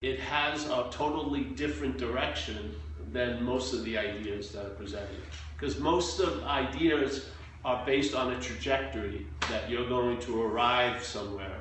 it 0.00 0.20
has 0.20 0.66
a 0.66 0.86
totally 0.90 1.42
different 1.42 1.98
direction 1.98 2.74
than 3.12 3.42
most 3.42 3.74
of 3.74 3.82
the 3.84 3.98
ideas 3.98 4.52
that 4.52 4.64
are 4.64 4.70
presented. 4.70 5.20
Because 5.56 5.80
most 5.80 6.20
of 6.20 6.44
ideas 6.44 7.26
are 7.64 7.84
based 7.84 8.14
on 8.14 8.32
a 8.32 8.40
trajectory 8.40 9.26
that 9.50 9.68
you're 9.68 9.88
going 9.88 10.20
to 10.20 10.42
arrive 10.42 11.02
somewhere 11.02 11.60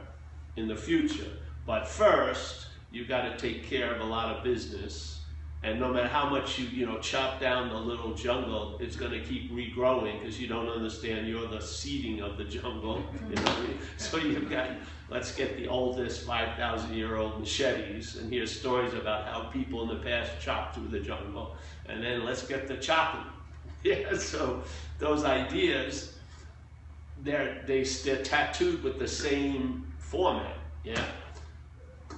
in 0.55 0.67
the 0.67 0.75
future. 0.75 1.31
But 1.65 1.87
first, 1.87 2.67
you've 2.91 3.07
got 3.07 3.23
to 3.23 3.37
take 3.37 3.63
care 3.63 3.93
of 3.93 4.01
a 4.01 4.05
lot 4.05 4.35
of 4.35 4.43
business 4.43 5.16
and 5.63 5.79
no 5.79 5.91
matter 5.91 6.07
how 6.07 6.29
much 6.29 6.59
you, 6.59 6.67
you 6.67 6.85
know, 6.85 6.99
chop 6.99 7.39
down 7.39 7.69
the 7.69 7.75
little 7.75 8.13
jungle, 8.13 8.77
it's 8.79 8.95
going 8.95 9.11
to 9.11 9.19
keep 9.21 9.51
regrowing 9.51 10.19
because 10.19 10.39
you 10.39 10.47
don't 10.47 10.69
understand 10.69 11.27
you're 11.27 11.47
the 11.47 11.59
seeding 11.59 12.21
of 12.21 12.37
the 12.37 12.43
jungle. 12.43 13.03
You 13.29 13.35
know? 13.35 13.55
So 13.97 14.17
you've 14.17 14.49
got, 14.49 14.69
let's 15.09 15.33
get 15.33 15.57
the 15.57 15.67
oldest 15.67 16.25
5,000 16.27 16.93
year 16.93 17.15
old 17.15 17.39
machetes 17.39 18.17
and 18.17 18.31
hear 18.31 18.45
stories 18.45 18.93
about 18.93 19.27
how 19.27 19.49
people 19.49 19.81
in 19.81 19.89
the 19.89 20.03
past 20.03 20.39
chopped 20.39 20.75
through 20.75 20.89
the 20.89 20.99
jungle. 20.99 21.55
And 21.87 22.03
then 22.03 22.23
let's 22.23 22.45
get 22.45 22.67
the 22.67 22.77
chopping. 22.77 23.25
Yeah, 23.83 24.17
so 24.17 24.63
those 24.97 25.23
ideas, 25.23 26.17
they're, 27.23 27.63
they, 27.65 27.83
they're 27.83 28.23
tattooed 28.23 28.83
with 28.83 28.99
the 28.99 29.07
same 29.07 29.85
format. 29.99 30.57
Yeah. 30.83 31.05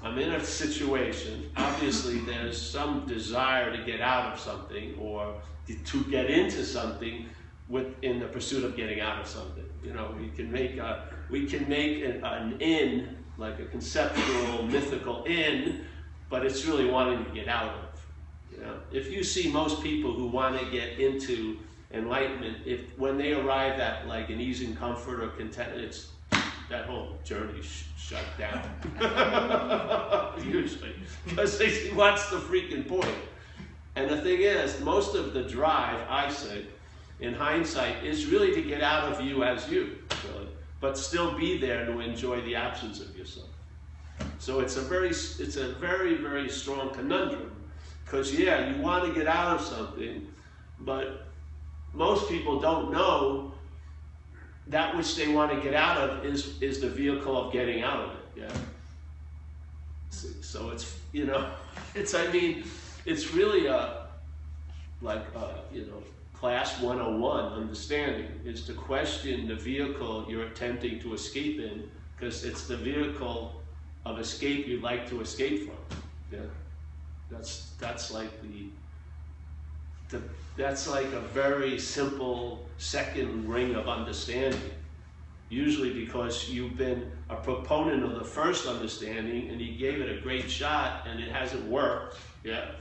I'm 0.02 0.18
in 0.18 0.32
a 0.32 0.44
situation, 0.44 1.50
obviously 1.58 2.20
there's 2.20 2.60
some 2.60 3.06
desire 3.06 3.76
to 3.76 3.84
get 3.84 4.02
out 4.02 4.34
of 4.34 4.40
something 4.40 4.96
or 4.98 5.36
to 5.68 6.04
get 6.06 6.30
into 6.30 6.64
something 6.64 7.26
with, 7.68 7.88
in 8.02 8.20
the 8.20 8.26
pursuit 8.28 8.64
of 8.64 8.76
getting 8.76 9.02
out 9.02 9.20
of 9.20 9.28
something. 9.28 9.66
You 9.84 9.94
know, 9.94 10.16
we 10.20 10.30
can 10.30 10.52
make 10.52 10.78
a, 10.78 11.06
we 11.30 11.46
can 11.46 11.68
make 11.68 12.04
an, 12.04 12.24
an 12.24 12.60
in, 12.62 13.18
like 13.38 13.60
a 13.60 13.66
conceptual, 13.66 14.64
mythical 14.64 15.24
in, 15.26 15.86
but 16.30 16.46
it's 16.46 16.66
really 16.66 16.90
wanting 16.90 17.26
to 17.26 17.32
get 17.32 17.48
out 17.48 17.74
of. 17.74 18.00
You 18.52 18.62
know, 18.62 18.80
if 18.92 19.12
you 19.12 19.24
see 19.24 19.52
most 19.52 19.82
people 19.82 20.14
who 20.14 20.28
want 20.28 20.60
to 20.60 20.66
get 20.72 21.00
into 21.00 21.58
enlightenment, 21.92 22.58
if 22.66 22.98
when 22.98 23.18
they 23.18 23.34
arrive 23.34 23.80
at 23.80 24.08
like 24.08 24.30
an 24.30 24.40
ease 24.40 24.62
and 24.62 24.78
comfort 24.78 25.22
or 25.22 25.30
contentment, 25.30 25.82
it's 25.82 26.12
that 26.70 26.86
whole 26.86 27.18
journey 27.24 27.62
sh- 27.62 27.86
shut 27.98 28.24
down. 28.38 28.62
Usually, 30.46 30.94
because 31.28 31.62
what's 31.94 32.30
the 32.30 32.38
freaking 32.38 32.88
point? 32.88 33.08
And 33.96 34.10
the 34.10 34.22
thing 34.22 34.42
is, 34.42 34.80
most 34.82 35.16
of 35.16 35.34
the 35.34 35.44
drive, 35.44 36.00
I 36.10 36.30
say, 36.30 36.66
in 37.20 37.34
hindsight, 37.34 38.04
is 38.04 38.28
really 38.28 38.54
to 38.54 38.62
get 38.62 38.82
out 38.82 39.12
of 39.12 39.22
you 39.22 39.44
as 39.44 39.70
you, 39.70 39.98
really, 40.28 40.48
but 40.80 40.98
still 40.98 41.38
be 41.38 41.58
there 41.58 41.86
to 41.86 42.00
enjoy 42.00 42.42
the 42.42 42.56
absence 42.56 43.02
of 43.02 43.16
yourself. 43.18 43.50
So 44.38 44.60
it's 44.62 44.78
a 44.78 44.82
very, 44.82 45.10
it's 45.10 45.58
a 45.58 45.74
very, 45.74 46.16
very 46.16 46.48
strong 46.50 46.92
conundrum, 46.92 47.52
because 48.06 48.34
yeah, 48.34 48.74
you 48.74 48.82
want 48.82 49.06
to 49.06 49.14
get 49.14 49.28
out 49.28 49.60
of 49.60 49.66
something, 49.66 50.28
but 50.80 51.28
most 51.94 52.30
people 52.30 52.60
don't 52.60 52.92
know 52.92 53.54
that 54.70 54.96
which 54.96 55.16
they 55.16 55.28
want 55.28 55.52
to 55.52 55.60
get 55.62 55.74
out 55.74 55.98
of 55.98 56.26
is 56.26 56.62
is 56.62 56.80
the 56.80 56.90
vehicle 56.90 57.36
of 57.36 57.52
getting 57.52 57.84
out 57.84 58.06
of 58.06 58.12
it. 58.12 58.42
Yeah. 58.42 58.52
So 60.42 60.70
it's 60.70 60.98
you 61.12 61.26
know, 61.26 61.52
it's 61.96 62.14
I 62.14 62.32
mean, 62.32 62.64
it's 63.06 63.34
really 63.34 63.68
a 63.68 64.08
like 65.02 65.24
a, 65.36 65.56
you 65.74 65.86
know 65.86 66.04
class 66.34 66.80
101 66.80 67.54
understanding 67.54 68.28
is 68.46 68.66
to 68.66 68.74
question 68.74 69.46
the 69.46 69.56
vehicle 69.56 70.26
you're 70.30 70.46
attempting 70.46 70.98
to 70.98 71.14
escape 71.14 71.60
in 71.60 71.90
because 72.16 72.46
it's 72.46 72.66
the 72.66 72.78
vehicle 72.78 73.62
of 74.06 74.20
escape 74.20 74.66
you'd 74.66 74.82
like 74.82 75.10
to 75.10 75.20
escape 75.20 75.68
from. 75.68 76.00
Yeah. 76.32 76.46
That's 77.30 77.72
that's 77.80 78.12
like 78.12 78.42
the 78.42 78.70
the 80.10 80.22
that's 80.60 80.90
like 80.90 81.06
a 81.14 81.22
very 81.22 81.80
simple 81.80 82.68
second 82.78 83.48
ring 83.48 83.76
of 83.76 83.88
understanding. 83.88 84.60
Usually 85.48 85.94
because 85.94 86.50
you've 86.50 86.78
been 86.78 87.10
a 87.30 87.38
proponent 87.38 88.04
of 88.04 88.20
the 88.20 88.26
first 88.26 88.68
understanding 88.68 89.50
and 89.50 89.62
you 89.62 89.78
gave 89.78 90.02
it 90.02 90.18
a 90.18 90.22
great 90.22 90.52
shot 90.52 91.08
and 91.08 91.22
it 91.22 91.32
hasn't 91.32 91.64
worked. 91.66 92.18
Yeah. 92.44 92.72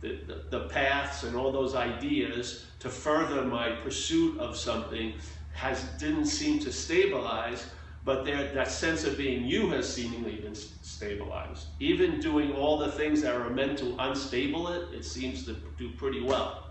The, 0.00 0.18
the, 0.26 0.44
the 0.50 0.68
paths 0.68 1.22
and 1.22 1.36
all 1.36 1.52
those 1.52 1.76
ideas 1.76 2.66
to 2.80 2.88
further 2.88 3.44
my 3.44 3.70
pursuit 3.70 4.38
of 4.40 4.56
something 4.56 5.14
has 5.54 5.84
didn't 5.98 6.26
seem 6.26 6.58
to 6.60 6.72
stabilize, 6.72 7.66
but 8.04 8.24
there, 8.24 8.52
that 8.52 8.70
sense 8.70 9.04
of 9.04 9.16
being 9.16 9.44
you 9.44 9.70
has 9.70 9.92
seemingly 9.92 10.36
been 10.36 10.54
stabilized. 10.54 11.66
Even 11.78 12.20
doing 12.20 12.52
all 12.52 12.78
the 12.78 12.90
things 12.92 13.22
that 13.22 13.34
are 13.34 13.50
meant 13.50 13.78
to 13.78 13.94
unstable 13.98 14.68
it, 14.68 14.92
it 14.92 15.04
seems 15.04 15.44
to 15.46 15.56
do 15.76 15.90
pretty 15.92 16.20
well. 16.20 16.67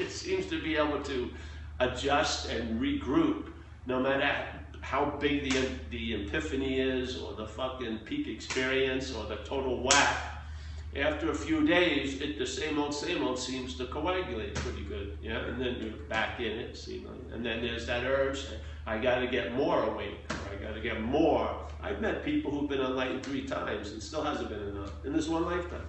It 0.00 0.10
seems 0.10 0.46
to 0.46 0.62
be 0.62 0.76
able 0.76 1.00
to 1.02 1.30
adjust 1.78 2.48
and 2.48 2.80
regroup 2.80 3.50
no 3.86 4.00
matter 4.00 4.34
how 4.80 5.04
big 5.20 5.50
the, 5.50 5.68
the 5.90 6.26
epiphany 6.26 6.80
is 6.80 7.18
or 7.18 7.34
the 7.34 7.46
fucking 7.46 7.98
peak 7.98 8.26
experience 8.28 9.14
or 9.14 9.26
the 9.26 9.36
total 9.36 9.82
whack. 9.82 10.16
After 10.96 11.30
a 11.30 11.34
few 11.34 11.64
days, 11.66 12.20
it, 12.20 12.38
the 12.38 12.46
same 12.46 12.78
old, 12.78 12.92
same 12.92 13.22
old 13.22 13.38
seems 13.38 13.76
to 13.76 13.86
coagulate 13.86 14.54
pretty 14.56 14.82
good. 14.82 15.18
Yeah, 15.22 15.38
and 15.44 15.60
then 15.60 15.76
you're 15.80 15.92
back 16.08 16.40
in 16.40 16.58
it. 16.58 16.88
And 17.32 17.46
then 17.46 17.62
there's 17.62 17.86
that 17.86 18.04
urge, 18.04 18.44
I 18.86 18.98
got 18.98 19.20
to 19.20 19.28
get 19.28 19.54
more 19.54 19.84
awake, 19.84 20.18
or 20.30 20.56
I 20.56 20.60
got 20.60 20.74
to 20.74 20.80
get 20.80 21.00
more. 21.00 21.54
I've 21.80 22.00
met 22.00 22.24
people 22.24 22.50
who've 22.50 22.68
been 22.68 22.80
enlightened 22.80 23.22
three 23.22 23.46
times 23.46 23.92
and 23.92 24.02
still 24.02 24.24
hasn't 24.24 24.48
been 24.48 24.68
enough 24.68 25.04
in 25.04 25.12
this 25.12 25.28
one 25.28 25.44
lifetime. 25.44 25.86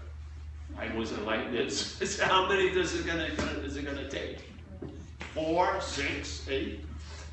I 0.78 0.94
was 0.96 1.12
enlightened. 1.12 1.56
It's, 1.56 2.02
it's 2.02 2.20
how 2.20 2.48
many 2.48 2.68
is 2.68 3.00
it 3.00 3.06
gonna, 3.06 3.26
is 3.64 3.78
it 3.78 3.86
gonna 3.86 4.10
take? 4.10 4.40
Four, 5.34 5.80
six, 5.82 6.48
eight? 6.50 6.86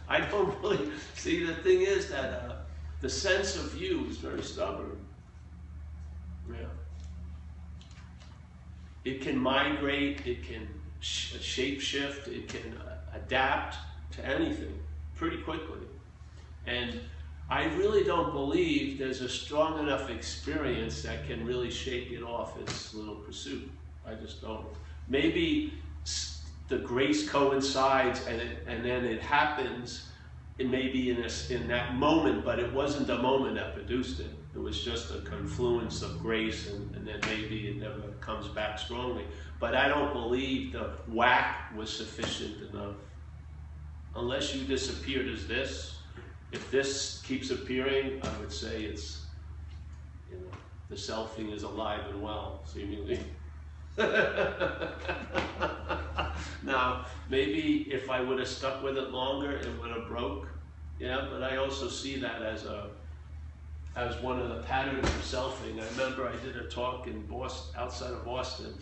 I 0.08 0.20
don't 0.20 0.58
really 0.62 0.90
see. 1.14 1.44
The 1.44 1.54
thing 1.54 1.82
is 1.82 2.08
that 2.10 2.24
uh, 2.24 2.56
the 3.00 3.10
sense 3.10 3.56
of 3.56 3.80
you 3.80 4.06
is 4.06 4.18
very 4.18 4.42
stubborn. 4.42 4.98
Yeah. 6.50 6.66
It 9.04 9.20
can 9.20 9.36
migrate. 9.36 10.26
It 10.26 10.44
can 10.44 10.68
sh- 11.00 11.40
shape 11.40 11.80
shift. 11.80 12.28
It 12.28 12.48
can 12.48 12.76
uh, 12.78 12.96
adapt 13.14 13.76
to 14.12 14.24
anything 14.24 14.78
pretty 15.14 15.38
quickly, 15.38 15.80
and 16.66 17.00
I 17.50 17.64
really 17.76 18.04
don't 18.04 18.32
believe 18.32 18.98
there's 18.98 19.22
a 19.22 19.28
strong 19.28 19.78
enough 19.78 20.10
experience 20.10 21.02
that 21.02 21.26
can 21.26 21.46
really 21.46 21.70
shake 21.70 22.10
it 22.12 22.22
off 22.22 22.60
its 22.60 22.92
little 22.92 23.16
pursuit. 23.16 23.70
I 24.06 24.14
just 24.14 24.42
don't. 24.42 24.66
Maybe 25.08 25.72
the 26.68 26.78
grace 26.78 27.28
coincides 27.28 28.26
and, 28.26 28.40
it, 28.40 28.64
and 28.66 28.84
then 28.84 29.06
it 29.06 29.22
happens, 29.22 30.08
it 30.58 30.68
may 30.68 30.88
be 30.88 31.10
in, 31.10 31.24
a, 31.24 31.52
in 31.52 31.68
that 31.68 31.94
moment, 31.94 32.44
but 32.44 32.58
it 32.58 32.70
wasn't 32.72 33.06
the 33.06 33.16
moment 33.16 33.54
that 33.54 33.74
produced 33.74 34.20
it. 34.20 34.30
It 34.54 34.58
was 34.58 34.84
just 34.84 35.10
a 35.14 35.20
confluence 35.20 36.02
of 36.02 36.18
grace, 36.20 36.68
and, 36.68 36.94
and 36.96 37.06
then 37.06 37.20
maybe 37.26 37.68
it 37.68 37.76
never 37.76 38.00
comes 38.20 38.48
back 38.48 38.78
strongly. 38.78 39.24
But 39.60 39.74
I 39.74 39.88
don't 39.88 40.12
believe 40.12 40.72
the 40.72 40.90
whack 41.06 41.72
was 41.76 41.94
sufficient 41.94 42.70
enough. 42.70 42.96
Unless 44.16 44.54
you 44.54 44.64
disappeared 44.64 45.28
as 45.28 45.46
this, 45.46 45.97
if 46.52 46.70
this 46.70 47.22
keeps 47.26 47.50
appearing, 47.50 48.20
I 48.22 48.38
would 48.38 48.52
say 48.52 48.84
it's, 48.84 49.26
you 50.30 50.38
know, 50.38 50.50
the 50.88 50.96
selfing 50.96 51.52
is 51.52 51.62
alive 51.62 52.02
and 52.10 52.22
well, 52.22 52.62
seemingly. 52.64 53.20
now, 56.62 57.04
maybe 57.28 57.88
if 57.90 58.08
I 58.10 58.20
would 58.20 58.38
have 58.38 58.48
stuck 58.48 58.82
with 58.82 58.96
it 58.96 59.10
longer, 59.10 59.50
it 59.50 59.68
would 59.80 59.90
have 59.90 60.06
broke. 60.06 60.46
Yeah, 60.98 61.26
but 61.30 61.42
I 61.42 61.56
also 61.56 61.88
see 61.88 62.18
that 62.20 62.42
as 62.42 62.64
a 62.64 62.90
as 63.96 64.16
one 64.22 64.38
of 64.38 64.48
the 64.48 64.62
patterns 64.62 65.04
of 65.04 65.22
selfing. 65.22 65.82
I 65.82 65.88
remember 65.90 66.28
I 66.28 66.36
did 66.44 66.56
a 66.56 66.68
talk 66.68 67.08
in 67.08 67.26
Boston, 67.26 67.74
outside 67.80 68.12
of 68.12 68.24
Boston, 68.24 68.72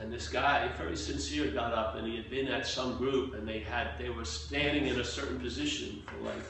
and 0.00 0.12
this 0.12 0.28
guy, 0.28 0.68
very 0.76 0.96
sincere, 0.96 1.50
got 1.50 1.72
up 1.72 1.94
and 1.96 2.06
he 2.06 2.16
had 2.16 2.28
been 2.28 2.48
at 2.48 2.66
some 2.66 2.96
group 2.96 3.34
and 3.34 3.46
they 3.46 3.60
had 3.60 3.98
they 3.98 4.10
were 4.10 4.24
standing 4.24 4.86
in 4.86 5.00
a 5.00 5.04
certain 5.04 5.38
position 5.38 6.02
for 6.06 6.24
like 6.24 6.42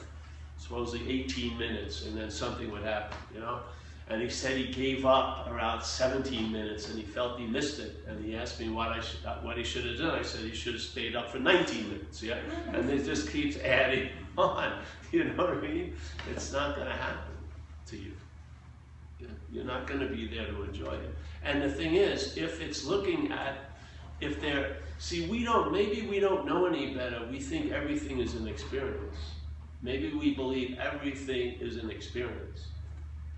supposedly 0.57 1.21
18 1.23 1.57
minutes 1.57 2.05
and 2.05 2.17
then 2.17 2.31
something 2.31 2.71
would 2.71 2.83
happen, 2.83 3.17
you 3.33 3.39
know? 3.39 3.59
And 4.07 4.21
he 4.21 4.29
said 4.29 4.57
he 4.57 4.71
gave 4.71 5.05
up 5.05 5.47
around 5.49 5.83
17 5.83 6.51
minutes 6.51 6.89
and 6.89 6.97
he 6.97 7.03
felt 7.03 7.39
he 7.39 7.47
missed 7.47 7.79
it. 7.79 8.03
And 8.07 8.23
he 8.23 8.35
asked 8.35 8.59
me 8.59 8.69
what 8.69 8.89
I 8.89 8.99
should, 9.01 9.19
what 9.41 9.57
he 9.57 9.63
should 9.63 9.85
have 9.85 9.97
done. 9.97 10.11
I 10.11 10.21
said 10.21 10.41
he 10.41 10.53
should 10.53 10.73
have 10.73 10.81
stayed 10.81 11.15
up 11.15 11.31
for 11.31 11.39
19 11.39 11.89
minutes, 11.89 12.21
yeah? 12.21 12.37
And 12.71 12.87
it 12.89 13.03
just 13.03 13.31
keeps 13.31 13.57
adding 13.57 14.09
on, 14.37 14.79
you 15.11 15.23
know 15.23 15.43
what 15.43 15.57
I 15.57 15.61
mean? 15.61 15.95
It's 16.29 16.51
not 16.51 16.75
going 16.75 16.87
to 16.87 16.93
happen 16.93 17.33
to 17.87 17.97
you. 17.97 18.11
You're 19.51 19.63
not 19.63 19.87
going 19.87 20.01
to 20.01 20.07
be 20.07 20.27
there 20.27 20.45
to 20.45 20.63
enjoy 20.63 20.93
it. 20.93 21.15
And 21.45 21.61
the 21.61 21.69
thing 21.69 21.95
is, 21.95 22.35
if 22.37 22.59
it's 22.59 22.85
looking 22.85 23.31
at, 23.31 23.57
if 24.19 24.41
they're, 24.41 24.77
see, 24.97 25.27
we 25.27 25.43
don't, 25.43 25.71
maybe 25.71 26.07
we 26.07 26.19
don't 26.19 26.45
know 26.45 26.65
any 26.65 26.93
better. 26.93 27.27
We 27.29 27.39
think 27.39 27.71
everything 27.71 28.19
is 28.19 28.33
an 28.33 28.47
experience. 28.47 29.15
Maybe 29.83 30.11
we 30.11 30.33
believe 30.33 30.79
everything 30.79 31.59
is 31.59 31.77
an 31.77 31.91
experience. 31.91 32.67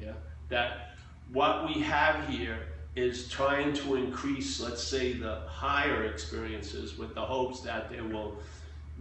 Yeah? 0.01 0.13
That 0.47 0.97
what 1.33 1.67
we 1.67 1.81
have 1.81 2.27
here 2.29 2.59
is 2.95 3.27
trying 3.27 3.73
to 3.73 3.95
increase, 3.95 4.61
let's 4.61 4.81
say, 4.81 5.13
the 5.13 5.41
higher 5.45 6.05
experiences 6.05 6.97
with 6.97 7.13
the 7.13 7.21
hopes 7.21 7.59
that 7.61 7.89
they 7.89 8.01
will 8.01 8.37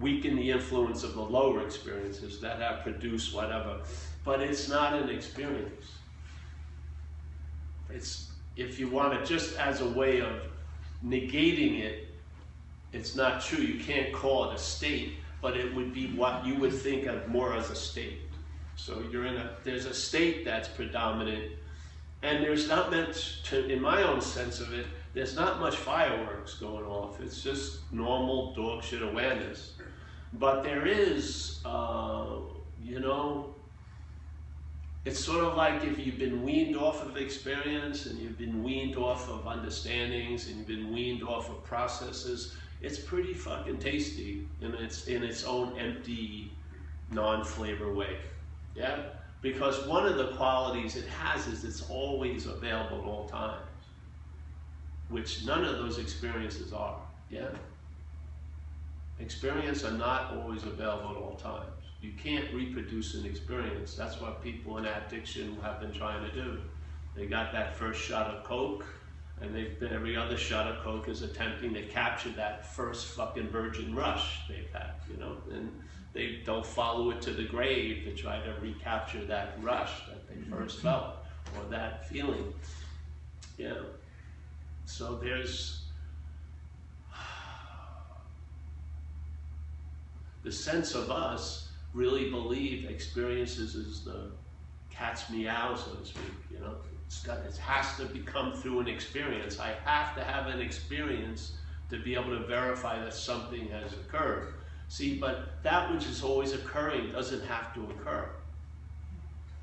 weaken 0.01 0.37
the 0.37 0.51
influence 0.51 1.05
of 1.05 1.15
the 1.15 1.23
lower 1.23 1.65
experiences 1.65 2.41
that 2.41 2.61
have 2.61 2.83
produced 2.83 3.35
whatever. 3.35 3.81
But 4.25 4.41
it's 4.41 4.69
not 4.69 4.95
an 4.95 5.09
experience. 5.09 5.93
It's, 7.89 8.26
if 8.57 8.79
you 8.79 8.89
want 8.89 9.15
it 9.15 9.25
just 9.27 9.57
as 9.59 9.81
a 9.81 9.89
way 9.89 10.21
of 10.21 10.33
negating 11.05 11.81
it, 11.81 12.09
it's 12.93 13.15
not 13.15 13.43
true. 13.43 13.63
You 13.63 13.83
can't 13.83 14.13
call 14.13 14.51
it 14.51 14.55
a 14.55 14.59
state, 14.59 15.15
but 15.43 15.57
it 15.57 15.75
would 15.75 15.93
be 15.93 16.09
what 16.09 16.47
you 16.47 16.55
would 16.57 16.73
think 16.73 17.07
of 17.07 17.29
more 17.29 17.55
as 17.55 17.71
a 17.71 17.75
state. 17.75 18.21
So 18.77 19.03
you're 19.11 19.27
in 19.27 19.37
a, 19.37 19.57
there's 19.65 19.87
a 19.87 19.95
state 19.95 20.45
that's 20.45 20.69
predominant, 20.69 21.53
and 22.23 22.43
there's 22.43 22.69
not 22.69 22.91
meant 22.91 23.39
to, 23.45 23.67
in 23.69 23.81
my 23.81 24.03
own 24.03 24.21
sense 24.21 24.61
of 24.61 24.73
it, 24.73 24.87
there's 25.13 25.35
not 25.35 25.61
much 25.61 25.77
fireworks 25.77 26.55
going 26.55 26.85
off. 26.85 27.21
It's 27.21 27.43
just 27.43 27.81
normal 27.93 28.55
dog 28.55 28.83
shit 28.83 29.03
awareness. 29.03 29.73
But 30.35 30.63
there 30.63 30.87
is, 30.87 31.61
uh, 31.65 32.27
you 32.83 33.01
know, 33.01 33.55
it's 35.07 35.25
sort 35.25 35.45
of 35.45 35.57
like 35.57 35.85
if 35.85 36.05
you've 36.05 36.19
been 36.19 36.43
weaned 36.43 36.77
off 36.77 37.01
of 37.07 37.17
experience 37.17 38.07
and 38.07 38.19
you've 38.19 38.37
been 38.37 38.65
weaned 38.65 38.97
off 38.97 39.31
of 39.31 39.47
understandings 39.47 40.49
and 40.49 40.57
you've 40.59 40.67
been 40.67 40.93
weaned 40.93 41.23
off 41.23 41.49
of 41.49 41.63
processes, 41.63 42.57
it's 42.83 42.99
pretty 42.99 43.33
fucking 43.33 43.79
tasty 43.79 44.49
in 44.61 44.75
its 44.75 45.07
in 45.07 45.23
its 45.23 45.45
own 45.45 45.79
empty, 45.79 46.51
non-flavor 47.13 47.95
way. 47.95 48.17
Yeah? 48.75 49.05
Because 49.43 49.87
one 49.87 50.07
of 50.07 50.17
the 50.17 50.33
qualities 50.33 50.97
it 50.97 51.07
has 51.07 51.47
is 51.47 51.63
it's 51.63 51.89
always 51.89 52.47
available 52.47 52.99
at 52.99 53.05
all 53.05 53.29
times. 53.29 53.63
Which 55.09 55.47
none 55.47 55.65
of 55.65 55.79
those 55.79 55.99
experiences 55.99 56.73
are. 56.73 56.99
Yeah? 57.31 57.51
Experience 59.21 59.85
are 59.85 59.93
not 59.93 60.35
always 60.35 60.65
available 60.65 61.11
at 61.11 61.17
all 61.17 61.37
times. 61.37 61.76
You 62.03 62.13
can't 62.23 62.53
reproduce 62.53 63.15
an 63.15 63.25
experience. 63.25 63.95
That's 63.95 64.21
what 64.21 64.43
people 64.43 64.79
in 64.79 64.85
addiction 64.85 65.57
have 65.63 65.81
been 65.81 65.93
trying 65.93 66.29
to 66.29 66.35
do. 66.35 66.59
They 67.15 67.27
got 67.27 67.53
that 67.53 67.75
first 67.75 68.01
shot 68.01 68.27
of 68.27 68.45
coke, 68.45 68.85
and 69.41 69.55
they've 69.55 69.79
been 69.81 69.93
every 69.93 70.17
other 70.17 70.37
shot 70.37 70.71
of 70.71 70.83
coke 70.85 71.09
is 71.09 71.23
attempting 71.23 71.73
to 71.75 71.83
capture 71.87 72.31
that 72.31 72.75
first 72.75 73.07
fucking 73.09 73.49
virgin 73.49 73.95
rush 73.95 74.41
they've 74.49 74.71
had, 74.73 74.93
you 75.11 75.17
know, 75.17 75.39
and 75.51 75.73
they 76.13 76.41
don't 76.45 76.65
follow 76.65 77.11
it 77.11 77.21
to 77.23 77.31
the 77.31 77.45
grave 77.45 78.05
to 78.05 78.15
try 78.15 78.39
to 78.41 78.55
recapture 78.61 79.25
that 79.25 79.59
rush 79.63 80.07
that 80.09 80.29
they 80.29 80.35
mm-hmm. 80.35 80.55
first 80.55 80.81
felt 80.81 81.17
or 81.57 81.65
that 81.71 82.09
feeling. 82.09 82.53
You 83.59 83.69
know. 83.69 83.85
So 84.85 85.17
there's 85.17 85.83
the 90.43 90.53
sense 90.53 90.95
of 90.95 91.11
us 91.11 91.66
really 91.97 92.31
believe 92.31 92.89
experiences 92.89 93.75
is 93.75 94.05
the 94.05 94.31
cat's 94.91 95.31
meow, 95.31 95.75
so 95.75 95.95
to 95.95 96.05
speak. 96.05 96.23
You 96.51 96.61
know, 96.61 96.75
it's 97.07 97.23
got, 97.23 97.39
it 97.39 97.57
has 97.57 97.97
to 97.97 98.05
become 98.05 98.53
through 98.53 98.81
an 98.81 98.89
experience. 98.89 99.59
I 99.59 99.75
have 99.85 100.15
to 100.17 100.23
have 100.23 100.47
an 100.47 100.61
experience 100.61 101.53
to 101.89 101.99
be 101.99 102.15
able 102.15 102.39
to 102.39 102.47
verify 102.47 103.03
that 103.03 103.15
something 103.15 103.69
has 103.69 103.93
occurred. 103.95 104.55
See, 104.89 105.19
but 105.19 105.63
that 105.63 105.93
which 105.93 106.07
is 106.07 106.23
always 106.23 106.53
occurring 106.53 107.13
doesn't 107.13 107.45
have 107.47 107.75
to 107.75 107.85
occur. 107.85 108.29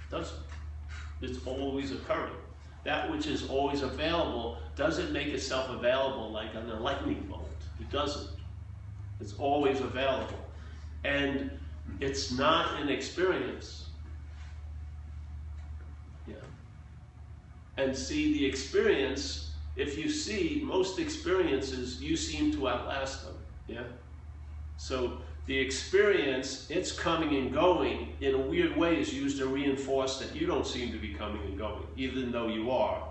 Doesn't. 0.10 0.40
It's 1.22 1.46
always 1.46 1.92
occurring. 1.92 2.34
That 2.84 3.10
which 3.10 3.28
is 3.28 3.50
always 3.50 3.82
available 3.82 4.58
doesn't 4.76 5.14
make 5.14 5.28
itself 5.28 5.70
available 5.70 6.32
like 6.32 6.54
an 6.56 6.68
lightning 6.82 7.26
bolt. 7.30 7.50
It 7.80 7.90
doesn't. 7.92 8.30
It's 9.22 9.34
always 9.36 9.80
available. 9.80 10.40
And 11.06 11.52
it's 12.00 12.32
not 12.32 12.82
an 12.82 12.90
experience. 12.90 13.88
Yeah. 16.28 16.36
And 17.78 17.96
see, 17.96 18.34
the 18.34 18.46
experience, 18.46 19.52
if 19.76 19.98
you 19.98 20.10
see 20.10 20.62
most 20.64 21.00
experiences, 21.00 22.02
you 22.02 22.18
seem 22.18 22.52
to 22.54 22.68
outlast 22.68 23.26
them. 23.26 23.36
Yeah. 23.68 23.84
So 24.78 25.20
the 25.46 25.58
experience, 25.58 26.70
it's 26.70 26.92
coming 26.92 27.36
and 27.36 27.54
going 27.54 28.14
in 28.22 28.36
a 28.36 28.38
weird 28.38 28.76
way 28.78 29.00
is 29.00 29.14
used 29.14 29.38
to 29.40 29.48
reinforce 29.48 30.20
that 30.20 30.36
you 30.36 30.48
don't 30.48 30.66
seem 30.66 30.92
to 30.92 30.98
be 30.98 31.14
coming 31.14 31.42
and 31.44 31.58
going, 31.58 31.86
even 31.98 32.32
though 32.32 32.48
you 32.48 32.72
are. 32.72 33.04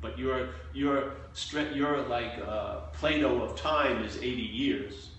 But 0.00 0.18
you're, 0.18 0.50
you're, 0.74 1.14
you're 1.74 2.02
like 2.02 2.38
uh, 2.46 2.80
Plato 2.92 3.42
of 3.42 3.56
time 3.56 4.04
is 4.04 4.16
80 4.18 4.30
years. 4.30 5.10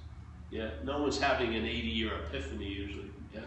Yeah, 0.52 0.70
no 0.84 1.02
one's 1.02 1.20
having 1.20 1.56
an 1.56 1.66
80 1.66 1.88
year 1.88 2.12
epiphany 2.28 2.66
usually. 2.66 3.12
Yeah. 3.34 3.42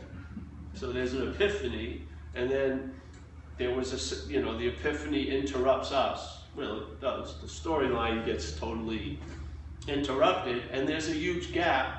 So 0.75 0.93
there's 0.93 1.15
an 1.15 1.29
epiphany, 1.29 2.03
and 2.35 2.51
then 2.51 2.95
there 3.59 3.75
was 3.75 3.93
a, 3.93 4.31
you 4.31 4.43
know, 4.43 4.57
the 4.57 4.69
epiphany 4.69 5.29
interrupts 5.29 5.93
us. 5.93 6.45
Well, 6.55 6.79
it 6.79 7.01
does. 7.01 7.41
The 7.41 7.47
storyline 7.47 8.25
gets 8.25 8.53
totally 8.53 9.19
interrupted, 9.89 10.63
and 10.71 10.89
there's 10.89 11.09
a 11.09 11.15
huge 11.15 11.53
gap. 11.53 11.99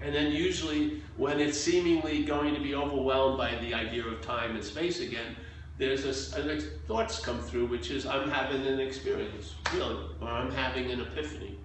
And 0.00 0.14
then 0.14 0.30
usually, 0.30 1.02
when 1.16 1.40
it's 1.40 1.58
seemingly 1.58 2.22
going 2.22 2.54
to 2.54 2.60
be 2.60 2.74
overwhelmed 2.74 3.38
by 3.38 3.54
the 3.56 3.72
idea 3.72 4.04
of 4.04 4.20
time 4.20 4.54
and 4.54 4.62
space 4.62 5.00
again, 5.00 5.36
there's 5.78 6.04
a, 6.04 6.40
a 6.40 6.60
thoughts 6.86 7.18
come 7.18 7.40
through, 7.40 7.66
which 7.66 7.90
is 7.90 8.06
I'm 8.06 8.30
having 8.30 8.66
an 8.66 8.80
experience, 8.80 9.54
really, 9.74 10.04
or 10.20 10.28
I'm 10.28 10.50
having 10.50 10.90
an 10.90 11.00
epiphany. 11.00 11.58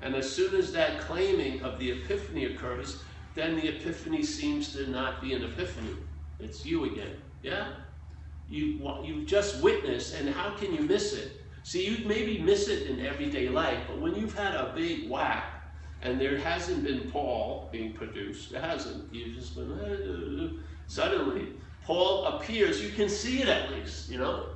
And 0.00 0.14
as 0.14 0.30
soon 0.30 0.54
as 0.54 0.72
that 0.72 1.00
claiming 1.00 1.62
of 1.62 1.78
the 1.78 1.90
epiphany 1.90 2.46
occurs, 2.46 3.02
then 3.34 3.56
the 3.56 3.68
epiphany 3.68 4.22
seems 4.22 4.72
to 4.74 4.88
not 4.88 5.20
be 5.20 5.34
an 5.34 5.44
epiphany. 5.44 5.96
It's 6.40 6.64
you 6.64 6.84
again. 6.84 7.16
Yeah? 7.42 7.68
You, 8.48 8.80
you've 9.04 9.26
just 9.26 9.62
witnessed, 9.62 10.14
and 10.14 10.28
how 10.28 10.56
can 10.56 10.74
you 10.74 10.82
miss 10.82 11.12
it? 11.14 11.32
See, 11.62 11.86
you 11.86 12.06
maybe 12.06 12.38
miss 12.38 12.68
it 12.68 12.86
in 12.86 13.04
everyday 13.04 13.48
life, 13.48 13.78
but 13.88 13.98
when 13.98 14.14
you've 14.14 14.36
had 14.36 14.54
a 14.54 14.72
big 14.74 15.10
whack, 15.10 15.58
and 16.00 16.20
there 16.20 16.38
hasn't 16.38 16.84
been 16.84 17.10
Paul 17.10 17.68
being 17.72 17.92
produced, 17.92 18.52
it 18.52 18.62
hasn't. 18.62 19.12
You've 19.12 19.34
just 19.34 19.56
been, 19.56 19.72
uh, 19.72 20.62
suddenly, 20.86 21.52
Paul 21.84 22.24
appears, 22.26 22.82
you 22.82 22.90
can 22.90 23.08
see 23.08 23.42
it 23.42 23.48
at 23.48 23.70
least, 23.72 24.08
you 24.08 24.18
know? 24.18 24.50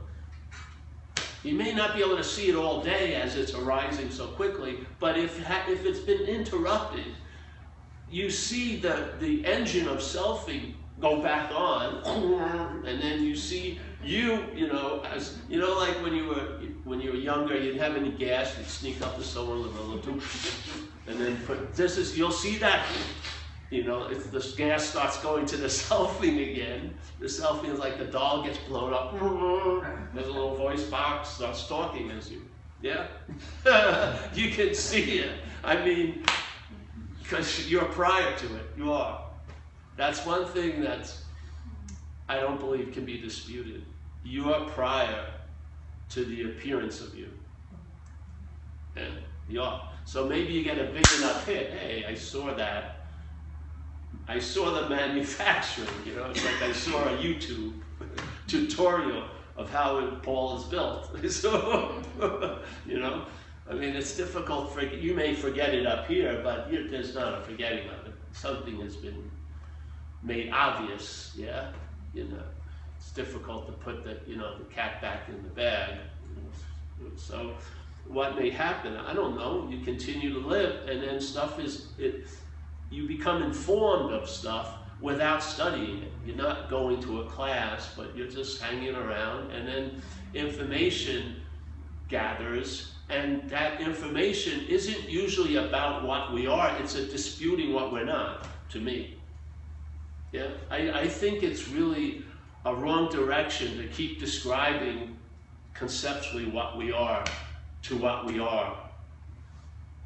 You 1.43 1.55
may 1.55 1.73
not 1.73 1.95
be 1.97 2.03
able 2.03 2.17
to 2.17 2.25
see 2.25 2.49
it 2.49 2.55
all 2.55 2.83
day 2.83 3.15
as 3.15 3.37
it's 3.37 3.55
arising 3.55 4.11
so 4.11 4.29
quickly, 4.29 4.79
but 5.01 5.19
if, 5.19 5.41
if 5.69 5.85
it's 5.85 5.99
been 5.99 6.23
interrupted, 6.23 7.07
you 8.11 8.31
see 8.31 8.77
the, 8.77 9.15
the 9.19 9.45
engine 9.45 9.89
of 9.89 9.99
selfing 9.99 10.75
go 11.01 11.21
back 11.21 11.51
on, 11.53 11.97
and 12.87 13.03
then 13.03 13.25
you 13.25 13.35
see 13.35 13.81
you, 14.05 14.45
you 14.55 14.69
know, 14.69 15.03
as 15.13 15.39
you 15.49 15.59
know, 15.59 15.77
like 15.77 16.03
when 16.03 16.15
you 16.15 16.27
were 16.27 16.61
when 16.85 17.01
you 17.01 17.11
were 17.11 17.17
younger, 17.17 17.55
you 17.55 17.73
didn't 17.73 17.81
have 17.81 17.97
any 17.97 18.11
gas, 18.11 18.57
you'd 18.59 18.67
sneak 18.67 19.01
up 19.03 19.17
to 19.17 19.23
someone 19.23 19.63
with 19.63 19.77
a 19.77 19.83
little, 19.83 20.13
and 21.07 21.21
then 21.21 21.37
put 21.47 21.75
this 21.75 21.97
is 21.97 22.17
you'll 22.17 22.31
see 22.31 22.59
that 22.59 22.87
you 23.73 23.85
know, 23.85 24.07
if 24.11 24.31
the 24.31 24.55
gas 24.55 24.85
starts 24.85 25.21
going 25.23 25.47
to 25.47 25.57
the 25.57 25.67
selfing 25.89 26.53
again, 26.53 26.95
the 27.19 27.27
selfing 27.27 27.73
is 27.73 27.79
like 27.79 27.97
the 27.97 28.05
doll 28.05 28.45
gets 28.45 28.59
blown 28.59 28.93
up. 28.93 29.13
There's 30.15 30.29
a 30.29 30.31
little 30.31 30.55
voice 30.55 30.85
box 30.85 31.31
starts 31.31 31.67
talking 31.67 32.11
as 32.11 32.31
you. 32.31 32.43
Yeah? 32.83 33.07
you 34.35 34.51
can 34.51 34.75
see 34.75 35.21
it. 35.21 35.33
I 35.65 35.83
mean, 35.83 36.23
because 37.23 37.71
you're 37.71 37.87
prior 37.87 38.37
to 38.37 38.57
it. 38.57 38.67
You 38.77 38.93
are. 38.93 39.25
That's 39.97 40.27
one 40.27 40.45
thing 40.45 40.83
that 40.83 41.15
I 42.29 42.41
don't 42.41 42.61
believe 42.61 42.93
can 42.93 43.07
be 43.07 43.19
disputed. 43.19 43.87
You 44.23 44.53
are 44.53 44.67
prior 44.67 45.29
to 46.11 46.25
the 46.27 46.43
appearance 46.43 47.01
of 47.01 47.15
you. 47.15 47.31
And 48.97 49.15
you 49.49 49.63
are. 49.63 49.89
So 50.05 50.27
maybe 50.27 50.53
you 50.53 50.63
get 50.63 50.79
a 50.79 50.85
big 50.85 51.07
enough 51.19 51.47
hit. 51.47 51.71
Hey, 51.71 52.05
I 52.07 52.15
saw 52.15 52.53
that 52.55 53.02
I 54.33 54.39
saw 54.39 54.81
the 54.81 54.89
manufacturing, 54.97 55.89
you 56.07 56.15
know, 56.15 56.27
it's 56.31 56.45
like 56.45 56.63
I 56.63 56.73
saw 56.73 57.05
a 57.05 57.17
YouTube 57.19 57.75
tutorial 58.47 59.25
of 59.57 59.71
how 59.71 59.99
it, 59.99 60.23
Paul 60.23 60.57
is 60.59 60.65
built. 60.65 61.11
So, 61.31 62.03
you 62.87 62.99
know, 62.99 63.27
I 63.69 63.75
mean, 63.75 63.95
it's 63.95 64.17
difficult 64.17 64.73
for, 64.73 64.83
you 64.83 65.15
may 65.15 65.35
forget 65.35 65.75
it 65.75 65.87
up 65.87 66.07
here, 66.07 66.41
but 66.43 66.71
there's 66.71 67.15
not 67.15 67.35
a 67.35 67.41
forgetting 67.43 67.89
of 67.89 68.07
it. 68.07 68.15
Something 68.33 68.81
has 68.81 68.97
been 68.97 69.31
made 70.23 70.51
obvious, 70.51 71.33
yeah? 71.37 71.71
You 72.15 72.25
know, 72.25 72.43
it's 72.97 73.13
difficult 73.13 73.67
to 73.67 73.73
put 73.73 74.05
the, 74.05 74.19
you 74.27 74.37
know, 74.37 74.57
the 74.59 74.65
cat 74.65 75.03
back 75.03 75.29
in 75.29 75.43
the 75.43 75.51
bag. 75.51 75.99
So, 77.17 77.55
what 78.07 78.37
may 78.37 78.51
happen, 78.51 78.97
I 78.97 79.13
don't 79.13 79.37
know, 79.37 79.69
you 79.71 79.85
continue 79.85 80.33
to 80.33 80.41
live, 80.47 80.89
and 80.89 81.03
then 81.03 81.21
stuff 81.21 81.59
is, 81.59 81.89
it, 81.99 82.27
you 82.93 83.09
become 83.09 83.43
informed 83.43 84.13
of 84.13 84.29
stuff 84.29 84.75
without 85.01 85.43
studying 85.43 86.03
it. 86.03 86.13
You're 86.25 86.37
not 86.37 86.71
going 86.71 87.03
to 87.03 87.23
a 87.23 87.25
class, 87.25 87.93
but 87.97 88.17
you're 88.17 88.29
just 88.29 88.63
hanging 88.63 88.95
around, 88.95 89.51
and 89.51 89.67
then 89.67 90.03
information 90.35 91.37
gathers, 92.09 92.93
and 93.09 93.49
that 93.51 93.81
information 93.81 94.65
isn't 94.69 95.09
usually 95.09 95.57
about 95.57 96.05
what 96.05 96.33
we 96.33 96.47
are, 96.47 96.77
it's 96.79 96.95
a 96.95 97.07
disputing 97.07 97.73
what 97.73 97.93
we're 97.93 98.05
not, 98.05 98.47
to 98.71 98.79
me. 98.79 99.17
Yeah, 100.31 100.49
I, 100.71 100.91
I 100.91 101.09
think 101.09 101.43
it's 101.43 101.69
really 101.69 102.25
a 102.65 102.75
wrong 102.75 103.11
direction 103.11 103.77
to 103.79 103.89
keep 103.89 104.21
describing 104.21 105.17
conceptually 105.75 106.47
what 106.47 106.77
we 106.77 106.93
are 106.93 107.25
to 107.83 107.97
what 107.97 108.27
we 108.27 108.39
are. 108.39 108.77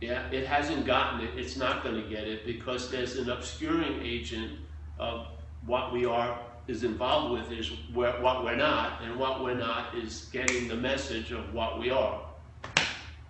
Yeah, 0.00 0.28
it 0.30 0.46
hasn't 0.46 0.86
gotten 0.86 1.20
it, 1.20 1.30
it's 1.38 1.56
not 1.56 1.82
going 1.82 1.94
to 2.02 2.08
get 2.08 2.28
it 2.28 2.44
because 2.44 2.90
there's 2.90 3.16
an 3.16 3.30
obscuring 3.30 4.02
agent 4.02 4.58
of 4.98 5.26
what 5.64 5.92
we 5.92 6.04
are 6.04 6.38
is 6.68 6.84
involved 6.84 7.32
with 7.32 7.58
is 7.58 7.70
where, 7.94 8.20
what 8.20 8.44
we're 8.44 8.56
not, 8.56 9.00
and 9.02 9.16
what 9.16 9.42
we're 9.42 9.54
not 9.54 9.94
is 9.94 10.28
getting 10.32 10.68
the 10.68 10.76
message 10.76 11.30
of 11.30 11.54
what 11.54 11.78
we 11.78 11.90
are, 11.90 12.20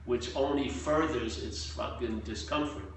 which 0.06 0.34
only 0.34 0.68
furthers 0.68 1.42
its 1.42 1.66
fucking 1.66 2.20
discomfort. 2.20 2.90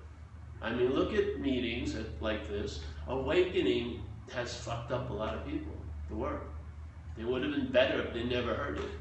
I 0.62 0.72
mean, 0.72 0.94
look 0.94 1.14
at 1.14 1.40
meetings 1.40 1.96
like 2.22 2.48
this. 2.48 2.80
Awakening 3.08 4.02
has 4.34 4.56
fucked 4.56 4.92
up 4.92 5.10
a 5.10 5.14
lot 5.14 5.34
of 5.34 5.46
people, 5.46 5.74
the 6.10 6.16
work. 6.16 6.48
It 7.18 7.26
would 7.26 7.44
have 7.44 7.52
been 7.52 7.72
better 7.72 8.02
if 8.02 8.14
they 8.14 8.24
never 8.24 8.54
heard 8.54 8.78
it. 8.78 8.92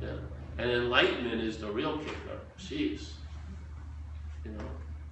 Yeah. 0.00 0.16
And 0.58 0.70
enlightenment 0.70 1.40
is 1.40 1.58
the 1.58 1.70
real 1.70 1.98
kicker. 1.98 2.38
Jeez. 2.58 3.10
You 4.44 4.52
know, 4.52 4.64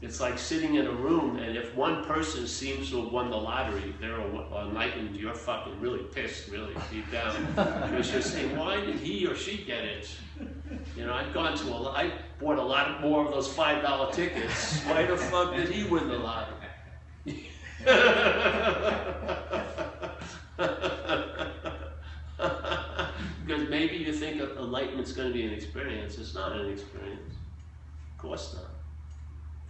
it's 0.03 0.21
like 0.21 0.37
sitting 0.37 0.75
in 0.75 0.87
a 0.87 0.93
room, 0.93 1.39
and 1.39 1.57
if 1.57 1.75
one 1.77 2.05
person 2.05 2.49
seems 2.49 2.91
to 2.91 3.03
have 3.03 3.13
won 3.13 3.31
the 3.31 3.37
lottery, 3.37 3.95
they're 4.01 4.21
enlightened. 4.21 5.15
You're 5.15 5.33
fucking 5.33 5.81
really 5.81 6.03
pissed, 6.03 6.49
really 6.49 6.75
deep 6.91 7.11
down, 7.13 7.47
because 7.55 8.13
you're 8.13 8.21
saying, 8.21 8.57
why 8.57 8.81
did 8.81 8.97
he 8.97 9.29
or 9.29 9.37
she 9.37 9.59
get 9.59 9.85
it? 9.85 10.11
You 10.97 11.07
know, 11.07 11.15
I've 11.15 11.33
gone 11.33 11.57
to 11.57 11.73
a, 11.73 11.93
I 11.93 12.13
bought 12.41 12.59
a 12.59 12.63
lot 12.63 13.01
more 13.01 13.25
of 13.25 13.31
those 13.31 13.47
five 13.47 13.83
dollar 13.83 14.13
tickets. 14.13 14.81
Why 14.83 15.07
the 15.07 15.17
fuck 15.17 15.55
did 15.55 15.69
he 15.69 15.85
win 15.85 16.09
the 16.09 16.19
lottery? 16.19 16.57
because 23.47 23.69
maybe 23.69 23.97
you 23.97 24.13
think 24.13 24.41
enlightenment's 24.41 25.13
going 25.13 25.29
to 25.29 25.35
be 25.35 25.45
an 25.45 25.53
experience. 25.53 26.19
It's 26.19 26.35
not 26.35 26.57
an 26.57 26.71
experience. 26.71 27.35
Of 28.13 28.19
course 28.19 28.55
not. 28.55 28.72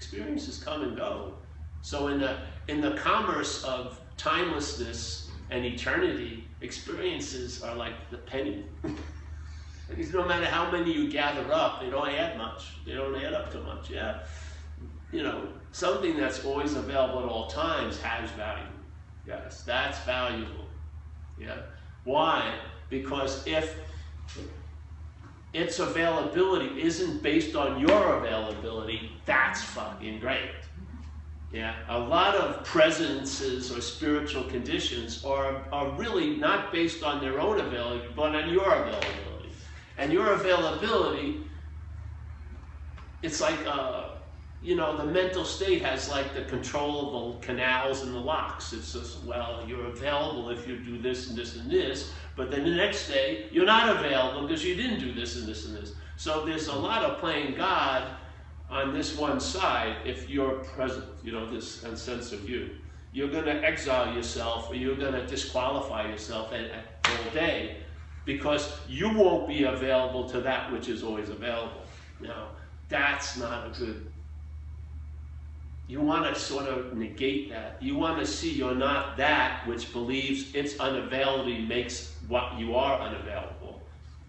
Experiences 0.02 0.60
come 0.64 0.82
and 0.82 0.96
go. 0.96 1.34
So 1.80 2.08
in 2.08 2.18
the 2.18 2.36
in 2.66 2.80
the 2.80 2.96
commerce 2.96 3.62
of 3.62 4.00
timelessness 4.16 5.30
and 5.50 5.64
eternity, 5.64 6.48
experiences 6.60 7.62
are 7.62 7.76
like 7.76 7.94
the 8.10 8.18
penny. 8.18 8.64
because 9.88 10.12
no 10.12 10.24
matter 10.24 10.46
how 10.46 10.72
many 10.72 10.92
you 10.92 11.08
gather 11.08 11.52
up, 11.52 11.80
they 11.80 11.88
don't 11.88 12.08
add 12.08 12.36
much. 12.36 12.84
They 12.84 12.94
don't 12.94 13.14
add 13.14 13.32
up 13.32 13.52
to 13.52 13.60
much. 13.60 13.90
Yeah. 13.90 14.24
You 15.12 15.22
know, 15.22 15.46
something 15.70 16.16
that's 16.16 16.44
always 16.44 16.74
available 16.74 17.20
at 17.20 17.28
all 17.28 17.46
times 17.46 18.00
has 18.00 18.28
value. 18.32 18.66
Yes, 19.24 19.62
that's 19.62 20.00
valuable. 20.00 20.66
Yeah. 21.38 21.58
Why? 22.02 22.56
Because 22.90 23.46
if 23.46 23.76
its 25.52 25.78
availability 25.78 26.80
isn't 26.82 27.22
based 27.22 27.54
on 27.56 27.78
your 27.80 28.16
availability, 28.18 29.12
that's 29.26 29.62
fucking 29.62 30.20
great. 30.20 30.50
Yeah, 31.52 31.74
a 31.88 31.98
lot 31.98 32.34
of 32.34 32.64
presences 32.64 33.70
or 33.70 33.82
spiritual 33.82 34.44
conditions 34.44 35.22
are, 35.22 35.62
are 35.70 35.90
really 35.98 36.36
not 36.36 36.72
based 36.72 37.02
on 37.02 37.20
their 37.20 37.38
own 37.38 37.60
availability, 37.60 38.08
but 38.16 38.34
on 38.34 38.48
your 38.48 38.72
availability. 38.72 39.50
And 39.98 40.10
your 40.10 40.32
availability, 40.32 41.40
it's 43.22 43.42
like, 43.42 43.58
uh, 43.66 44.11
you 44.62 44.76
know, 44.76 44.96
the 44.96 45.04
mental 45.04 45.44
state 45.44 45.82
has 45.82 46.08
like 46.08 46.34
the 46.34 46.42
controllable 46.42 47.38
canals 47.42 48.02
and 48.02 48.14
the 48.14 48.20
locks. 48.20 48.72
It's 48.72 49.18
well, 49.24 49.64
you're 49.66 49.86
available 49.86 50.50
if 50.50 50.68
you 50.68 50.78
do 50.78 51.02
this 51.02 51.28
and 51.28 51.36
this 51.36 51.56
and 51.56 51.68
this, 51.68 52.12
but 52.36 52.50
then 52.50 52.64
the 52.64 52.70
next 52.70 53.08
day, 53.08 53.48
you're 53.50 53.66
not 53.66 53.96
available 53.96 54.46
because 54.46 54.64
you 54.64 54.76
didn't 54.76 55.00
do 55.00 55.12
this 55.12 55.36
and 55.36 55.48
this 55.48 55.66
and 55.66 55.76
this. 55.76 55.94
So 56.16 56.46
there's 56.46 56.68
a 56.68 56.74
lot 56.74 57.04
of 57.04 57.18
playing 57.18 57.56
God 57.56 58.08
on 58.70 58.94
this 58.94 59.16
one 59.16 59.40
side 59.40 59.96
if 60.04 60.30
you're 60.30 60.58
present, 60.64 61.06
you 61.24 61.32
know, 61.32 61.50
this 61.50 61.80
sense 61.94 62.32
of 62.32 62.48
you. 62.48 62.70
You're 63.12 63.30
going 63.30 63.44
to 63.44 63.64
exile 63.64 64.14
yourself 64.14 64.70
or 64.70 64.76
you're 64.76 64.96
going 64.96 65.12
to 65.12 65.26
disqualify 65.26 66.08
yourself 66.08 66.52
all 66.52 67.30
day 67.34 67.78
because 68.24 68.78
you 68.88 69.10
won't 69.12 69.48
be 69.48 69.64
available 69.64 70.28
to 70.30 70.40
that 70.40 70.72
which 70.72 70.88
is 70.88 71.02
always 71.02 71.28
available. 71.28 71.82
Now, 72.20 72.48
that's 72.88 73.36
not 73.36 73.66
a 73.66 73.78
good 73.78 74.11
you 75.88 76.00
want 76.00 76.32
to 76.32 76.40
sort 76.40 76.66
of 76.66 76.96
negate 76.96 77.50
that. 77.50 77.76
You 77.80 77.96
want 77.96 78.18
to 78.18 78.26
see 78.26 78.52
you're 78.52 78.74
not 78.74 79.16
that 79.16 79.66
which 79.66 79.92
believes 79.92 80.54
its 80.54 80.74
unavailability 80.74 81.66
makes 81.66 82.16
what 82.28 82.58
you 82.58 82.74
are 82.74 83.00
unavailable. 83.00 83.82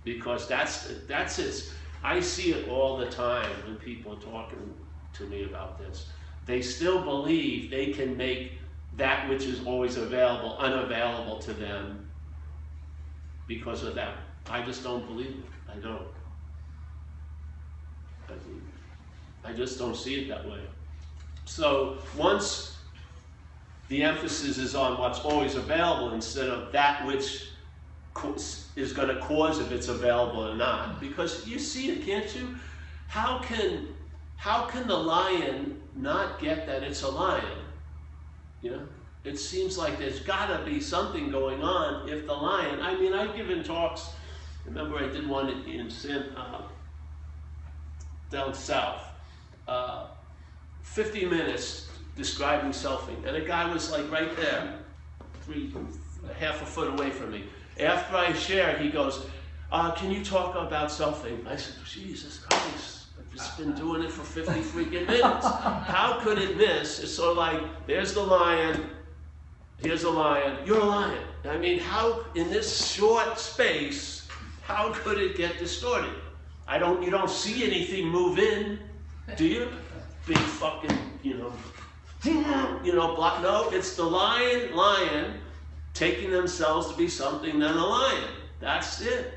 Because 0.03 0.47
that's 0.47 0.93
that's 1.07 1.39
it. 1.39 1.71
I 2.03 2.19
see 2.19 2.51
it 2.51 2.67
all 2.67 2.97
the 2.97 3.09
time 3.09 3.49
when 3.65 3.75
people 3.77 4.13
are 4.13 4.21
talking 4.21 4.73
to 5.13 5.25
me 5.27 5.43
about 5.45 5.79
this. 5.79 6.09
They 6.45 6.61
still 6.61 7.01
believe 7.01 7.71
they 7.71 7.93
can 7.93 8.17
make 8.17 8.59
that 8.97 9.29
which 9.29 9.45
is 9.45 9.65
always 9.65 9.97
available 9.97 10.57
unavailable 10.57 11.39
to 11.39 11.53
them 11.53 12.09
because 13.47 13.83
of 13.83 13.95
that. 13.95 14.17
I 14.49 14.61
just 14.63 14.83
don't 14.83 15.05
believe 15.07 15.29
it. 15.29 15.71
I 15.71 15.79
don't. 15.79 16.07
I 19.45 19.53
just 19.53 19.77
don't 19.77 19.95
see 19.95 20.23
it 20.23 20.27
that 20.29 20.45
way. 20.49 20.59
So 21.45 21.97
once 22.17 22.77
the 23.89 24.03
emphasis 24.03 24.57
is 24.57 24.75
on 24.75 24.99
what's 24.99 25.19
always 25.19 25.55
available 25.55 26.13
instead 26.13 26.49
of 26.49 26.71
that 26.71 27.05
which 27.05 27.49
is 28.75 28.93
going 28.93 29.09
to 29.09 29.19
cause 29.21 29.59
if 29.59 29.71
it's 29.71 29.87
available 29.87 30.47
or 30.47 30.55
not. 30.55 30.99
Because 30.99 31.47
you 31.47 31.59
see 31.59 31.91
it, 31.91 32.05
can't 32.05 32.33
you? 32.35 32.55
How 33.07 33.39
can 33.39 33.87
how 34.37 34.65
can 34.65 34.87
the 34.87 34.97
lion 34.97 35.81
not 35.95 36.39
get 36.39 36.65
that 36.67 36.83
it's 36.83 37.03
a 37.03 37.09
lion? 37.09 37.59
You 38.61 38.71
know, 38.71 38.87
it 39.23 39.37
seems 39.37 39.77
like 39.77 39.97
there's 39.97 40.19
got 40.19 40.47
to 40.47 40.65
be 40.65 40.81
something 40.81 41.31
going 41.31 41.61
on 41.61 42.09
if 42.09 42.25
the 42.25 42.33
lion. 42.33 42.79
I 42.81 42.95
mean, 42.95 43.13
I've 43.13 43.35
given 43.35 43.63
talks. 43.63 44.09
Remember, 44.65 44.97
I 44.97 45.07
did 45.07 45.27
one 45.27 45.49
in, 45.49 45.63
in 45.65 45.91
uh, 46.35 46.61
down 48.29 48.53
south. 48.53 49.01
Uh, 49.67 50.07
50 50.83 51.25
minutes 51.25 51.89
describing 52.15 52.71
selfing, 52.71 53.25
and 53.25 53.35
a 53.35 53.41
guy 53.41 53.71
was 53.71 53.91
like 53.91 54.09
right 54.11 54.35
there, 54.37 54.79
three, 55.41 55.73
half 56.39 56.61
a 56.61 56.65
foot 56.65 56.93
away 56.93 57.09
from 57.09 57.31
me. 57.31 57.45
After 57.79 58.15
I 58.15 58.33
shared, 58.33 58.79
he 58.79 58.89
goes, 58.89 59.25
uh, 59.71 59.91
"Can 59.91 60.11
you 60.11 60.23
talk 60.23 60.55
about 60.55 60.89
selfing?" 60.89 61.47
I 61.47 61.55
said, 61.55 61.83
"Jesus 61.85 62.39
Christ." 62.39 62.99
I've 63.19 63.31
just 63.31 63.57
been 63.57 63.73
doing 63.73 64.03
it 64.03 64.11
for 64.11 64.23
50 64.23 64.61
freaking 64.61 65.07
minutes. 65.07 65.45
How 65.45 66.19
could 66.21 66.37
it 66.37 66.57
miss? 66.57 66.99
It's 66.99 67.13
sort 67.13 67.31
of 67.31 67.37
like, 67.37 67.61
there's 67.87 68.13
the 68.13 68.23
lion, 68.23 68.89
here's 69.77 70.03
a 70.03 70.09
lion, 70.09 70.57
you're 70.65 70.79
a 70.79 70.85
lion. 70.85 71.23
I 71.45 71.57
mean, 71.57 71.79
how, 71.79 72.25
in 72.35 72.49
this 72.49 72.91
short 72.91 73.37
space, 73.39 74.27
how 74.61 74.93
could 74.93 75.19
it 75.19 75.35
get 75.35 75.59
distorted? 75.59 76.13
I 76.67 76.79
don't, 76.79 77.03
you 77.03 77.11
don't 77.11 77.29
see 77.29 77.65
anything 77.65 78.07
move 78.07 78.39
in, 78.39 78.79
do 79.35 79.45
you? 79.45 79.69
Big 80.25 80.37
fucking, 80.37 80.97
you 81.21 81.37
know, 81.37 81.53
you 82.83 82.93
know, 82.93 83.15
block. 83.15 83.41
No, 83.41 83.69
it's 83.71 83.95
the 83.95 84.03
lion, 84.03 84.75
lion, 84.75 85.35
taking 85.93 86.31
themselves 86.31 86.89
to 86.91 86.97
be 86.97 87.07
something 87.07 87.59
than 87.59 87.75
a 87.75 87.85
lion. 87.85 88.29
That's 88.59 89.01
it. 89.01 89.33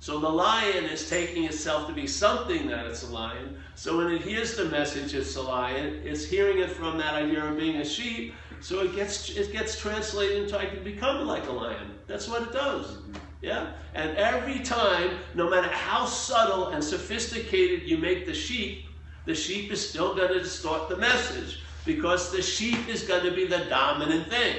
So 0.00 0.18
the 0.18 0.28
lion 0.28 0.84
is 0.86 1.08
taking 1.08 1.44
itself 1.44 1.86
to 1.86 1.92
be 1.92 2.08
something 2.08 2.66
that 2.66 2.86
it's 2.86 3.04
a 3.04 3.12
lion. 3.12 3.56
So 3.76 3.98
when 3.98 4.12
it 4.12 4.22
hears 4.22 4.56
the 4.56 4.64
message 4.64 5.14
it's 5.14 5.36
a 5.36 5.42
lion, 5.42 6.02
it's 6.04 6.24
hearing 6.24 6.58
it 6.58 6.72
from 6.72 6.98
that 6.98 7.14
idea 7.14 7.44
of 7.44 7.56
being 7.56 7.76
a 7.76 7.84
sheep. 7.84 8.34
So 8.60 8.80
it 8.80 8.96
gets 8.96 9.30
it 9.30 9.52
gets 9.52 9.78
translated 9.78 10.42
into 10.42 10.58
I 10.58 10.66
can 10.66 10.82
become 10.82 11.28
like 11.28 11.46
a 11.46 11.52
lion. 11.52 11.94
That's 12.08 12.28
what 12.28 12.42
it 12.42 12.52
does. 12.52 12.98
Yeah? 13.42 13.74
And 13.94 14.16
every 14.16 14.58
time, 14.60 15.18
no 15.34 15.48
matter 15.48 15.68
how 15.68 16.06
subtle 16.06 16.68
and 16.68 16.82
sophisticated 16.82 17.88
you 17.88 17.96
make 17.96 18.26
the 18.26 18.34
sheep, 18.34 18.86
the 19.24 19.34
sheep 19.34 19.70
is 19.70 19.88
still 19.88 20.14
going 20.14 20.32
to 20.32 20.40
distort 20.40 20.88
the 20.88 20.96
message 20.96 21.60
because 21.84 22.30
the 22.30 22.42
sheep 22.42 22.88
is 22.88 23.02
going 23.02 23.24
to 23.24 23.32
be 23.32 23.46
the 23.46 23.64
dominant 23.66 24.28
thing, 24.28 24.56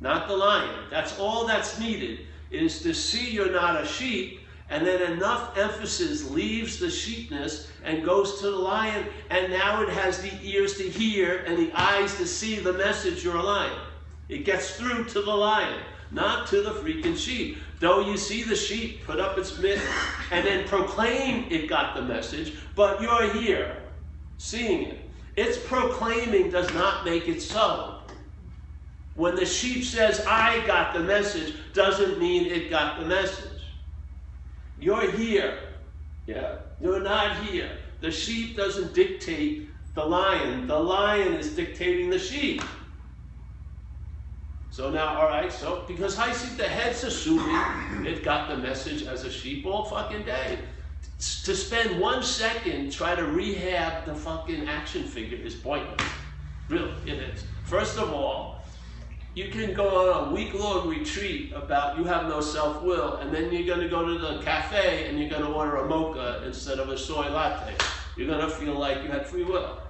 not 0.00 0.28
the 0.28 0.36
lion. 0.36 0.84
That's 0.90 1.18
all 1.18 1.46
that's 1.46 1.78
needed 1.78 2.20
is 2.50 2.82
to 2.82 2.94
see 2.94 3.30
you're 3.30 3.52
not 3.52 3.82
a 3.82 3.86
sheep 3.86 4.40
and 4.70 4.86
then 4.86 5.12
enough 5.12 5.56
emphasis 5.56 6.30
leaves 6.30 6.78
the 6.78 6.90
sheepness 6.90 7.70
and 7.84 8.04
goes 8.04 8.38
to 8.40 8.50
the 8.50 8.56
lion, 8.56 9.06
and 9.30 9.50
now 9.50 9.82
it 9.82 9.88
has 9.88 10.20
the 10.20 10.32
ears 10.42 10.76
to 10.76 10.82
hear 10.82 11.38
and 11.46 11.56
the 11.56 11.72
eyes 11.74 12.16
to 12.16 12.26
see 12.26 12.56
the 12.56 12.74
message 12.74 13.24
you're 13.24 13.36
a 13.36 13.42
lion. 13.42 13.78
It 14.28 14.44
gets 14.44 14.76
through 14.76 15.04
to 15.06 15.22
the 15.22 15.34
lion, 15.34 15.80
not 16.10 16.46
to 16.48 16.60
the 16.60 16.72
freaking 16.72 17.16
sheep. 17.16 17.58
Though 17.80 18.00
you 18.00 18.16
see 18.16 18.42
the 18.42 18.56
sheep 18.56 19.04
put 19.04 19.20
up 19.20 19.38
its 19.38 19.56
mitt 19.58 19.80
and 20.30 20.46
then 20.46 20.66
proclaim 20.66 21.46
it 21.50 21.68
got 21.68 21.94
the 21.94 22.02
message, 22.02 22.54
but 22.74 23.00
you're 23.00 23.32
here 23.32 23.82
seeing 24.38 24.88
it. 24.88 24.98
Its 25.36 25.58
proclaiming 25.58 26.50
does 26.50 26.72
not 26.74 27.04
make 27.04 27.28
it 27.28 27.40
so. 27.40 28.00
When 29.14 29.36
the 29.36 29.46
sheep 29.46 29.84
says, 29.84 30.24
I 30.26 30.64
got 30.66 30.94
the 30.94 31.00
message, 31.00 31.54
doesn't 31.72 32.18
mean 32.18 32.46
it 32.46 32.70
got 32.70 32.98
the 33.00 33.06
message. 33.06 33.62
You're 34.80 35.10
here. 35.12 35.58
Yeah. 36.26 36.56
You're 36.80 37.00
not 37.00 37.44
here. 37.44 37.70
The 38.00 38.10
sheep 38.10 38.56
doesn't 38.56 38.94
dictate 38.94 39.68
the 39.98 40.04
lion, 40.04 40.68
the 40.68 40.78
lion 40.78 41.34
is 41.34 41.56
dictating 41.56 42.08
the 42.08 42.20
sheep. 42.20 42.62
So 44.78 44.90
now, 44.90 45.20
all 45.20 45.26
right, 45.26 45.52
so 45.52 45.82
because 45.88 46.14
see 46.14 46.54
the 46.54 46.62
head's 46.62 47.02
assuming 47.02 48.06
it 48.06 48.22
got 48.22 48.48
the 48.48 48.56
message 48.56 49.02
as 49.02 49.24
a 49.24 49.28
sheep 49.28 49.66
all 49.66 49.84
fucking 49.84 50.22
day. 50.22 50.56
To 51.18 51.56
spend 51.56 52.00
one 52.00 52.22
second 52.22 52.92
try 52.92 53.16
to 53.16 53.26
rehab 53.26 54.04
the 54.04 54.14
fucking 54.14 54.68
action 54.68 55.02
figure 55.02 55.36
is 55.36 55.56
pointless. 55.56 56.08
Really, 56.68 56.92
it 57.06 57.14
is. 57.14 57.42
First 57.64 57.98
of 57.98 58.12
all, 58.12 58.62
you 59.34 59.48
can 59.48 59.74
go 59.74 60.12
on 60.12 60.28
a 60.28 60.32
week 60.32 60.54
long 60.54 60.88
retreat 60.88 61.52
about 61.54 61.98
you 61.98 62.04
have 62.04 62.28
no 62.28 62.40
self 62.40 62.80
will, 62.80 63.16
and 63.16 63.34
then 63.34 63.50
you're 63.52 63.66
going 63.66 63.80
to 63.80 63.88
go 63.88 64.06
to 64.06 64.16
the 64.16 64.40
cafe 64.44 65.08
and 65.08 65.18
you're 65.18 65.28
going 65.28 65.42
to 65.42 65.48
order 65.48 65.78
a 65.78 65.88
mocha 65.88 66.44
instead 66.46 66.78
of 66.78 66.88
a 66.88 66.96
soy 66.96 67.28
latte. 67.28 67.74
You're 68.16 68.28
going 68.28 68.48
to 68.48 68.48
feel 68.48 68.78
like 68.78 69.02
you 69.02 69.08
had 69.08 69.26
free 69.26 69.42
will. 69.42 69.80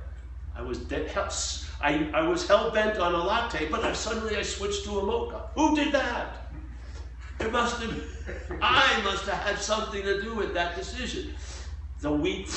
I 0.56 0.62
was 0.62 0.78
dead, 0.78 1.10
I, 1.80 2.10
I 2.12 2.22
was 2.22 2.46
hell 2.46 2.70
bent 2.70 2.98
on 2.98 3.14
a 3.14 3.22
latte, 3.22 3.68
but 3.68 3.84
I, 3.84 3.92
suddenly 3.92 4.36
I 4.36 4.42
switched 4.42 4.84
to 4.84 4.98
a 4.98 5.04
mocha. 5.04 5.42
Who 5.54 5.76
did 5.76 5.92
that? 5.92 6.50
It 7.40 7.52
must 7.52 7.80
have, 7.80 8.02
I 8.60 9.00
must 9.04 9.24
have 9.26 9.38
had 9.38 9.58
something 9.58 10.02
to 10.02 10.20
do 10.20 10.34
with 10.34 10.54
that 10.54 10.74
decision. 10.74 11.34
The 12.00 12.10
week. 12.10 12.48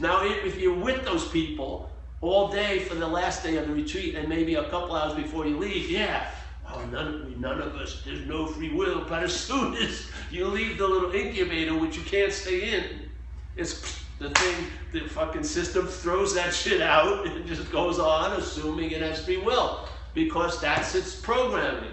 now, 0.00 0.24
if 0.24 0.58
you're 0.58 0.74
with 0.74 1.04
those 1.04 1.28
people, 1.28 1.90
all 2.20 2.48
day 2.48 2.80
for 2.80 2.96
the 2.96 3.06
last 3.06 3.44
day 3.44 3.56
of 3.56 3.68
the 3.68 3.74
retreat 3.74 4.16
and 4.16 4.28
maybe 4.28 4.54
a 4.54 4.68
couple 4.68 4.96
hours 4.96 5.14
before 5.14 5.46
you 5.46 5.58
leave, 5.58 5.88
yeah, 5.88 6.30
oh, 6.68 6.84
none, 6.86 7.40
none 7.40 7.60
of 7.60 7.76
us, 7.76 8.02
there's 8.04 8.26
no 8.26 8.46
free 8.46 8.74
will. 8.74 9.04
But 9.08 9.22
as 9.22 9.34
soon 9.34 9.74
as 9.74 10.10
you 10.30 10.46
leave 10.48 10.78
the 10.78 10.88
little 10.88 11.12
incubator, 11.12 11.78
which 11.78 11.96
you 11.96 12.02
can't 12.02 12.32
stay 12.32 12.78
in, 12.78 13.10
it's 13.54 14.04
the 14.18 14.30
thing, 14.30 14.66
the 14.92 15.08
fucking 15.08 15.44
system 15.44 15.86
throws 15.86 16.34
that 16.34 16.54
shit 16.54 16.80
out 16.80 17.26
and 17.26 17.46
just 17.46 17.70
goes 17.70 17.98
on 17.98 18.32
assuming 18.32 18.90
it 18.90 19.02
has 19.02 19.24
free 19.24 19.36
will 19.36 19.88
because 20.14 20.60
that's 20.60 20.94
its 20.94 21.14
programming. 21.14 21.92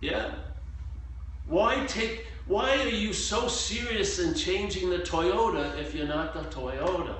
Yeah? 0.00 0.32
Why 1.46 1.86
take, 1.86 2.26
why 2.46 2.78
are 2.78 2.88
you 2.88 3.12
so 3.12 3.48
serious 3.48 4.18
in 4.18 4.34
changing 4.34 4.90
the 4.90 4.98
Toyota 4.98 5.78
if 5.78 5.94
you're 5.94 6.06
not 6.06 6.34
the 6.34 6.42
Toyota? 6.54 7.14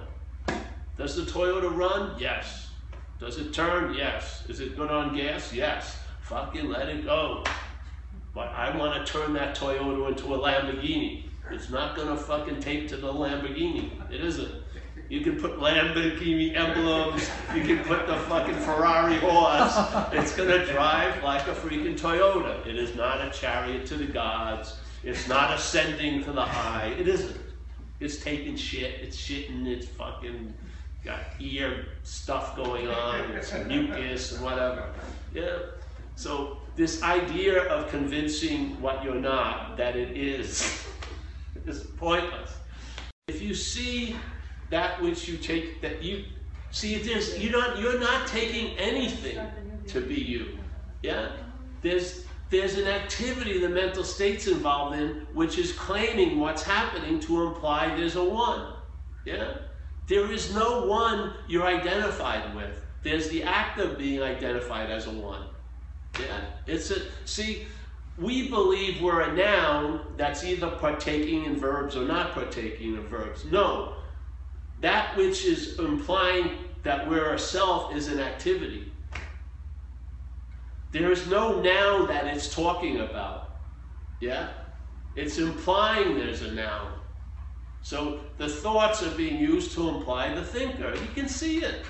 Does 0.99 1.16
the 1.16 1.23
Toyota 1.23 1.75
run? 1.75 2.14
Yes. 2.18 2.70
Does 3.18 3.38
it 3.38 3.54
turn? 3.54 3.94
Yes. 3.94 4.44
Is 4.49 4.61
it 4.61 4.76
good 4.76 4.90
on 4.90 5.16
gas? 5.16 5.52
Yes. 5.52 5.99
Fucking 6.23 6.68
let 6.68 6.88
it 6.88 7.04
go. 7.04 7.44
But 8.35 8.49
I 8.49 8.76
want 8.76 9.04
to 9.04 9.11
turn 9.11 9.32
that 9.32 9.56
Toyota 9.56 10.08
into 10.08 10.35
a 10.35 10.38
Lamborghini. 10.38 11.27
It's 11.50 11.71
not 11.71 11.97
to 11.97 12.17
fucking 12.17 12.61
take 12.61 12.88
to 12.88 12.97
the 12.97 13.12
Lamborghini. 13.12 13.90
It 14.11 14.21
isn't. 14.21 14.52
You 15.09 15.23
can 15.23 15.40
put 15.40 15.59
Lamborghini 15.59 16.57
emblems. 16.57 17.28
You 17.55 17.62
can 17.62 17.78
put 17.85 18.07
the 18.07 18.17
fucking 18.17 18.57
Ferrari 18.57 19.17
horse. 19.17 19.76
It's 20.12 20.35
to 20.37 20.67
drive 20.67 21.23
like 21.23 21.47
a 21.47 21.55
freaking 21.55 21.99
Toyota. 21.99 22.67
It 22.67 22.76
is 22.76 22.95
not 22.95 23.21
a 23.21 23.31
chariot 23.31 23.87
to 23.87 23.97
the 23.97 24.07
gods. 24.07 24.76
It's 25.02 25.26
not 25.28 25.55
ascending 25.55 26.25
to 26.25 26.33
the 26.33 26.45
high. 26.45 26.95
It 26.99 27.09
isn't. 27.09 27.40
It's 28.00 28.23
taking 28.23 28.57
shit. 28.57 29.00
It's 29.00 29.17
shitting. 29.17 29.67
It's 29.67 29.87
fucking 29.87 30.52
got 31.04 31.21
ear 31.41 31.87
stuff 32.02 32.56
going 32.56 32.89
on, 32.89 33.30
it's 33.30 33.52
mucus 33.67 34.32
and 34.32 34.45
whatever. 34.45 34.93
Yeah. 35.34 35.58
So 36.17 36.58
this 36.76 37.02
idea 37.02 37.63
of 37.69 37.89
convincing 37.89 38.80
what 38.80 39.04
you're 39.04 39.15
not 39.15 39.76
that 39.76 39.97
it 39.97 40.17
is 40.17 40.87
is 41.69 41.83
pointless. 41.97 42.57
If 43.28 43.43
you 43.43 43.54
see 43.54 44.17
that 44.71 45.00
which 45.00 45.28
you 45.28 45.37
take 45.37 45.81
that 45.83 46.02
you 46.02 46.25
see 46.71 46.95
it 46.95 47.07
is 47.07 47.39
you're 47.39 47.52
not 47.52 47.78
you're 47.78 48.00
not 48.00 48.26
taking 48.26 48.76
anything 48.78 49.39
to 49.87 50.00
be 50.00 50.15
you. 50.15 50.59
Yeah? 51.02 51.33
There's 51.83 52.25
there's 52.50 52.78
an 52.78 52.87
activity 52.87 53.59
the 53.59 53.69
mental 53.69 54.04
state's 54.04 54.47
involved 54.47 54.97
in 54.97 55.26
which 55.35 55.59
is 55.59 55.73
claiming 55.73 56.41
what's 56.41 56.63
happening 56.63 57.21
to 57.21 57.43
imply 57.43 57.95
there's 57.95 58.17
a 58.17 58.25
one. 58.25 58.75
Yeah? 59.25 59.59
There 60.07 60.33
is 60.33 60.54
no 60.54 60.87
one 60.87 61.35
you're 61.49 61.67
identified 61.67 62.54
with. 62.57 62.83
There's 63.02 63.28
the 63.28 63.43
act 63.43 63.78
of 63.78 63.99
being 63.99 64.23
identified 64.23 64.91
as 64.91 65.07
a 65.07 65.11
one. 65.11 65.43
Yeah, 66.19 66.41
it's 66.67 66.91
a 66.91 67.00
see. 67.26 67.67
We 68.19 68.49
believe 68.49 69.00
we're 69.00 69.21
a 69.21 69.35
noun 69.35 70.00
that's 70.17 70.45
either 70.45 70.71
partaking 70.71 71.45
in 71.45 71.57
verbs 71.57 71.97
or 71.97 72.04
not 72.04 72.33
partaking 72.33 72.95
in 72.95 73.07
verbs. 73.07 73.45
No, 73.45 73.95
that 74.81 75.17
which 75.17 75.45
is 75.45 75.78
implying 75.78 76.50
that 76.83 77.09
we're 77.09 77.35
a 77.35 77.39
self 77.39 77.95
is 77.95 78.09
an 78.09 78.19
activity. 78.19 78.93
There 80.91 81.13
is 81.13 81.26
no 81.28 81.61
noun 81.61 82.09
that 82.09 82.26
it's 82.26 82.52
talking 82.52 83.00
about. 83.00 83.59
Yeah? 84.21 84.49
It's 85.17 85.39
implying 85.39 86.17
there's 86.17 86.43
a 86.43 86.52
noun. 86.52 86.93
So 87.83 88.21
the 88.39 88.49
thoughts 88.49 89.02
are 89.02 89.11
being 89.11 89.39
used 89.39 89.73
to 89.73 89.89
imply 89.89 90.35
the 90.35 90.45
thinker. 90.45 90.95
You 90.95 91.09
can 91.15 91.28
see 91.28 91.59
it. 91.59 91.85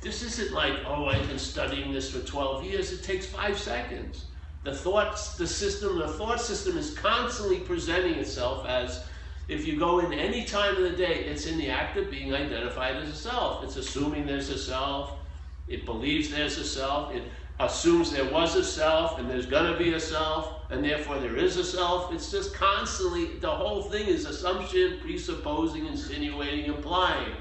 This 0.00 0.22
isn't 0.22 0.52
like, 0.52 0.74
oh, 0.86 1.06
I've 1.06 1.26
been 1.28 1.38
studying 1.38 1.92
this 1.92 2.10
for 2.10 2.26
12 2.26 2.64
years. 2.64 2.92
It 2.92 3.04
takes 3.04 3.24
five 3.24 3.58
seconds. 3.58 4.26
The 4.64 4.74
thoughts, 4.74 5.36
the 5.36 5.46
system, 5.46 5.98
the 5.98 6.08
thought 6.08 6.40
system 6.40 6.78
is 6.78 6.94
constantly 6.94 7.60
presenting 7.60 8.14
itself 8.14 8.66
as 8.66 9.04
if 9.48 9.66
you 9.66 9.76
go 9.78 9.98
in 9.98 10.12
any 10.12 10.44
time 10.44 10.76
of 10.76 10.82
the 10.82 10.96
day, 10.96 11.24
it's 11.24 11.46
in 11.46 11.58
the 11.58 11.68
act 11.68 11.96
of 11.96 12.10
being 12.10 12.32
identified 12.32 12.96
as 12.96 13.08
a 13.08 13.14
self. 13.14 13.64
It's 13.64 13.76
assuming 13.76 14.24
there's 14.24 14.50
a 14.50 14.58
self. 14.58 15.18
It 15.66 15.84
believes 15.84 16.30
there's 16.30 16.58
a 16.58 16.64
self. 16.64 17.12
It 17.12 17.24
assumes 17.58 18.12
there 18.12 18.30
was 18.30 18.54
a 18.54 18.64
self 18.64 19.18
and 19.18 19.28
there's 19.28 19.46
going 19.46 19.70
to 19.70 19.78
be 19.78 19.94
a 19.94 20.00
self 20.00 20.60
and 20.70 20.84
therefore 20.84 21.18
there 21.18 21.36
is 21.36 21.56
a 21.56 21.64
self. 21.64 22.12
It's 22.12 22.30
just 22.30 22.54
constantly, 22.54 23.38
the 23.40 23.50
whole 23.50 23.82
thing 23.82 24.06
is 24.06 24.26
assumption, 24.26 24.98
presupposing, 25.02 25.86
insinuating, 25.86 26.66
implying. 26.66 27.32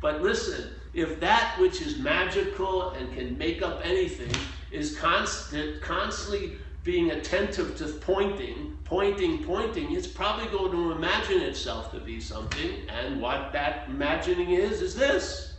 But 0.00 0.22
listen, 0.22 0.70
if 0.94 1.20
that 1.20 1.56
which 1.60 1.82
is 1.82 1.98
magical 1.98 2.90
and 2.90 3.12
can 3.14 3.36
make 3.36 3.62
up 3.62 3.80
anything 3.84 4.32
is 4.70 4.98
constant, 4.98 5.82
constantly 5.82 6.56
being 6.82 7.10
attentive 7.10 7.76
to 7.76 7.86
pointing, 7.86 8.78
pointing, 8.84 9.44
pointing, 9.44 9.94
it's 9.94 10.06
probably 10.06 10.46
going 10.46 10.72
to 10.72 10.92
imagine 10.92 11.42
itself 11.42 11.92
to 11.92 12.00
be 12.00 12.20
something, 12.20 12.88
and 12.88 13.20
what 13.20 13.52
that 13.52 13.88
imagining 13.88 14.50
is, 14.50 14.80
is 14.80 14.94
this. 14.94 15.54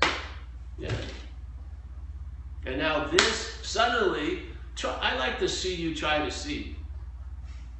Yeah. 0.79 0.91
And 2.65 2.79
now 2.79 3.05
this 3.05 3.59
suddenly, 3.61 4.43
try, 4.75 4.97
I 4.99 5.15
like 5.17 5.37
to 5.39 5.47
see 5.47 5.75
you 5.75 5.95
try 5.95 6.19
to 6.25 6.31
see. 6.31 6.75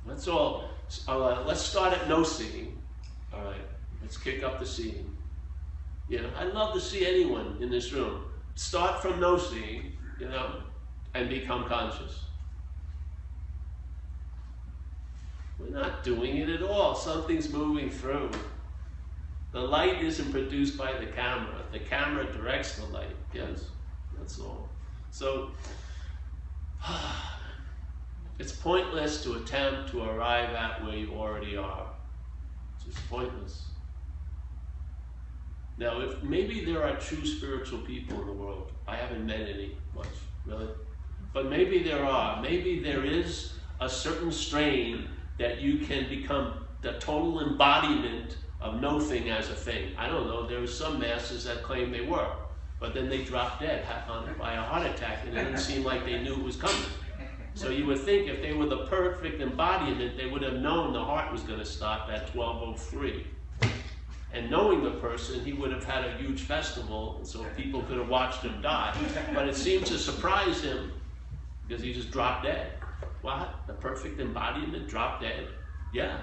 Let's 0.06 0.28
all, 0.28 0.70
uh, 1.08 1.44
let's 1.44 1.62
start 1.62 1.94
at 1.94 2.08
no 2.08 2.24
seeing. 2.24 2.78
All 3.34 3.44
right, 3.44 3.62
let's 4.02 4.18
kick 4.18 4.44
up 4.44 4.60
the 4.60 4.66
seeing. 4.66 5.18
Yeah, 6.10 6.28
I'd 6.38 6.54
love 6.54 6.74
to 6.74 6.82
see 6.82 7.08
anyone 7.08 7.58
in 7.60 7.70
this 7.70 7.92
room 7.92 8.26
start 8.56 9.02
from 9.02 9.20
no 9.20 9.38
seeing, 9.38 9.94
you 10.20 10.28
know, 10.28 10.62
and 11.14 11.30
become 11.30 11.66
conscious. 11.68 12.26
We're 15.62 15.78
not 15.78 16.04
doing 16.04 16.38
it 16.38 16.50
at 16.50 16.64
all. 16.64 16.96
Something's 16.96 17.52
moving 17.52 17.90
through. 17.90 18.32
The 19.52 19.60
light 19.60 20.04
isn't 20.04 20.32
produced 20.32 20.78
by 20.78 20.94
the 20.94 21.08
camera. 21.08 21.62
The 21.72 21.80
camera 21.80 22.26
directs 22.32 22.78
the 22.78 22.86
light. 22.86 23.16
Yes, 23.34 23.66
that's 24.18 24.40
all. 24.40 24.70
So, 25.12 25.52
it's 28.40 28.54
pointless 28.54 29.24
to 29.24 29.34
attempt 29.36 29.92
to 29.92 30.04
arrive 30.04 30.56
at 30.56 30.84
where 30.84 30.96
you 30.96 31.14
already 31.14 31.58
are. 31.58 31.88
It's 32.76 32.86
just 32.86 33.10
pointless. 33.10 33.64
Now, 35.78 36.00
if 36.02 36.22
maybe 36.24 36.64
there 36.64 36.84
are 36.84 36.96
true 36.98 37.26
spiritual 37.26 37.80
people 37.80 38.22
in 38.22 38.28
the 38.28 38.34
world, 38.34 38.72
I 38.88 38.96
haven't 38.96 39.26
met 39.26 39.42
any 39.42 39.76
much, 39.96 40.08
really. 40.46 40.68
But 41.34 41.48
maybe 41.50 41.82
there 41.84 42.06
are. 42.06 42.42
Maybe 42.42 42.80
there 42.80 43.04
is 43.04 43.54
a 43.80 43.90
certain 43.90 44.32
strain 44.32 45.10
that 45.42 45.60
you 45.60 45.80
can 45.80 46.08
become 46.08 46.66
the 46.82 46.94
total 46.94 47.42
embodiment 47.42 48.38
of 48.62 48.80
no 48.80 49.00
thing 49.00 49.30
as 49.30 49.50
a 49.50 49.56
thing. 49.56 49.92
I 49.98 50.08
don't 50.08 50.28
know. 50.28 50.48
There 50.48 50.62
are 50.62 50.68
some 50.68 51.00
masters 51.00 51.44
that 51.46 51.64
claim 51.64 51.92
they 51.92 52.02
were. 52.02 52.32
but 52.80 52.94
then 52.96 53.10
they 53.10 53.24
dropped 53.24 53.62
dead 53.62 53.86
by 54.40 54.54
a 54.54 54.62
heart 54.62 54.86
attack, 54.88 55.20
and 55.26 55.38
it 55.38 55.44
didn't 55.44 55.60
seem 55.70 55.84
like 55.84 56.06
they 56.06 56.22
knew 56.22 56.34
it 56.34 56.44
was 56.44 56.56
coming. 56.56 56.82
So 57.54 57.70
you 57.70 57.86
would 57.88 58.00
think 58.00 58.30
if 58.30 58.42
they 58.42 58.54
were 58.54 58.66
the 58.68 58.86
perfect 58.86 59.42
embodiment, 59.42 60.16
they 60.16 60.28
would 60.28 60.42
have 60.42 60.54
known 60.54 60.94
the 60.94 61.04
heart 61.04 61.32
was 61.32 61.42
going 61.42 61.60
to 61.60 61.66
stop 61.66 62.10
at 62.10 62.34
1203. 62.36 63.28
And 64.34 64.50
knowing 64.50 64.84
the 64.84 64.92
person, 64.92 65.44
he 65.44 65.54
would 65.54 65.72
have 65.72 65.84
had 65.84 66.06
a 66.06 66.14
huge 66.18 66.42
festival, 66.42 67.20
so 67.24 67.44
people 67.58 67.82
could 67.84 67.98
have 67.98 68.08
watched 68.10 68.42
him 68.44 68.62
die. 68.62 68.96
But 69.34 69.48
it 69.48 69.56
seemed 69.56 69.86
to 69.88 69.98
surprise 69.98 70.62
him 70.62 70.94
because 71.68 71.84
he 71.84 71.94
just 71.94 72.10
dropped 72.12 72.46
dead. 72.46 72.72
What? 73.22 73.68
The 73.68 73.74
perfect 73.74 74.20
embodiment 74.20 74.88
drop 74.88 75.22
dead? 75.22 75.48
Yeah. 75.94 76.20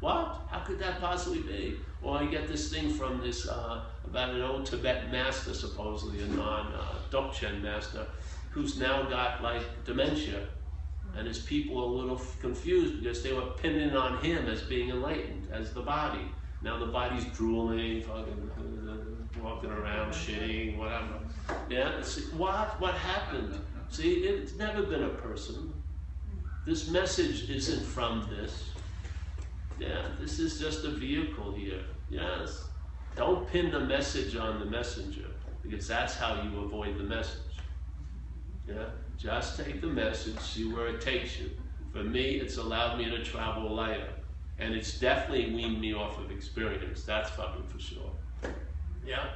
What? 0.00 0.42
How 0.50 0.60
could 0.60 0.78
that 0.80 1.00
possibly 1.00 1.40
be? 1.40 1.76
Well, 2.02 2.14
I 2.14 2.26
get 2.26 2.48
this 2.48 2.70
thing 2.72 2.90
from 2.90 3.20
this, 3.20 3.48
uh, 3.48 3.84
about 4.04 4.34
an 4.34 4.42
old 4.42 4.66
Tibetan 4.66 5.10
master, 5.10 5.54
supposedly, 5.54 6.22
a 6.22 6.26
non 6.26 6.72
uh, 6.72 6.94
Dzogchen 7.10 7.62
master, 7.62 8.06
who's 8.50 8.78
now 8.78 9.02
got 9.04 9.42
like 9.42 9.62
dementia. 9.84 10.46
And 11.16 11.26
his 11.28 11.38
people 11.38 11.78
are 11.78 11.84
a 11.84 11.86
little 11.86 12.20
confused 12.40 13.00
because 13.00 13.22
they 13.22 13.32
were 13.32 13.46
pinning 13.62 13.96
on 13.96 14.18
him 14.22 14.46
as 14.48 14.62
being 14.62 14.90
enlightened, 14.90 15.48
as 15.52 15.72
the 15.72 15.80
body. 15.80 16.26
Now 16.60 16.78
the 16.78 16.86
body's 16.86 17.24
drooling, 17.26 18.02
fucking, 18.02 18.50
walking 19.42 19.70
around, 19.70 20.12
shitting, 20.12 20.78
whatever. 20.78 21.20
Yeah, 21.68 22.00
see, 22.02 22.22
what? 22.36 22.80
What 22.80 22.94
happened? 22.94 23.60
See, 23.90 24.12
it's 24.12 24.56
never 24.56 24.82
been 24.82 25.04
a 25.04 25.10
person. 25.10 25.73
This 26.66 26.88
message 26.88 27.50
isn't 27.50 27.84
from 27.84 28.26
this. 28.30 28.70
Yeah, 29.78 30.06
this 30.18 30.38
is 30.38 30.58
just 30.58 30.84
a 30.84 30.90
vehicle 30.90 31.52
here. 31.52 31.82
Yes. 32.08 32.64
Don't 33.16 33.46
pin 33.50 33.70
the 33.70 33.80
message 33.80 34.34
on 34.34 34.60
the 34.60 34.64
messenger 34.64 35.26
because 35.62 35.86
that's 35.86 36.14
how 36.14 36.42
you 36.42 36.60
avoid 36.60 36.96
the 36.96 37.04
message. 37.04 37.40
Yeah, 38.66 38.86
just 39.18 39.58
take 39.62 39.82
the 39.82 39.88
message, 39.88 40.38
see 40.40 40.72
where 40.72 40.88
it 40.88 41.02
takes 41.02 41.38
you. 41.38 41.50
For 41.92 42.02
me, 42.02 42.36
it's 42.36 42.56
allowed 42.56 42.98
me 42.98 43.10
to 43.10 43.22
travel 43.22 43.74
lighter. 43.74 44.08
And 44.58 44.74
it's 44.74 44.98
definitely 44.98 45.54
weaned 45.54 45.80
me 45.80 45.92
off 45.92 46.18
of 46.18 46.30
experience, 46.30 47.04
that's 47.04 47.30
fucking 47.30 47.66
for 47.66 47.78
sure. 47.78 48.10
Yeah? 49.06 49.26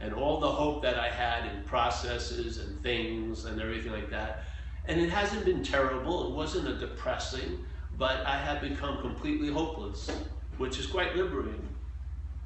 And 0.00 0.12
all 0.12 0.38
the 0.38 0.50
hope 0.50 0.82
that 0.82 0.98
I 0.98 1.08
had 1.08 1.50
in 1.54 1.62
processes 1.64 2.58
and 2.58 2.80
things 2.82 3.46
and 3.46 3.60
everything 3.60 3.92
like 3.92 4.10
that. 4.10 4.44
And 4.88 5.00
it 5.00 5.10
hasn't 5.10 5.44
been 5.44 5.62
terrible, 5.62 6.28
it 6.28 6.34
wasn't 6.34 6.66
a 6.66 6.74
depressing, 6.74 7.64
but 7.98 8.24
I 8.24 8.38
have 8.38 8.62
become 8.62 9.00
completely 9.02 9.50
hopeless, 9.50 10.10
which 10.56 10.78
is 10.78 10.86
quite 10.86 11.14
liberating. 11.14 11.68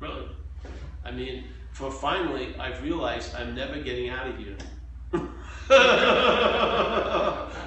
Really. 0.00 0.26
I 1.05 1.12
mean, 1.12 1.44
for 1.70 1.90
finally, 1.90 2.57
I've 2.59 2.83
realized 2.83 3.35
I'm 3.37 3.55
never 3.55 3.81
getting 3.81 4.09
out 4.09 4.26
of 4.26 4.37
here. 4.37 4.57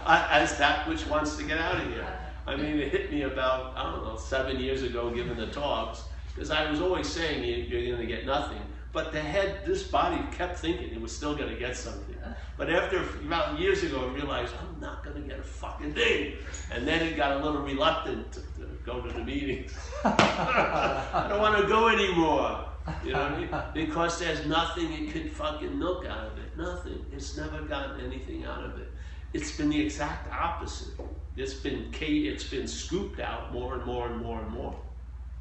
As 0.05 0.57
that 0.57 0.87
which 0.87 1.07
wants 1.07 1.37
to 1.37 1.43
get 1.43 1.57
out 1.57 1.77
of 1.77 1.87
here. 1.87 2.05
I 2.45 2.55
mean, 2.57 2.77
it 2.77 2.91
hit 2.91 3.11
me 3.11 3.21
about, 3.23 3.75
I 3.77 3.91
don't 3.91 4.03
know, 4.03 4.17
seven 4.17 4.59
years 4.59 4.83
ago 4.83 5.09
giving 5.09 5.37
the 5.37 5.47
talks, 5.47 6.03
because 6.33 6.51
I 6.51 6.69
was 6.69 6.81
always 6.81 7.07
saying 7.07 7.43
you're 7.43 7.95
going 7.95 8.01
to 8.01 8.05
get 8.05 8.25
nothing. 8.25 8.61
But 8.95 9.11
the 9.11 9.19
head, 9.19 9.65
this 9.65 9.83
body 9.83 10.23
kept 10.31 10.57
thinking 10.57 10.89
it 10.89 11.01
was 11.01 11.13
still 11.13 11.35
going 11.35 11.49
to 11.49 11.59
get 11.59 11.75
something. 11.75 12.15
But 12.55 12.69
after 12.69 13.01
about 13.27 13.59
years 13.59 13.83
ago, 13.83 14.09
I 14.09 14.13
realized 14.13 14.53
I'm 14.57 14.79
not 14.79 15.03
going 15.03 15.21
to 15.21 15.27
get 15.27 15.37
a 15.37 15.43
fucking 15.43 15.93
thing. 15.93 16.35
And 16.71 16.87
then 16.87 17.05
it 17.05 17.17
got 17.17 17.33
a 17.33 17.43
little 17.43 17.61
reluctant 17.61 18.31
to, 18.31 18.39
to 18.39 18.67
go 18.85 19.01
to 19.01 19.13
the 19.13 19.21
meetings. 19.21 19.77
I 20.05 21.25
don't 21.27 21.41
want 21.41 21.61
to 21.61 21.67
go 21.67 21.89
anymore. 21.89 22.69
You 23.03 23.11
know 23.11 23.23
what 23.23 23.31
I 23.33 23.73
mean? 23.73 23.87
Because 23.87 24.17
there's 24.17 24.45
nothing 24.45 24.93
it 24.93 25.11
could 25.11 25.29
fucking 25.29 25.77
milk 25.77 26.05
out 26.05 26.27
of 26.27 26.37
it. 26.37 26.55
Nothing. 26.57 27.05
It's 27.11 27.35
never 27.35 27.63
gotten 27.63 27.99
anything 27.99 28.45
out 28.45 28.63
of 28.63 28.79
it. 28.79 28.87
It's 29.33 29.57
been 29.57 29.67
the 29.67 29.81
exact 29.85 30.31
opposite. 30.31 30.93
It's 31.35 31.53
been 31.53 31.93
it's 31.99 32.45
been 32.45 32.65
scooped 32.65 33.19
out 33.19 33.51
more 33.51 33.75
and 33.75 33.85
more 33.85 34.07
and 34.07 34.21
more 34.21 34.39
and 34.39 34.49
more. 34.51 34.79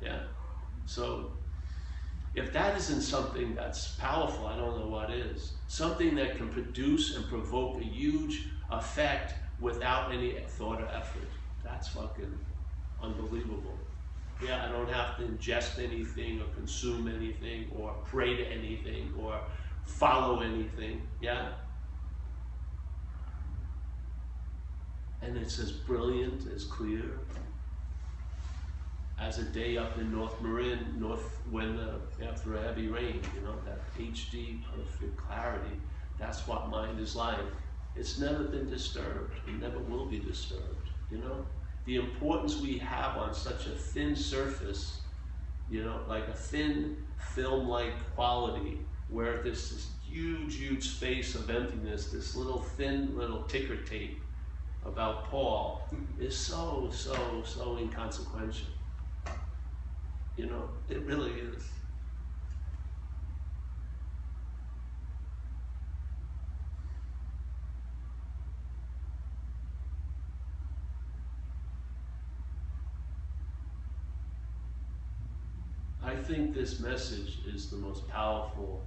Yeah. 0.02 0.22
So 0.86 1.30
if 2.34 2.52
that 2.52 2.76
isn't 2.76 3.02
something 3.02 3.54
that's 3.54 3.92
powerful, 3.92 4.46
I 4.46 4.56
don't 4.56 4.78
know 4.78 4.88
what 4.88 5.10
is. 5.10 5.52
Something 5.68 6.14
that 6.16 6.36
can 6.36 6.48
produce 6.48 7.16
and 7.16 7.26
provoke 7.28 7.80
a 7.80 7.84
huge 7.84 8.46
effect 8.70 9.34
without 9.60 10.12
any 10.12 10.36
thought 10.48 10.80
or 10.80 10.88
effort. 10.88 11.28
That's 11.62 11.88
fucking 11.88 12.38
unbelievable. 13.02 13.78
Yeah, 14.44 14.66
I 14.66 14.72
don't 14.72 14.90
have 14.90 15.16
to 15.18 15.22
ingest 15.22 15.78
anything 15.78 16.40
or 16.40 16.46
consume 16.56 17.08
anything 17.08 17.70
or 17.76 17.94
pray 18.04 18.36
to 18.36 18.44
anything 18.44 19.14
or 19.18 19.40
follow 19.84 20.40
anything. 20.40 21.02
Yeah? 21.20 21.50
and 25.26 25.36
it's 25.38 25.58
as 25.58 25.72
brilliant, 25.72 26.46
as 26.54 26.64
clear 26.64 27.18
as 29.24 29.38
a 29.38 29.44
day 29.44 29.78
up 29.78 29.96
in 29.98 30.12
North 30.12 30.38
Marin, 30.42 30.94
North 30.98 31.40
when 31.50 31.80
after 32.22 32.56
a 32.56 32.62
heavy 32.62 32.88
rain. 32.88 33.20
You 33.34 33.40
know 33.40 33.54
that 33.64 33.80
HD 33.98 34.60
perfect 34.70 35.16
clarity. 35.16 35.80
That's 36.18 36.46
what 36.46 36.68
mind 36.68 37.00
is 37.00 37.16
like. 37.16 37.38
It's 37.96 38.18
never 38.18 38.44
been 38.44 38.68
disturbed. 38.68 39.32
It 39.48 39.60
never 39.60 39.78
will 39.78 40.06
be 40.06 40.18
disturbed. 40.18 40.90
You 41.10 41.18
know 41.18 41.46
the 41.86 41.96
importance 41.96 42.60
we 42.60 42.78
have 42.78 43.16
on 43.16 43.34
such 43.34 43.66
a 43.66 43.70
thin 43.70 44.14
surface. 44.14 45.00
You 45.70 45.82
know, 45.82 46.00
like 46.06 46.28
a 46.28 46.34
thin 46.34 46.98
film-like 47.34 47.94
quality, 48.14 48.80
where 49.08 49.42
there's 49.42 49.70
this 49.70 49.88
huge, 50.06 50.56
huge 50.56 50.86
space 50.86 51.34
of 51.34 51.48
emptiness, 51.48 52.10
this 52.10 52.36
little 52.36 52.60
thin 52.60 53.16
little 53.16 53.44
ticker 53.44 53.76
tape 53.76 54.20
about 54.84 55.24
Paul 55.30 55.88
is 56.20 56.36
so, 56.36 56.90
so, 56.92 57.42
so 57.46 57.78
inconsequential. 57.78 58.73
You 60.36 60.46
know, 60.46 60.68
it 60.88 61.00
really 61.02 61.30
is. 61.30 61.68
I 76.02 76.14
think 76.16 76.54
this 76.54 76.80
message 76.80 77.38
is 77.46 77.70
the 77.70 77.76
most 77.76 78.08
powerful 78.08 78.82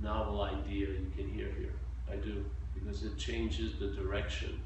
novel 0.00 0.42
idea 0.42 0.88
you 0.88 1.12
can 1.16 1.28
hear 1.28 1.48
here. 1.58 1.72
I 2.10 2.16
do, 2.16 2.44
because 2.74 3.02
it 3.02 3.16
changes 3.16 3.78
the 3.78 3.88
direction 3.88 4.60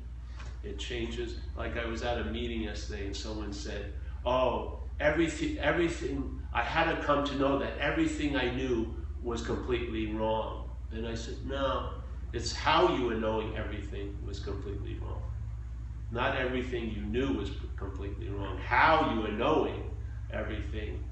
it 0.67 0.79
changes. 0.79 1.37
Like 1.57 1.77
I 1.79 1.87
was 1.87 2.03
at 2.03 2.19
a 2.19 2.25
meeting 2.25 2.63
yesterday 2.63 3.07
and 3.07 3.17
someone 3.17 3.53
said, 3.53 3.93
oh, 4.25 4.81
everything, 5.01 5.59
everything, 5.59 6.41
I 6.53 6.63
had 6.63 6.95
to 6.95 7.03
come 7.03 7.25
to 7.27 7.35
know 7.37 7.59
that 7.59 7.79
everything 7.79 8.37
I 8.37 8.55
knew 8.55 8.95
was 9.23 9.43
completely 9.43 10.13
wrong. 10.15 10.71
And 10.91 11.07
I 11.07 11.15
said, 11.15 11.35
no, 11.47 11.91
it's 12.33 12.53
how 12.53 12.97
you 12.97 13.07
were 13.07 13.15
knowing 13.15 13.57
everything 13.57 14.17
was 14.27 14.39
completely 14.41 14.99
wrong. 15.01 15.23
Not 16.11 16.37
everything 16.37 16.91
you 16.91 17.03
knew 17.03 17.33
was 17.33 17.51
completely 17.77 18.29
wrong. 18.29 18.59
How 18.59 19.13
you 19.13 19.23
were 19.23 19.33
knowing 19.33 19.91
everything 20.33 21.03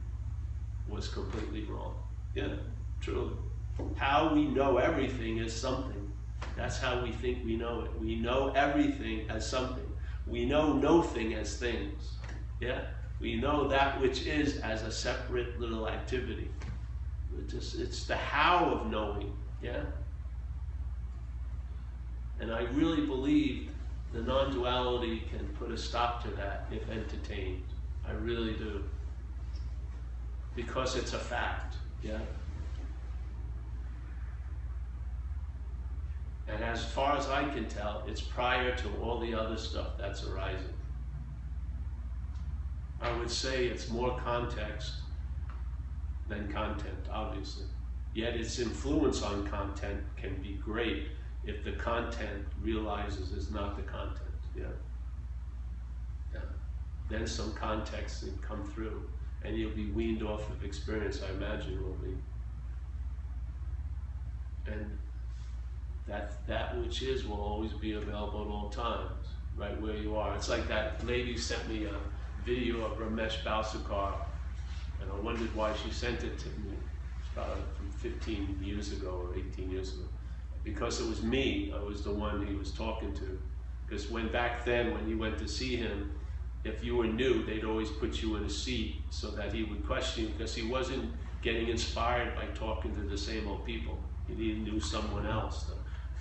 was 0.89 1.09
completely 1.09 1.65
wrong. 1.65 1.95
Yeah, 2.35 2.55
truly. 3.01 3.35
How 3.97 4.33
we 4.33 4.47
know 4.47 4.79
everything 4.79 5.39
is 5.39 5.53
something. 5.53 6.13
That's 6.57 6.79
how 6.79 7.03
we 7.03 7.11
think 7.11 7.45
we 7.45 7.57
know 7.57 7.81
it. 7.83 8.01
We 8.01 8.17
know 8.17 8.53
everything 8.55 9.29
as 9.29 9.49
something. 9.49 9.85
We 10.27 10.45
know 10.47 10.73
no 10.73 11.03
thing 11.03 11.35
as 11.35 11.57
things. 11.57 12.13
Yeah? 12.61 12.83
We 13.25 13.37
know 13.37 13.67
that 13.69 13.99
which 14.03 14.27
is 14.27 14.59
as 14.59 14.83
a 14.83 14.93
separate 14.93 15.59
little 15.59 15.89
activity. 15.89 16.51
It's, 17.39 17.55
just, 17.55 17.81
it's 17.81 18.05
the 18.05 18.17
how 18.17 18.67
of 18.67 18.91
knowing. 18.91 19.33
Yeah? 19.63 19.81
And 22.39 22.53
I 22.53 22.65
really 22.75 23.07
believe 23.07 23.71
the 24.13 24.21
non 24.21 24.53
duality 24.53 25.23
can 25.31 25.49
put 25.59 25.71
a 25.71 25.79
stop 25.79 26.23
to 26.25 26.31
that 26.33 26.67
if 26.71 26.87
entertained. 26.91 27.65
I 28.07 28.13
really 28.13 28.53
do. 28.57 28.85
Because 30.55 30.95
it's 30.95 31.15
a 31.15 31.19
fact. 31.19 31.77
Yeah? 32.03 32.19
And 36.47 36.63
as 36.63 36.85
far 36.85 37.17
as 37.17 37.27
I 37.31 37.45
can 37.55 37.71
tell, 37.71 38.03
it's 38.07 38.21
prior 38.21 38.77
to 38.77 38.89
all 39.03 39.19
the 39.19 39.33
other 39.33 39.57
stuff 39.57 39.97
that's 39.99 40.25
arising. 40.25 40.75
I 43.05 43.13
would 43.19 43.31
say 43.31 43.67
it's 43.67 43.91
more 43.91 44.19
context 44.19 44.95
than 46.27 46.51
content, 46.51 47.07
obviously. 47.13 47.67
Yet 48.15 48.35
its 48.35 48.59
influence 48.59 49.23
on 49.23 49.47
content 49.47 50.01
can 50.17 50.41
be 50.41 50.55
great 50.55 51.09
if 51.45 51.63
the 51.65 51.73
content 51.73 52.47
realizes 52.63 53.33
it's 53.37 53.51
not 53.51 53.77
the 53.77 53.83
content. 53.83 54.21
Yeah. 54.57 54.65
Yeah. 56.33 56.41
Then 57.11 57.27
some 57.27 57.53
context 57.53 58.21
can 58.21 58.39
come 58.39 58.65
through 58.65 59.03
and 59.43 59.55
you'll 59.55 59.77
be 59.77 59.91
weaned 59.91 60.23
off 60.23 60.49
of 60.49 60.65
experience, 60.65 61.21
I 61.23 61.31
imagine 61.35 61.85
will 61.85 61.97
be. 61.97 62.17
And 64.73 64.99
that 66.09 66.47
that 66.47 66.79
which 66.81 67.03
is 67.03 67.27
will 67.27 67.41
always 67.41 67.75
be 67.75 67.93
available 67.93 68.41
at 68.41 68.49
all 68.49 68.71
times, 68.71 69.27
right 69.57 69.79
where 69.83 69.97
you 69.97 70.17
are. 70.17 70.35
It's 70.35 70.49
like 70.49 70.67
that 70.69 71.05
lady 71.07 71.37
sent 71.37 71.69
me 71.69 71.85
a 71.85 71.95
video 72.45 72.85
of 72.85 72.99
Ramesh 72.99 73.43
Balsekar, 73.43 74.13
and 75.01 75.11
I 75.11 75.21
wondered 75.21 75.55
why 75.55 75.73
she 75.75 75.91
sent 75.91 76.23
it 76.25 76.39
to 76.39 76.49
me. 76.49 76.77
About 77.33 77.51
uh, 77.51 77.55
from 77.77 77.91
15 77.91 78.59
years 78.63 78.93
ago 78.93 79.29
or 79.29 79.37
18 79.37 79.69
years 79.69 79.95
ago. 79.95 80.05
Because 80.63 81.01
it 81.01 81.09
was 81.09 81.23
me, 81.23 81.75
I 81.77 81.83
was 81.83 82.05
the 82.05 82.13
one 82.13 82.47
he 82.47 82.55
was 82.55 82.71
talking 82.71 83.13
to. 83.15 83.41
Because 83.85 84.09
when 84.09 84.31
back 84.31 84.65
then, 84.65 84.95
when 84.95 85.09
you 85.09 85.19
went 85.19 85.39
to 85.39 85.49
see 85.49 85.75
him, 85.75 86.13
if 86.63 86.85
you 86.85 86.97
were 86.97 87.07
new, 87.07 87.45
they'd 87.45 87.65
always 87.65 87.91
put 87.91 88.23
you 88.23 88.37
in 88.37 88.45
a 88.45 88.49
seat 88.49 89.03
so 89.11 89.31
that 89.33 89.53
he 89.53 89.65
would 89.65 89.85
question 89.85 90.25
you 90.25 90.31
because 90.31 90.55
he 90.55 90.67
wasn't 90.67 91.13
getting 91.43 91.69
inspired 91.69 92.37
by 92.37 92.47
talking 92.55 92.95
to 92.95 93.03
the 93.03 93.19
same 93.19 93.49
old 93.49 93.67
people. 93.67 93.99
He 94.29 94.35
needed 94.35 94.63
knew 94.63 94.81
someone 94.81 95.27
else 95.27 95.65
to 95.65 95.73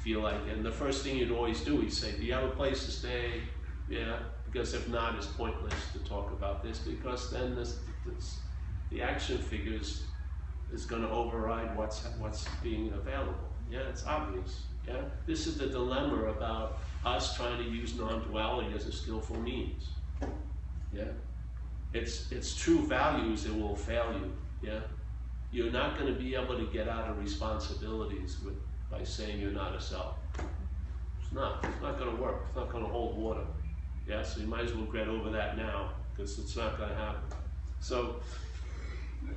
feel 0.02 0.22
like. 0.22 0.36
And 0.50 0.66
the 0.66 0.72
first 0.72 1.04
thing 1.04 1.18
he'd 1.18 1.32
always 1.32 1.62
do, 1.62 1.80
he'd 1.80 1.94
say, 1.94 2.12
Do 2.14 2.24
you 2.24 2.34
have 2.34 2.44
a 2.44 2.56
place 2.56 2.86
to 2.86 2.92
stay? 2.92 3.44
Yeah, 3.88 4.18
because 4.54 4.76
if 4.76 4.88
not, 4.88 5.16
it's 5.16 5.26
pointless 5.26 5.74
to 5.94 6.00
talk 6.08 6.32
about 6.32 6.64
this 6.64 6.78
because 6.78 7.32
then 7.32 7.56
this, 7.56 7.80
this, 8.06 8.38
the 8.92 9.02
action 9.02 9.40
figures 9.40 10.04
is 10.72 10.86
going 10.86 11.02
to 11.02 11.10
override 11.10 11.76
what's, 11.76 12.06
what's 12.20 12.46
being 12.62 12.94
available. 12.94 13.34
Yeah, 13.72 13.80
it's 13.90 14.06
obvious. 14.06 14.64
Yeah, 14.88 15.02
this 15.26 15.48
is 15.48 15.58
the 15.58 15.68
dilemma 15.68 16.26
about 16.26 16.80
us 17.04 17.36
trying 17.36 17.58
to 17.58 17.64
use 17.64 17.98
non-duality 17.98 18.76
as 18.76 18.86
a 18.86 18.92
skillful 18.92 19.40
means. 19.40 19.90
Yeah, 20.94 21.06
it's 21.94 22.32
it's 22.32 22.54
true 22.54 22.86
values 22.86 23.46
that 23.46 23.58
will 23.58 23.78
fail 23.78 24.14
you. 24.14 24.34
Yeah, 24.62 24.82
you're 25.52 25.72
not 25.72 25.98
going 25.98 26.14
to 26.14 26.20
be 26.20 26.36
able 26.36 26.58
to 26.58 26.66
get 26.66 26.90
out 26.90 27.08
of 27.08 27.18
responsibilities 27.18 28.40
with 28.44 28.56
by 28.92 29.04
saying 29.06 29.40
you're 29.40 29.52
not 29.52 29.74
a 29.74 29.82
self. 29.82 30.16
It's 30.38 31.32
not. 31.32 31.64
It's 31.64 31.82
not 31.82 31.98
going 31.98 32.14
to 32.14 32.22
work. 32.22 32.44
It's 32.48 32.58
not 32.58 32.70
going 32.70 32.84
to 32.84 32.90
hold 32.90 33.18
water. 33.18 33.46
Yeah, 34.08 34.22
so 34.22 34.42
you 34.42 34.48
might 34.48 34.66
as 34.66 34.74
well 34.74 34.86
get 34.86 35.08
over 35.08 35.30
that 35.32 35.58
now 35.58 35.92
because 36.12 36.38
it's 36.40 36.56
not 36.56 36.78
going 36.78 36.90
to 36.90 36.96
happen. 36.96 37.22
So, 37.80 38.18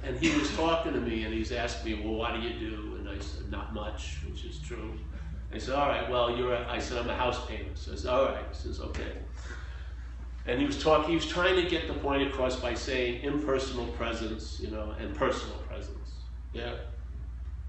and 0.03 0.19
he 0.19 0.37
was 0.39 0.55
talking 0.57 0.93
to 0.93 1.01
me 1.01 1.25
and 1.25 1.33
he's 1.33 1.53
asking 1.53 1.99
me, 1.99 2.05
well, 2.05 2.15
what 2.15 2.35
do 2.35 2.41
you 2.41 2.59
do? 2.59 2.97
And 2.99 3.09
I 3.09 3.19
said, 3.19 3.51
not 3.51 3.75
much, 3.75 4.19
which 4.29 4.45
is 4.45 4.59
true. 4.59 4.99
I 5.53 5.59
said, 5.59 5.75
all 5.75 5.89
right, 5.89 6.11
well, 6.11 6.37
you're, 6.37 6.55
a, 6.55 6.69
I 6.69 6.79
said, 6.79 6.99
I'm 6.99 7.09
a 7.09 7.15
house 7.15 7.47
painter. 7.47 7.71
So 7.75 7.93
I 7.93 7.97
said, 7.97 8.11
all 8.11 8.25
right. 8.27 8.45
He 8.51 8.57
says, 8.57 8.81
okay. 8.81 9.13
And 10.47 10.61
he 10.61 10.67
was 10.67 10.83
talking, 10.83 11.11
he 11.11 11.17
was 11.17 11.27
trying 11.27 11.57
to 11.57 11.69
get 11.69 11.89
the 11.89 11.95
point 11.95 12.23
across 12.23 12.57
by 12.57 12.75
saying 12.75 13.23
impersonal 13.23 13.87
presence, 13.93 14.61
you 14.61 14.71
know, 14.71 14.95
and 14.99 15.15
personal 15.15 15.57
presence. 15.69 16.13
Yeah? 16.53 16.75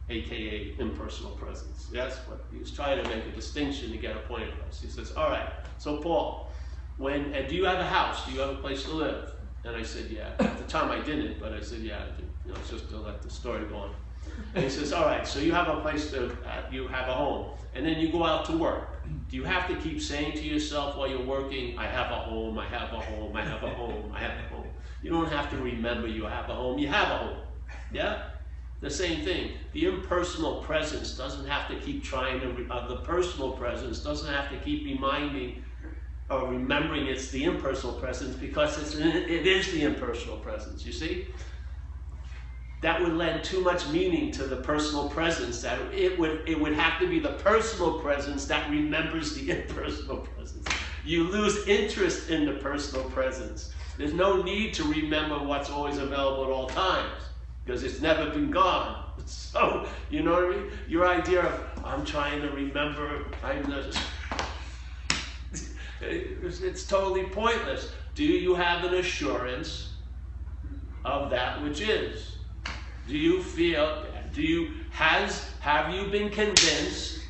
AKA 0.09 0.75
impersonal 0.79 1.31
presence. 1.31 1.87
Yes? 1.91 2.19
But 2.27 2.45
he 2.51 2.59
was 2.59 2.71
trying 2.71 3.03
to 3.03 3.09
make 3.09 3.25
a 3.25 3.31
distinction 3.31 3.91
to 3.91 3.97
get 3.97 4.15
a 4.15 4.19
point 4.19 4.49
across. 4.49 4.81
He 4.81 4.89
says, 4.89 5.11
all 5.13 5.29
right, 5.29 5.49
so 5.77 5.97
Paul, 5.97 6.46
when, 6.97 7.33
and 7.33 7.47
do 7.47 7.55
you 7.55 7.65
have 7.65 7.79
a 7.79 7.85
house? 7.85 8.25
Do 8.25 8.33
you 8.33 8.39
have 8.39 8.49
a 8.49 8.55
place 8.55 8.83
to 8.83 8.91
live? 8.91 9.31
And 9.63 9.75
I 9.75 9.83
said, 9.83 10.09
yeah. 10.09 10.31
At 10.39 10.57
the 10.57 10.63
time 10.63 10.89
I 10.89 11.03
didn't, 11.03 11.39
but 11.39 11.53
I 11.53 11.61
said, 11.61 11.79
yeah, 11.79 11.99
I 11.99 12.19
do. 12.19 12.23
You 12.45 12.53
know, 12.53 12.59
just 12.69 12.89
to 12.89 12.97
let 12.97 13.21
the 13.21 13.29
story 13.29 13.65
go 13.65 13.75
on. 13.77 13.95
And 14.55 14.63
he 14.63 14.69
says, 14.69 14.93
all 14.93 15.05
right, 15.05 15.27
so 15.27 15.39
you 15.39 15.51
have 15.51 15.67
a 15.67 15.81
place 15.81 16.09
to, 16.11 16.31
uh, 16.45 16.63
you 16.71 16.87
have 16.87 17.07
a 17.07 17.13
home, 17.13 17.51
and 17.73 17.85
then 17.85 17.99
you 17.99 18.11
go 18.11 18.23
out 18.23 18.45
to 18.45 18.57
work. 18.57 19.03
Do 19.29 19.35
you 19.35 19.43
have 19.43 19.67
to 19.67 19.75
keep 19.75 20.01
saying 20.01 20.33
to 20.33 20.43
yourself 20.43 20.97
while 20.97 21.07
you're 21.07 21.25
working, 21.25 21.77
I 21.77 21.87
have 21.87 22.11
a 22.11 22.15
home, 22.15 22.57
I 22.57 22.65
have 22.65 22.93
a 22.93 22.99
home, 22.99 23.35
I 23.35 23.43
have 23.43 23.63
a 23.63 23.69
home, 23.69 24.11
I 24.13 24.19
have 24.19 24.45
a 24.45 24.55
home? 24.55 24.67
You 25.01 25.11
don't 25.11 25.31
have 25.31 25.49
to 25.51 25.57
remember 25.57 26.07
you 26.07 26.25
have 26.25 26.49
a 26.49 26.55
home, 26.55 26.77
you 26.77 26.87
have 26.87 27.09
a 27.09 27.17
home. 27.25 27.37
Yeah? 27.91 28.23
The 28.79 28.89
same 28.89 29.23
thing. 29.23 29.51
The 29.73 29.85
impersonal 29.85 30.61
presence 30.61 31.17
doesn't 31.17 31.47
have 31.47 31.67
to 31.69 31.75
keep 31.79 32.03
trying 32.03 32.39
to, 32.41 32.67
uh, 32.71 32.87
the 32.87 32.97
personal 32.97 33.51
presence 33.51 33.99
doesn't 33.99 34.31
have 34.31 34.49
to 34.51 34.57
keep 34.57 34.85
reminding 34.85 35.63
or 36.29 36.49
remembering 36.49 37.07
it's 37.07 37.29
the 37.29 37.43
impersonal 37.43 37.95
presence 37.95 38.35
because 38.35 38.77
it's, 38.77 38.95
it 38.95 39.47
is 39.47 39.71
the 39.71 39.83
impersonal 39.83 40.37
presence, 40.37 40.85
you 40.85 40.91
see? 40.91 41.27
that 42.81 43.01
would 43.01 43.13
lend 43.13 43.43
too 43.43 43.61
much 43.61 43.87
meaning 43.89 44.31
to 44.31 44.43
the 44.43 44.57
personal 44.57 45.09
presence 45.09 45.61
that 45.61 45.79
it 45.93 46.17
would 46.19 46.47
it 46.47 46.59
would 46.59 46.73
have 46.73 46.99
to 46.99 47.07
be 47.07 47.19
the 47.19 47.33
personal 47.33 47.99
presence 47.99 48.45
that 48.45 48.69
remembers 48.69 49.33
the 49.35 49.49
impersonal 49.61 50.17
presence. 50.17 50.67
You 51.03 51.23
lose 51.23 51.67
interest 51.67 52.29
in 52.29 52.45
the 52.45 52.53
personal 52.53 53.09
presence. 53.09 53.73
There's 53.97 54.13
no 54.13 54.43
need 54.43 54.73
to 54.75 54.83
remember 54.83 55.39
what's 55.39 55.69
always 55.69 55.97
available 55.97 56.43
at 56.43 56.51
all 56.51 56.67
times 56.67 57.23
because 57.65 57.83
it's 57.83 58.01
never 58.01 58.29
been 58.29 58.51
gone. 58.51 59.03
So 59.25 59.87
you 60.09 60.21
know 60.21 60.33
what 60.33 60.43
i 60.45 60.49
mean? 60.49 60.71
Your 60.87 61.07
idea 61.07 61.41
of 61.41 61.81
i'm 61.83 62.05
trying 62.05 62.39
to 62.41 62.49
remember 62.49 63.25
i'm 63.43 63.67
it's 66.01 66.85
totally 66.85 67.23
pointless 67.25 67.91
do 68.15 68.23
you 68.23 68.55
have 68.55 68.83
an 68.83 68.95
assurance 68.95 69.93
of 71.05 71.29
that 71.29 71.61
which 71.63 71.81
is 71.81 72.37
do 73.07 73.17
you 73.17 73.41
feel, 73.41 74.05
do 74.33 74.41
you, 74.41 74.71
has, 74.91 75.49
have 75.61 75.93
you 75.93 76.07
been 76.09 76.29
convinced 76.29 77.21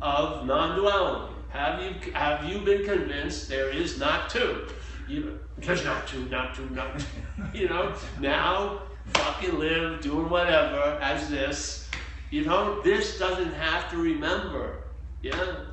of 0.00 0.46
non-duality? 0.46 1.32
Have 1.50 1.80
you, 1.80 2.12
have 2.12 2.44
you 2.44 2.58
been 2.58 2.84
convinced 2.84 3.48
there 3.48 3.68
is 3.68 4.00
not 4.00 4.30
two? 4.30 4.66
You, 5.06 5.38
there's 5.58 5.84
not 5.84 6.08
two, 6.08 6.28
not 6.28 6.56
two, 6.56 6.68
not 6.70 6.98
two. 6.98 7.06
You 7.54 7.68
know, 7.68 7.94
now 8.20 8.82
fucking 9.14 9.58
live 9.58 10.00
doing 10.00 10.28
whatever 10.28 10.98
as 11.00 11.28
this. 11.30 11.88
You 12.30 12.44
know, 12.44 12.82
this 12.82 13.18
doesn't 13.18 13.52
have 13.52 13.90
to 13.90 13.98
remember. 13.98 14.84
Yeah? 15.22 15.66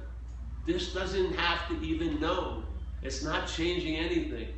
This 0.69 0.93
doesn't 0.93 1.33
have 1.33 1.67
to 1.69 1.83
even 1.83 2.19
know. 2.19 2.63
It's 3.01 3.23
not 3.23 3.47
changing 3.47 3.95
anything. 3.95 4.49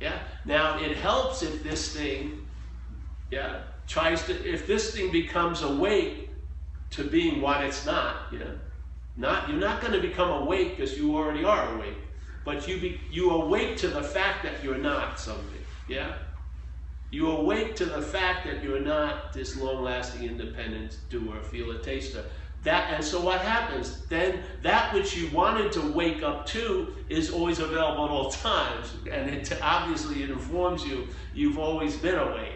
Yeah? 0.00 0.18
Now, 0.46 0.80
it 0.80 0.96
helps 0.96 1.42
if 1.42 1.62
this 1.62 1.94
thing, 1.94 2.46
yeah, 3.30 3.60
tries 3.86 4.24
to, 4.24 4.50
if 4.50 4.66
this 4.66 4.94
thing 4.94 5.12
becomes 5.12 5.60
awake 5.60 6.30
to 6.92 7.04
being 7.04 7.42
what 7.42 7.62
it's 7.62 7.84
not, 7.84 8.32
you 8.32 8.38
know, 8.38 8.58
not, 9.18 9.50
you're 9.50 9.58
not 9.58 9.82
going 9.82 9.92
to 9.92 10.00
become 10.00 10.30
awake 10.30 10.78
because 10.78 10.96
you 10.96 11.14
already 11.14 11.44
are 11.44 11.74
awake, 11.74 11.98
but 12.46 12.66
you, 12.66 12.80
be, 12.80 12.98
you 13.10 13.30
awake 13.32 13.76
to 13.76 13.88
the 13.88 14.02
fact 14.02 14.44
that 14.44 14.64
you're 14.64 14.78
not 14.78 15.20
something, 15.20 15.60
yeah? 15.86 16.14
You 17.10 17.30
awake 17.30 17.76
to 17.76 17.84
the 17.84 18.00
fact 18.00 18.46
that 18.46 18.62
you're 18.62 18.80
not 18.80 19.34
this 19.34 19.58
long-lasting 19.58 20.26
independent 20.26 20.96
doer, 21.10 21.42
feeler, 21.42 21.76
taster. 21.76 22.24
That, 22.64 22.92
and 22.92 23.04
so 23.04 23.20
what 23.20 23.40
happens? 23.40 24.04
Then 24.06 24.40
that 24.62 24.92
which 24.92 25.16
you 25.16 25.30
wanted 25.30 25.70
to 25.72 25.92
wake 25.92 26.22
up 26.22 26.44
to 26.46 26.92
is 27.08 27.30
always 27.30 27.60
available 27.60 28.04
at 28.04 28.10
all 28.10 28.30
times. 28.30 28.94
And 29.10 29.30
it, 29.30 29.58
obviously 29.62 30.22
it 30.24 30.30
informs 30.30 30.84
you 30.84 31.06
you've 31.34 31.58
always 31.58 31.96
been 31.96 32.18
awake. 32.18 32.54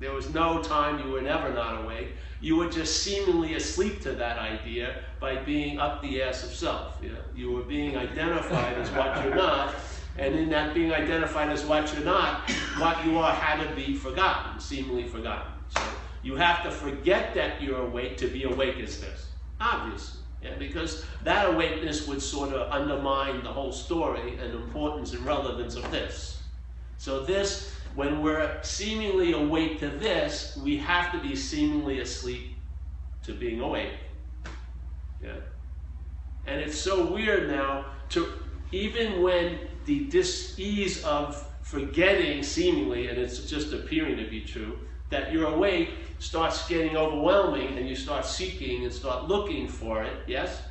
There 0.00 0.12
was 0.12 0.34
no 0.34 0.60
time 0.60 1.06
you 1.06 1.12
were 1.12 1.20
never 1.20 1.52
not 1.52 1.84
awake. 1.84 2.08
You 2.40 2.56
were 2.56 2.68
just 2.68 3.04
seemingly 3.04 3.54
asleep 3.54 4.00
to 4.00 4.12
that 4.12 4.36
idea 4.36 5.04
by 5.20 5.36
being 5.36 5.78
up 5.78 6.02
the 6.02 6.22
ass 6.22 6.42
of 6.42 6.50
self. 6.52 6.98
You, 7.00 7.10
know? 7.10 7.20
you 7.36 7.52
were 7.52 7.62
being 7.62 7.96
identified 7.96 8.78
as 8.78 8.90
what 8.90 9.22
you're 9.22 9.36
not, 9.36 9.76
and 10.18 10.34
in 10.34 10.50
that 10.50 10.74
being 10.74 10.92
identified 10.92 11.50
as 11.50 11.64
what 11.64 11.94
you're 11.94 12.04
not, 12.04 12.50
what 12.78 13.04
you 13.06 13.16
are 13.18 13.32
had 13.32 13.64
to 13.64 13.76
be 13.76 13.94
forgotten, 13.94 14.58
seemingly 14.58 15.06
forgotten. 15.06 15.52
So 15.68 15.80
you 16.22 16.36
have 16.36 16.62
to 16.64 16.70
forget 16.70 17.34
that 17.34 17.60
you're 17.62 17.82
awake 17.86 18.16
to 18.18 18.28
be 18.28 18.44
awake 18.44 18.78
as 18.78 19.00
this. 19.00 19.26
Obviously. 19.60 20.20
Yeah, 20.42 20.56
because 20.58 21.04
that 21.22 21.48
awakeness 21.48 22.08
would 22.08 22.20
sort 22.20 22.52
of 22.52 22.70
undermine 22.72 23.44
the 23.44 23.52
whole 23.52 23.70
story 23.70 24.36
and 24.38 24.54
importance 24.54 25.12
and 25.12 25.24
relevance 25.24 25.76
of 25.76 25.88
this. 25.92 26.42
So 26.98 27.24
this 27.24 27.72
when 27.94 28.22
we're 28.22 28.58
seemingly 28.62 29.32
awake 29.32 29.78
to 29.80 29.88
this, 29.88 30.58
we 30.62 30.78
have 30.78 31.12
to 31.12 31.18
be 31.18 31.36
seemingly 31.36 32.00
asleep 32.00 32.56
to 33.24 33.34
being 33.34 33.60
awake. 33.60 33.92
Yeah. 35.22 35.36
And 36.46 36.60
it's 36.60 36.78
so 36.78 37.06
weird 37.06 37.50
now 37.50 37.86
to 38.10 38.32
even 38.72 39.22
when 39.22 39.58
the 39.84 40.06
dis-ease 40.06 41.04
of 41.04 41.46
forgetting 41.62 42.42
seemingly, 42.42 43.08
and 43.08 43.18
it's 43.18 43.40
just 43.40 43.72
appearing 43.72 44.16
to 44.16 44.28
be 44.28 44.40
true, 44.40 44.78
that 45.12 45.32
you're 45.32 45.46
awake 45.46 45.90
starts 46.18 46.66
getting 46.68 46.96
overwhelming 46.96 47.78
and 47.78 47.88
you 47.88 47.94
start 47.94 48.26
seeking 48.26 48.84
and 48.84 48.92
start 48.92 49.28
looking 49.28 49.68
for 49.68 50.02
it, 50.02 50.16
yes? 50.26 50.62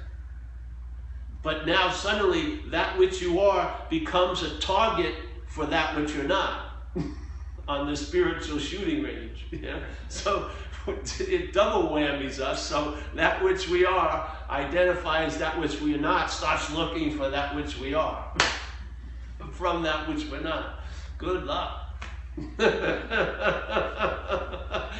But 1.41 1.65
now 1.65 1.89
suddenly 1.91 2.59
that 2.67 2.97
which 2.97 3.21
you 3.21 3.39
are 3.39 3.85
becomes 3.89 4.43
a 4.43 4.59
target 4.59 5.15
for 5.47 5.65
that 5.65 5.95
which 5.95 6.13
you're 6.13 6.25
not 6.25 6.73
on 7.67 7.89
the 7.89 7.95
spiritual 7.95 8.59
shooting 8.59 9.03
range. 9.03 9.45
Yeah? 9.51 9.79
So 10.07 10.49
it 10.87 11.53
double 11.53 11.89
whammies 11.89 12.39
us. 12.39 12.65
So 12.65 12.97
that 13.15 13.43
which 13.43 13.69
we 13.69 13.85
are 13.85 14.29
identifies 14.49 15.37
that 15.37 15.59
which 15.59 15.81
we 15.81 15.95
are 15.95 15.99
not, 15.99 16.31
starts 16.31 16.71
looking 16.73 17.17
for 17.17 17.29
that 17.29 17.55
which 17.55 17.77
we 17.79 17.93
are 17.93 18.33
from 19.61 19.83
that 19.83 20.07
which 20.09 20.27
we're 20.27 20.41
not. 20.41 20.79
Good 21.17 21.43
luck. 21.43 21.90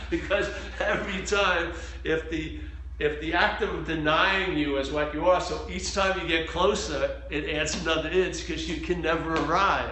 because 0.10 0.50
every 0.80 1.26
time, 1.26 1.74
if 2.04 2.30
the 2.30 2.60
if 3.00 3.20
the 3.20 3.34
act 3.34 3.63
of 3.63 3.88
denying 3.88 4.56
you 4.56 4.78
is 4.78 4.91
what 4.91 5.12
you 5.13 5.28
are, 5.28 5.41
so 5.41 5.67
each 5.70 5.94
time 5.94 6.20
you 6.22 6.28
get 6.28 6.48
closer, 6.48 7.22
it 7.32 7.50
adds 7.50 7.82
another 7.82 8.10
inch 8.10 8.46
because 8.46 8.70
you 8.70 8.80
can 8.80 9.02
never 9.02 9.34
arrive 9.34 9.91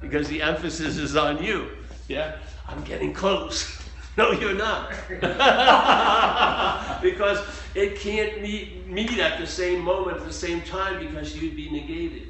because 0.00 0.28
the 0.28 0.42
emphasis 0.42 0.96
is 0.96 1.14
on 1.14 1.42
you. 1.42 1.68
Yeah, 2.08 2.36
I'm 2.66 2.82
getting 2.82 3.12
close. 3.14 3.78
No, 4.14 4.32
you're 4.32 4.52
not. 4.52 4.90
because 7.02 7.42
it 7.74 7.98
can't 7.98 8.42
meet, 8.42 8.86
meet 8.86 9.18
at 9.18 9.40
the 9.40 9.46
same 9.46 9.80
moment 9.80 10.18
at 10.18 10.26
the 10.26 10.32
same 10.34 10.60
time 10.60 10.98
because 10.98 11.34
you'd 11.34 11.56
be 11.56 11.70
negated. 11.70 12.28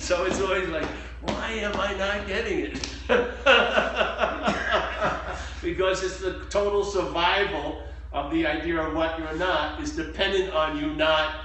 so 0.00 0.24
it's 0.24 0.40
always 0.40 0.68
like, 0.70 0.88
why 1.34 1.50
am 1.50 1.78
I 1.78 1.94
not 1.94 2.26
getting 2.26 2.60
it? 2.60 2.88
because 5.62 6.02
it's 6.02 6.18
the 6.18 6.44
total 6.50 6.84
survival 6.84 7.82
of 8.12 8.30
the 8.30 8.46
idea 8.46 8.80
of 8.80 8.94
what 8.94 9.18
you're 9.18 9.36
not 9.36 9.80
is 9.80 9.94
dependent 9.94 10.54
on 10.54 10.78
you 10.78 10.94
not 10.94 11.36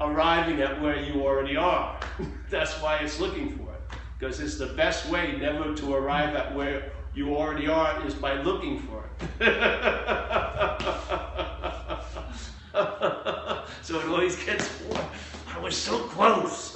arriving 0.00 0.60
at 0.60 0.80
where 0.80 1.00
you 1.00 1.22
already 1.22 1.56
are. 1.56 1.98
That's 2.50 2.80
why 2.80 2.98
it's 2.98 3.18
looking 3.20 3.56
for 3.56 3.74
it. 3.74 3.82
Because 4.18 4.40
it's 4.40 4.58
the 4.58 4.66
best 4.66 5.08
way 5.08 5.36
never 5.38 5.74
to 5.74 5.94
arrive 5.94 6.34
at 6.34 6.54
where 6.54 6.92
you 7.14 7.36
already 7.36 7.68
are 7.68 8.04
is 8.06 8.14
by 8.14 8.40
looking 8.42 8.80
for 8.80 9.04
it. 9.04 9.10
so 13.82 13.98
it 13.98 14.06
always 14.06 14.36
gets 14.44 14.70
more. 14.84 15.00
I 15.54 15.58
was 15.58 15.76
so 15.76 15.98
close. 16.04 16.74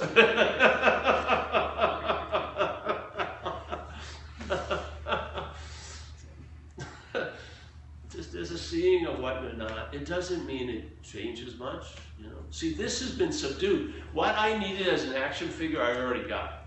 Just 8.09 8.33
there's 8.33 8.51
a 8.51 8.57
seeing 8.57 9.05
of 9.05 9.19
what 9.19 9.41
you're 9.41 9.53
not. 9.53 9.93
It 9.93 10.05
doesn't 10.05 10.45
mean 10.45 10.69
it 10.69 11.03
changes 11.03 11.57
much. 11.57 11.85
You 12.19 12.27
know. 12.27 12.35
See, 12.51 12.73
this 12.73 12.99
has 13.01 13.11
been 13.11 13.31
subdued. 13.31 13.93
What 14.13 14.35
I 14.37 14.57
needed 14.57 14.87
as 14.87 15.03
an 15.05 15.13
action 15.15 15.47
figure, 15.47 15.81
I 15.81 15.97
already 15.97 16.27
got, 16.27 16.65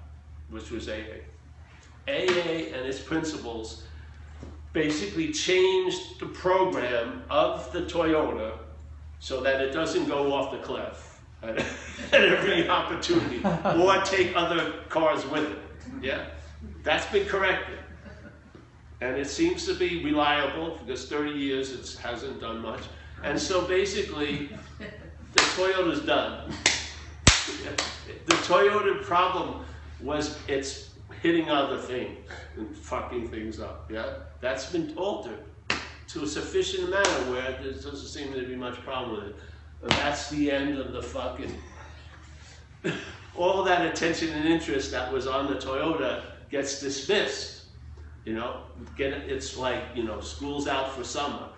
which 0.50 0.70
was 0.70 0.88
AA. 0.88 1.22
AA 2.06 2.72
and 2.72 2.86
its 2.86 3.00
principles 3.00 3.84
basically 4.72 5.32
changed 5.32 6.20
the 6.20 6.26
program 6.26 7.22
of 7.28 7.70
the 7.72 7.82
Toyota 7.82 8.52
so 9.18 9.40
that 9.42 9.60
it 9.60 9.72
doesn't 9.72 10.06
go 10.06 10.32
off 10.32 10.52
the 10.52 10.58
cliff 10.58 11.07
at, 11.42 11.58
at 12.12 12.22
every 12.22 12.68
opportunity 12.68 13.40
or 13.44 14.00
take 14.02 14.34
other 14.36 14.72
cars 14.88 15.26
with 15.26 15.50
it. 15.50 15.58
Yeah? 16.02 16.26
That's 16.82 17.06
been 17.12 17.26
corrected. 17.26 17.78
And 19.00 19.16
it 19.16 19.28
seems 19.28 19.64
to 19.66 19.74
be 19.74 20.04
reliable 20.04 20.78
because 20.78 21.08
30 21.08 21.30
years 21.30 21.72
it 21.72 22.00
hasn't 22.02 22.40
done 22.40 22.60
much. 22.60 22.82
And 23.22 23.38
so 23.38 23.66
basically, 23.66 24.50
the 24.78 25.40
Toyota's 25.56 26.00
done. 26.00 26.50
the 28.26 28.34
Toyota 28.34 29.02
problem 29.04 29.64
was 30.00 30.38
it's 30.48 30.90
hitting 31.22 31.48
other 31.50 31.78
things 31.78 32.28
and 32.56 32.76
fucking 32.76 33.28
things 33.28 33.60
up. 33.60 33.90
Yeah, 33.90 34.14
that's 34.40 34.70
been 34.70 34.96
altered 34.96 35.44
to 36.08 36.22
a 36.22 36.26
sufficient 36.26 36.88
amount 36.88 37.08
where 37.30 37.58
there 37.62 37.72
doesn't 37.72 37.96
seem 37.96 38.32
to 38.32 38.46
be 38.46 38.56
much 38.56 38.76
problem 38.82 39.16
with 39.16 39.30
it. 39.30 39.36
That's 39.82 40.30
the 40.30 40.50
end 40.50 40.78
of 40.78 40.92
the 40.92 41.02
fucking. 41.02 41.54
All 43.36 43.62
that 43.64 43.86
attention 43.86 44.30
and 44.30 44.48
interest 44.48 44.90
that 44.90 45.12
was 45.12 45.26
on 45.26 45.46
the 45.46 45.54
Toyota 45.54 46.22
gets 46.50 46.80
dismissed. 46.80 47.66
You 48.24 48.34
know, 48.34 48.62
get 48.96 49.12
it's 49.12 49.56
like 49.56 49.82
you 49.94 50.02
know, 50.02 50.20
school's 50.20 50.66
out 50.66 50.92
for 50.92 51.04
summer. 51.04 51.48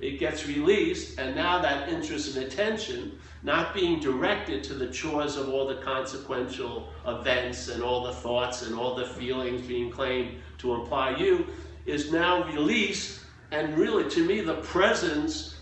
It 0.00 0.18
gets 0.18 0.46
released, 0.48 1.18
and 1.18 1.36
now 1.36 1.60
that 1.62 1.88
interest 1.88 2.36
and 2.36 2.44
attention 2.44 3.18
not 3.44 3.74
being 3.74 4.00
directed 4.00 4.62
to 4.64 4.74
the 4.74 4.88
chores 4.88 5.36
of 5.36 5.48
all 5.48 5.66
the 5.66 5.76
consequential 5.76 6.88
events 7.06 7.68
and 7.68 7.82
all 7.82 8.04
the 8.04 8.12
thoughts 8.12 8.62
and 8.62 8.74
all 8.74 8.94
the 8.94 9.06
feelings 9.06 9.60
being 9.62 9.90
claimed 9.90 10.36
to 10.58 10.74
imply 10.74 11.16
you, 11.16 11.46
is 11.86 12.12
now 12.12 12.44
released. 12.44 13.20
And 13.50 13.76
really, 13.76 14.08
to 14.10 14.24
me, 14.24 14.40
the 14.40 14.56
presence 14.56 15.56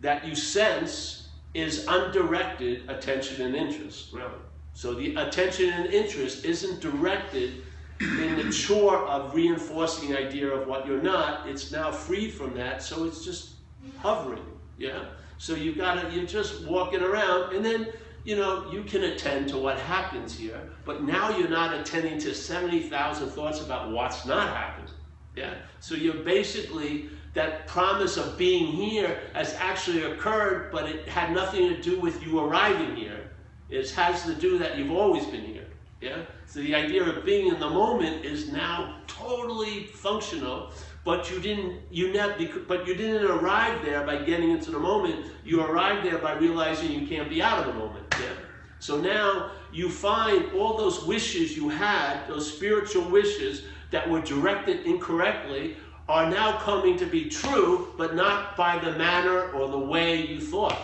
that 0.00 0.26
you 0.26 0.34
sense 0.34 1.19
is 1.54 1.86
undirected 1.88 2.88
attention 2.88 3.46
and 3.46 3.54
interest, 3.54 4.12
really. 4.12 4.30
So 4.72 4.94
the 4.94 5.14
attention 5.16 5.70
and 5.70 5.92
interest 5.92 6.44
isn't 6.44 6.80
directed 6.80 7.62
in 8.00 8.36
the 8.36 8.50
chore 8.52 8.98
of 8.98 9.34
reinforcing 9.34 10.10
the 10.10 10.18
idea 10.18 10.48
of 10.48 10.66
what 10.66 10.86
you're 10.86 11.02
not. 11.02 11.48
It's 11.48 11.70
now 11.70 11.90
freed 11.90 12.32
from 12.32 12.54
that, 12.54 12.82
so 12.82 13.04
it's 13.04 13.24
just 13.24 13.54
hovering, 13.98 14.44
yeah? 14.78 15.06
So 15.38 15.54
you've 15.54 15.76
gotta, 15.76 16.10
you're 16.10 16.26
just 16.26 16.66
walking 16.66 17.02
around, 17.02 17.54
and 17.54 17.64
then, 17.64 17.88
you 18.24 18.36
know, 18.36 18.70
you 18.70 18.84
can 18.84 19.04
attend 19.04 19.48
to 19.50 19.58
what 19.58 19.78
happens 19.78 20.36
here, 20.36 20.70
but 20.84 21.02
now 21.02 21.36
you're 21.36 21.48
not 21.48 21.74
attending 21.74 22.18
to 22.20 22.34
70,000 22.34 23.28
thoughts 23.30 23.60
about 23.60 23.90
what's 23.90 24.24
not 24.24 24.48
happened. 24.48 24.90
Yeah? 25.36 25.54
So 25.80 25.94
you're 25.94 26.22
basically, 26.22 27.10
that 27.34 27.66
promise 27.66 28.16
of 28.16 28.36
being 28.36 28.66
here 28.66 29.20
has 29.34 29.54
actually 29.54 30.02
occurred, 30.02 30.72
but 30.72 30.88
it 30.88 31.08
had 31.08 31.32
nothing 31.32 31.68
to 31.68 31.80
do 31.80 32.00
with 32.00 32.24
you 32.24 32.40
arriving 32.40 32.96
here. 32.96 33.30
It 33.68 33.88
has 33.90 34.24
to 34.24 34.34
do 34.34 34.58
that 34.58 34.76
you've 34.76 34.90
always 34.90 35.26
been 35.26 35.44
here. 35.44 35.66
Yeah? 36.00 36.22
So 36.46 36.60
the 36.60 36.74
idea 36.74 37.04
of 37.04 37.24
being 37.24 37.48
in 37.48 37.60
the 37.60 37.70
moment 37.70 38.24
is 38.24 38.50
now 38.50 39.00
totally 39.06 39.84
functional 39.84 40.72
but 41.04 41.30
you 41.30 41.40
didn't 41.40 41.80
you 41.90 42.12
never 42.12 42.34
but 42.66 42.86
you 42.86 42.94
didn't 42.94 43.24
arrive 43.24 43.82
there 43.84 44.04
by 44.04 44.16
getting 44.16 44.50
into 44.50 44.70
the 44.70 44.78
moment 44.78 45.26
you 45.44 45.62
arrived 45.62 46.04
there 46.04 46.18
by 46.18 46.34
realizing 46.34 46.90
you 46.90 47.06
can't 47.06 47.28
be 47.28 47.42
out 47.42 47.58
of 47.60 47.66
the 47.66 47.78
moment 47.78 48.04
yeah? 48.20 48.32
so 48.78 49.00
now 49.00 49.50
you 49.72 49.88
find 49.88 50.52
all 50.52 50.76
those 50.76 51.04
wishes 51.04 51.56
you 51.56 51.68
had 51.68 52.26
those 52.26 52.52
spiritual 52.54 53.08
wishes 53.08 53.62
that 53.90 54.08
were 54.08 54.20
directed 54.20 54.86
incorrectly 54.86 55.76
are 56.10 56.28
now 56.28 56.58
coming 56.58 56.98
to 56.98 57.06
be 57.06 57.28
true 57.28 57.94
but 57.96 58.14
not 58.14 58.56
by 58.56 58.78
the 58.78 58.92
manner 58.98 59.50
or 59.52 59.68
the 59.68 59.78
way 59.78 60.26
you 60.26 60.40
thought 60.40 60.78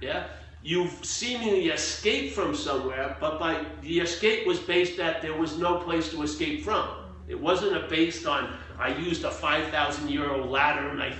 yeah 0.00 0.26
you 0.62 0.88
seemingly 1.02 1.68
escaped 1.68 2.34
from 2.34 2.54
somewhere 2.54 3.16
but 3.20 3.38
by 3.38 3.64
the 3.82 4.00
escape 4.00 4.46
was 4.46 4.58
based 4.58 4.96
that 4.96 5.20
there 5.22 5.36
was 5.36 5.58
no 5.58 5.76
place 5.78 6.10
to 6.10 6.22
escape 6.22 6.64
from 6.64 6.88
it 7.28 7.40
wasn't 7.40 7.88
based 7.88 8.26
on 8.26 8.58
I 8.80 8.96
used 8.96 9.24
a 9.24 9.30
5,000 9.30 10.08
year 10.08 10.30
old 10.30 10.48
ladder 10.50 10.88
and 10.88 11.02
I, 11.02 11.14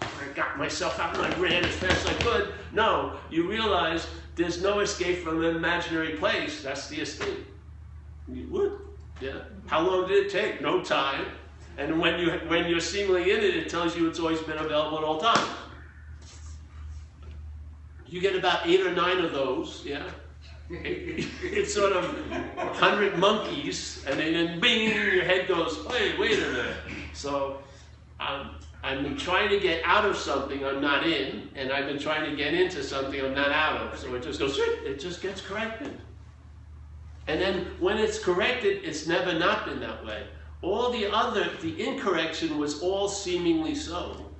I 0.00 0.32
got 0.34 0.58
myself 0.58 0.98
out 0.98 1.14
and 1.16 1.26
I 1.26 1.38
ran 1.38 1.64
as 1.64 1.74
fast 1.74 2.08
as 2.08 2.16
I 2.16 2.18
could. 2.22 2.54
No, 2.72 3.18
you 3.30 3.46
realize 3.46 4.06
there's 4.34 4.62
no 4.62 4.80
escape 4.80 5.18
from 5.18 5.44
an 5.44 5.54
imaginary 5.54 6.14
place. 6.14 6.62
That's 6.62 6.88
the 6.88 7.00
escape. 7.02 7.46
You 8.28 8.48
would. 8.48 8.78
Yeah. 9.20 9.40
How 9.66 9.86
long 9.86 10.08
did 10.08 10.26
it 10.26 10.30
take? 10.30 10.62
No 10.62 10.82
time. 10.82 11.26
And 11.78 12.00
when 12.00 12.20
you 12.20 12.30
when 12.48 12.68
you're 12.68 12.80
seemingly 12.80 13.32
in 13.32 13.38
it, 13.38 13.56
it 13.56 13.68
tells 13.68 13.96
you 13.96 14.08
it's 14.08 14.20
always 14.20 14.40
been 14.40 14.58
available 14.58 14.98
at 14.98 15.04
all 15.04 15.18
times. 15.18 15.48
You 18.06 18.20
get 18.20 18.36
about 18.36 18.66
eight 18.66 18.80
or 18.80 18.94
nine 18.94 19.18
of 19.24 19.32
those, 19.32 19.82
yeah 19.86 20.04
it's 20.70 21.74
sort 21.74 21.92
of 21.92 22.04
hundred 22.76 23.18
monkeys, 23.18 24.02
and 24.08 24.18
then 24.18 24.58
bing, 24.58 24.88
your 24.88 25.22
head 25.22 25.46
goes, 25.46 25.84
wait, 25.86 26.18
wait 26.18 26.38
a 26.38 26.50
minute. 26.50 26.76
So 27.12 27.58
um, 28.18 28.56
I'm 28.82 29.16
trying 29.18 29.50
to 29.50 29.60
get 29.60 29.82
out 29.84 30.06
of 30.06 30.16
something 30.16 30.64
I'm 30.64 30.80
not 30.80 31.06
in, 31.06 31.50
and 31.56 31.70
I've 31.70 31.86
been 31.86 31.98
trying 31.98 32.30
to 32.30 32.34
get 32.36 32.54
into 32.54 32.82
something 32.82 33.20
I'm 33.20 33.34
not 33.34 33.50
out 33.50 33.82
of. 33.82 33.98
So 33.98 34.14
it 34.14 34.22
just 34.22 34.38
goes, 34.38 34.58
it 34.58 34.98
just 34.98 35.20
gets 35.20 35.42
corrected. 35.42 36.00
And 37.26 37.40
then 37.40 37.66
when 37.78 37.98
it's 37.98 38.18
corrected, 38.18 38.82
it's 38.82 39.06
never 39.06 39.38
not 39.38 39.66
been 39.66 39.80
that 39.80 40.04
way. 40.06 40.24
All 40.62 40.90
the 40.90 41.12
other, 41.12 41.50
the 41.60 41.84
incorrection 41.84 42.56
was 42.56 42.80
all 42.80 43.08
seemingly 43.08 43.74
so. 43.74 44.30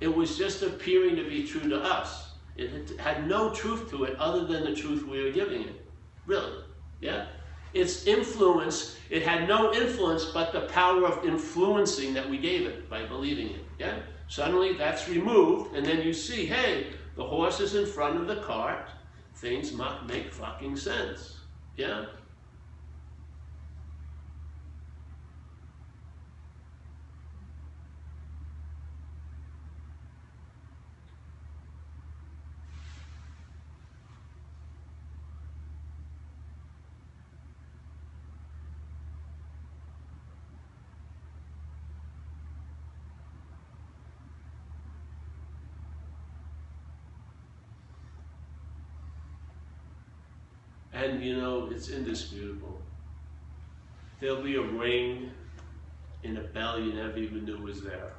It 0.00 0.14
was 0.14 0.36
just 0.36 0.62
appearing 0.62 1.16
to 1.16 1.28
be 1.28 1.44
true 1.44 1.68
to 1.68 1.80
us. 1.80 2.32
It 2.56 2.98
had 2.98 3.28
no 3.28 3.50
truth 3.54 3.88
to 3.90 4.04
it 4.04 4.16
other 4.18 4.44
than 4.44 4.64
the 4.64 4.74
truth 4.74 5.06
we 5.06 5.22
were 5.22 5.30
giving 5.30 5.62
it. 5.62 5.86
Really. 6.26 6.64
Yeah? 7.00 7.26
Its 7.74 8.06
influence, 8.06 8.96
it 9.10 9.22
had 9.22 9.46
no 9.46 9.72
influence 9.72 10.24
but 10.26 10.52
the 10.52 10.62
power 10.62 11.06
of 11.06 11.24
influencing 11.24 12.12
that 12.14 12.28
we 12.28 12.38
gave 12.38 12.66
it 12.66 12.90
by 12.90 13.04
believing 13.06 13.50
it. 13.50 13.64
Yeah? 13.78 14.00
Suddenly 14.26 14.74
that's 14.74 15.08
removed, 15.08 15.76
and 15.76 15.86
then 15.86 16.02
you 16.02 16.12
see, 16.12 16.44
hey, 16.44 16.88
the 17.16 17.24
horse 17.24 17.60
is 17.60 17.74
in 17.74 17.86
front 17.86 18.20
of 18.20 18.26
the 18.26 18.42
cart. 18.42 18.90
Things 19.36 19.72
make 20.06 20.32
fucking 20.32 20.76
sense. 20.76 21.38
Yeah? 21.76 22.06
And 50.98 51.22
you 51.22 51.36
know, 51.36 51.68
it's 51.70 51.90
indisputable. 51.90 52.82
There'll 54.18 54.42
be 54.42 54.56
a 54.56 54.62
ring 54.62 55.30
in 56.24 56.38
a 56.38 56.40
belly 56.40 56.86
you 56.86 56.92
never 56.94 57.18
even 57.18 57.44
knew 57.44 57.56
was 57.58 57.82
there. 57.82 58.14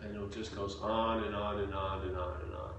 And 0.00 0.16
it 0.16 0.32
just 0.32 0.56
goes 0.56 0.76
on 0.80 1.24
and 1.24 1.34
on 1.34 1.60
and 1.60 1.74
on 1.74 2.00
and 2.08 2.16
on 2.16 2.40
and 2.42 2.54
on. 2.54 2.70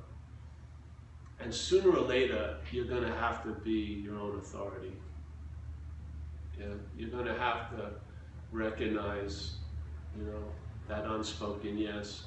And 1.40 1.54
sooner 1.54 1.92
or 1.92 2.02
later, 2.02 2.58
you're 2.72 2.86
going 2.86 3.04
to 3.04 3.14
have 3.14 3.44
to 3.44 3.50
be 3.50 4.02
your 4.04 4.20
own 4.20 4.40
authority. 4.40 4.94
Yeah, 6.60 6.74
you're 6.98 7.12
going 7.12 7.26
to 7.26 7.38
have 7.38 7.70
to 7.78 7.92
recognize, 8.52 9.58
you 10.18 10.26
know, 10.26 10.44
that 10.88 11.06
unspoken 11.06 11.78
yes. 11.78 12.24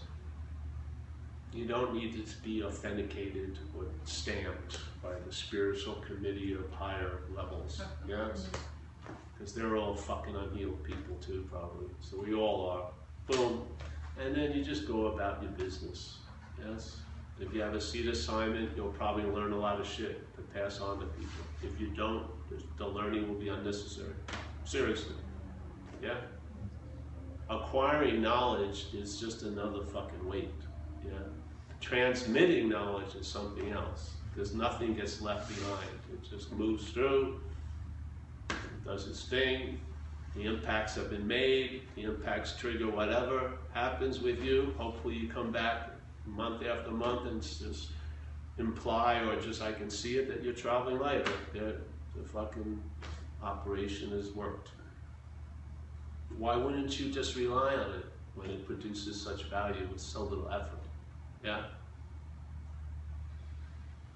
You 1.52 1.64
don't 1.64 1.92
need 1.92 2.24
to 2.24 2.36
be 2.42 2.62
authenticated 2.62 3.58
or 3.76 3.86
stamped 4.04 4.78
by 5.02 5.10
the 5.26 5.32
spiritual 5.32 5.94
committee 6.06 6.54
of 6.54 6.70
higher 6.70 7.20
levels. 7.34 7.80
Yes? 8.06 8.48
Because 9.32 9.54
they're 9.54 9.76
all 9.76 9.94
fucking 9.94 10.36
unhealed 10.36 10.82
people 10.84 11.16
too, 11.20 11.46
probably. 11.50 11.86
So 12.00 12.20
we 12.20 12.34
all 12.34 12.68
are. 12.68 12.90
Boom. 13.26 13.62
And 14.18 14.34
then 14.34 14.52
you 14.52 14.62
just 14.62 14.86
go 14.86 15.06
about 15.06 15.42
your 15.42 15.52
business. 15.52 16.18
Yes? 16.64 16.98
If 17.40 17.54
you 17.54 17.62
have 17.62 17.74
a 17.74 17.80
seat 17.80 18.06
assignment, 18.06 18.76
you'll 18.76 18.92
probably 18.92 19.24
learn 19.24 19.52
a 19.52 19.58
lot 19.58 19.80
of 19.80 19.86
shit 19.86 20.34
to 20.36 20.42
pass 20.54 20.80
on 20.80 21.00
to 21.00 21.06
people. 21.06 21.42
If 21.62 21.80
you 21.80 21.88
don't, 21.88 22.26
the 22.76 22.86
learning 22.86 23.28
will 23.28 23.40
be 23.40 23.48
unnecessary. 23.48 24.12
Seriously. 24.64 25.14
Yeah? 26.02 26.16
Acquiring 27.48 28.20
knowledge 28.20 28.88
is 28.92 29.18
just 29.18 29.42
another 29.42 29.84
fucking 29.84 30.28
weight. 30.28 30.52
Yeah? 31.02 31.12
Transmitting 31.80 32.68
knowledge 32.68 33.14
is 33.14 33.26
something 33.26 33.70
else. 33.72 34.10
Because 34.32 34.54
nothing 34.54 34.94
gets 34.94 35.20
left 35.20 35.48
behind. 35.48 35.90
It 36.12 36.28
just 36.28 36.52
moves 36.52 36.90
through, 36.90 37.40
it 38.50 38.84
does 38.84 39.08
its 39.08 39.24
thing, 39.24 39.80
the 40.34 40.44
impacts 40.44 40.94
have 40.94 41.10
been 41.10 41.26
made, 41.26 41.82
the 41.96 42.02
impacts 42.02 42.54
trigger 42.56 42.88
whatever 42.88 43.52
happens 43.72 44.20
with 44.20 44.42
you. 44.42 44.72
Hopefully 44.78 45.16
you 45.16 45.28
come 45.28 45.50
back 45.50 45.90
month 46.24 46.64
after 46.64 46.92
month 46.92 47.26
and 47.26 47.42
just 47.42 47.90
imply 48.58 49.18
or 49.20 49.40
just 49.40 49.62
I 49.62 49.72
can 49.72 49.90
see 49.90 50.18
it 50.18 50.28
that 50.28 50.44
you're 50.44 50.54
traveling 50.54 50.98
light. 50.98 51.26
The, 51.52 51.76
the 52.16 52.22
fucking 52.28 52.80
operation 53.42 54.10
has 54.10 54.30
worked. 54.30 54.70
Why 56.38 56.56
wouldn't 56.56 56.98
you 57.00 57.10
just 57.10 57.34
rely 57.34 57.74
on 57.74 57.90
it 57.92 58.04
when 58.36 58.50
it 58.50 58.66
produces 58.66 59.20
such 59.20 59.44
value 59.44 59.88
with 59.90 60.00
so 60.00 60.22
little 60.22 60.48
effort? 60.48 60.78
Yeah? 61.44 61.64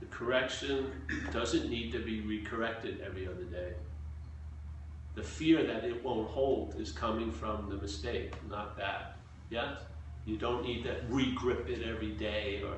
The 0.04 0.16
correction 0.16 0.92
doesn't 1.32 1.70
need 1.70 1.92
to 1.92 1.98
be 1.98 2.20
recorrected 2.20 3.00
every 3.00 3.26
other 3.26 3.44
day. 3.44 3.72
The 5.14 5.22
fear 5.22 5.64
that 5.64 5.84
it 5.84 6.04
won't 6.04 6.28
hold 6.28 6.74
is 6.78 6.92
coming 6.92 7.32
from 7.32 7.70
the 7.70 7.76
mistake, 7.76 8.34
not 8.50 8.76
that. 8.76 9.16
Yes? 9.48 9.78
You 10.26 10.36
don't 10.36 10.62
need 10.62 10.84
to 10.84 10.96
re-grip 11.08 11.68
it 11.70 11.82
every 11.88 12.12
day 12.12 12.62
or, 12.62 12.76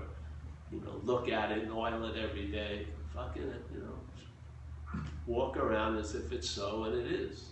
you 0.70 0.81
know, 0.85 1.01
look 1.03 1.29
at 1.29 1.51
it 1.51 1.64
and 1.64 1.72
oil 1.72 2.05
it 2.05 2.16
every 2.16 2.47
day. 2.47 2.87
Fucking 3.12 3.43
it, 3.43 3.64
you 3.74 3.81
know. 3.81 5.01
Walk 5.27 5.57
around 5.57 5.97
as 5.99 6.14
if 6.14 6.33
it's 6.33 6.49
so 6.49 6.85
and 6.85 6.95
it 6.95 7.11
is. 7.11 7.47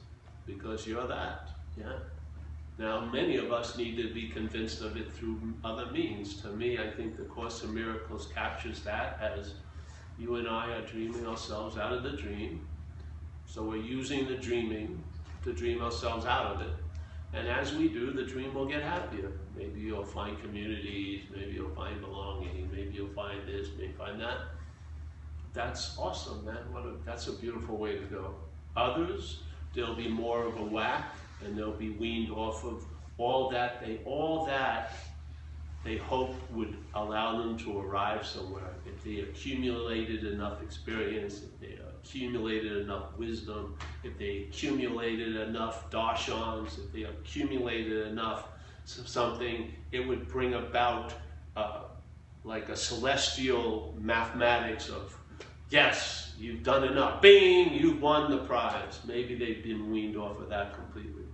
Because 0.47 0.87
you're 0.87 1.07
that. 1.07 1.49
Yeah? 1.77 1.99
Now, 2.79 3.07
many 3.07 3.37
of 3.37 3.53
us 3.53 3.77
need 3.77 3.97
to 3.97 4.13
be 4.13 4.29
convinced 4.29 4.83
of 4.83 4.97
it 4.97 5.13
through 5.13 5.41
other 5.65 5.87
means. 5.91 6.41
To 6.43 6.49
me, 6.49 6.79
I 6.79 6.91
think 6.91 7.17
the 7.17 7.25
Course 7.25 7.63
of 7.63 7.71
Miracles 7.71 8.29
captures 8.35 8.81
that 8.83 9.19
as 9.21 9.55
you 10.19 10.37
and 10.37 10.49
I 10.49 10.73
are 10.73 10.83
dreaming 10.83 11.27
ourselves 11.27 11.77
out 11.77 11.93
of 11.93 12.03
the 12.03 12.11
dream. 12.11 12.67
So 13.47 13.63
we're 13.63 13.77
using 13.77 14.27
the 14.27 14.37
dreaming 14.37 15.03
to 15.43 15.53
dream 15.53 15.83
ourselves 15.83 16.27
out 16.27 16.55
of 16.55 16.61
it. 16.61 16.73
And 17.33 17.49
as 17.49 17.75
we 17.75 17.89
do, 17.89 18.13
the 18.13 18.25
dream 18.25 18.55
will 18.55 18.67
get 18.67 18.83
happier. 18.83 19.33
Maybe 19.57 19.81
you'll 19.81 20.05
find 20.05 20.41
communities, 20.41 21.23
maybe 21.35 21.53
you'll 21.53 21.75
find 21.75 22.01
belonging, 22.01 22.71
maybe 22.73 22.95
you'll 22.95 23.09
find 23.09 23.47
this, 23.47 23.69
maybe 23.77 23.93
find 23.93 24.21
that. 24.21 24.39
That's 25.53 25.97
awesome, 25.99 26.45
man. 26.45 26.73
What 26.73 26.85
a, 26.85 26.93
that's 27.05 27.27
a 27.27 27.33
beautiful 27.33 27.77
way 27.77 27.97
to 27.97 28.05
go. 28.05 28.35
Others, 28.77 29.41
there'll 29.75 29.95
be 29.95 30.09
more 30.09 30.45
of 30.45 30.57
a 30.57 30.65
whack, 30.65 31.15
and 31.45 31.57
they'll 31.57 31.73
be 31.73 31.91
weaned 31.91 32.31
off 32.31 32.65
of 32.65 32.85
all 33.19 33.49
that 33.51 33.81
they 33.81 34.01
all 34.05 34.45
that 34.47 34.93
they 35.85 35.99
hope 35.99 36.35
would 36.51 36.77
allow 36.95 37.39
them 37.39 37.59
to 37.59 37.79
arrive 37.79 38.27
somewhere. 38.27 38.71
If 38.87 39.05
they 39.05 39.21
accumulated 39.21 40.25
enough 40.25 40.63
experience, 40.63 41.43
if 41.43 41.61
they 41.61 41.79
accumulated 42.05 42.79
enough 42.79 43.17
wisdom, 43.19 43.77
if 44.03 44.19
they 44.19 44.49
accumulated 44.49 45.37
enough 45.37 45.91
darshans, 45.91 46.79
if 46.79 46.93
they 46.93 47.03
accumulated 47.03 48.07
enough 48.07 48.49
something, 48.85 49.73
it 49.93 50.07
would 50.07 50.27
bring 50.29 50.55
about 50.55 51.15
uh, 51.57 51.83
like 52.45 52.69
a 52.69 52.77
celestial 52.77 53.95
mathematics 53.99 54.89
of, 54.89 55.17
yes, 55.71 56.35
you've 56.39 56.63
done 56.63 56.85
enough. 56.85 57.21
Bing, 57.21 57.73
you've 57.75 58.01
won 58.01 58.31
the 58.31 58.39
prize. 58.39 59.01
Maybe 59.07 59.35
they've 59.35 59.63
been 59.63 59.91
weaned 59.91 60.17
off 60.17 60.39
of 60.41 60.49
that 60.49 60.75
completely. 60.75 61.25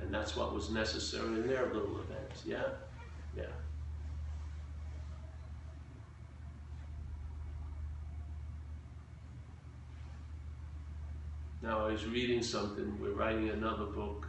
And 0.00 0.14
that's 0.14 0.36
what 0.36 0.54
was 0.54 0.70
necessary 0.70 1.26
in 1.26 1.46
their 1.48 1.66
little 1.66 2.00
events. 2.00 2.42
Yeah? 2.46 2.58
Yeah. 2.58 2.87
Now 11.68 11.86
I 11.86 11.92
was 11.92 12.06
reading 12.06 12.42
something, 12.42 12.98
we're 12.98 13.12
writing 13.12 13.50
another 13.50 13.84
book, 13.84 14.26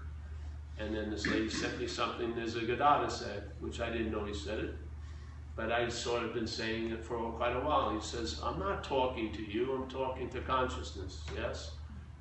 and 0.78 0.94
then 0.94 1.10
this 1.10 1.26
lady 1.26 1.50
sent 1.50 1.80
me 1.80 1.88
something 1.88 2.36
there's 2.36 2.58
a 2.58 2.60
Nisargadatta 2.60 3.10
said, 3.10 3.54
which 3.62 3.80
I 3.80 3.90
didn't 3.90 4.12
know 4.12 4.26
he 4.26 4.34
said 4.34 4.60
it, 4.60 4.76
but 5.56 5.72
I 5.72 5.88
sort 5.88 6.24
of 6.24 6.34
been 6.34 6.46
saying 6.46 6.90
it 6.90 7.02
for 7.02 7.32
quite 7.32 7.56
a 7.56 7.62
while. 7.62 7.96
He 7.96 8.02
says, 8.02 8.42
I'm 8.44 8.60
not 8.60 8.84
talking 8.84 9.32
to 9.32 9.42
you, 9.42 9.72
I'm 9.72 9.90
talking 9.90 10.30
to 10.32 10.42
consciousness, 10.42 11.26
yes? 11.34 11.78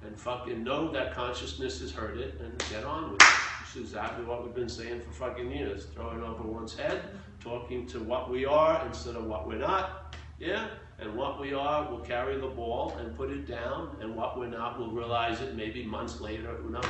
And 0.06 0.20
fucking 0.20 0.62
know 0.62 0.92
that 0.92 1.12
consciousness 1.14 1.80
has 1.80 1.90
heard 1.90 2.18
it 2.18 2.40
and 2.40 2.56
get 2.70 2.84
on 2.84 3.10
with 3.10 3.20
it. 3.20 3.28
It's 3.62 3.74
exactly 3.74 4.24
what 4.24 4.44
we've 4.44 4.54
been 4.54 4.68
saying 4.68 5.00
for 5.00 5.10
fucking 5.10 5.50
years. 5.50 5.86
Throw 5.86 6.12
it 6.12 6.22
over 6.22 6.44
one's 6.44 6.78
head, 6.78 7.02
talking 7.40 7.88
to 7.88 7.98
what 7.98 8.30
we 8.30 8.44
are 8.44 8.86
instead 8.86 9.16
of 9.16 9.24
what 9.24 9.48
we're 9.48 9.58
not, 9.58 10.14
yeah? 10.38 10.68
And 11.00 11.14
what 11.14 11.40
we 11.40 11.54
are, 11.54 11.88
we'll 11.88 12.00
carry 12.00 12.40
the 12.40 12.48
ball 12.48 12.96
and 12.98 13.16
put 13.16 13.30
it 13.30 13.46
down, 13.46 13.96
and 14.00 14.16
what 14.16 14.36
we're 14.36 14.48
not, 14.48 14.78
we'll 14.78 14.90
realize 14.90 15.40
it 15.40 15.54
maybe 15.54 15.84
months 15.84 16.20
later, 16.20 16.48
who 16.48 16.70
knows, 16.70 16.84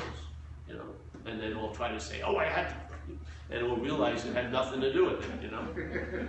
you 0.67 0.75
know. 0.75 0.87
And 1.27 1.39
then 1.39 1.59
we'll 1.59 1.75
try 1.75 1.93
to 1.93 2.01
say, 2.01 2.23
oh, 2.23 2.37
I 2.37 2.47
had 2.47 2.69
to, 2.71 2.75
and 3.51 3.67
we'll 3.67 3.77
realize 3.77 4.25
it 4.25 4.35
had 4.35 4.51
nothing 4.51 4.81
to 4.81 4.93
do 4.93 5.05
with 5.07 5.23
it, 5.25 5.43
you 5.43 5.51
know. 5.51 5.67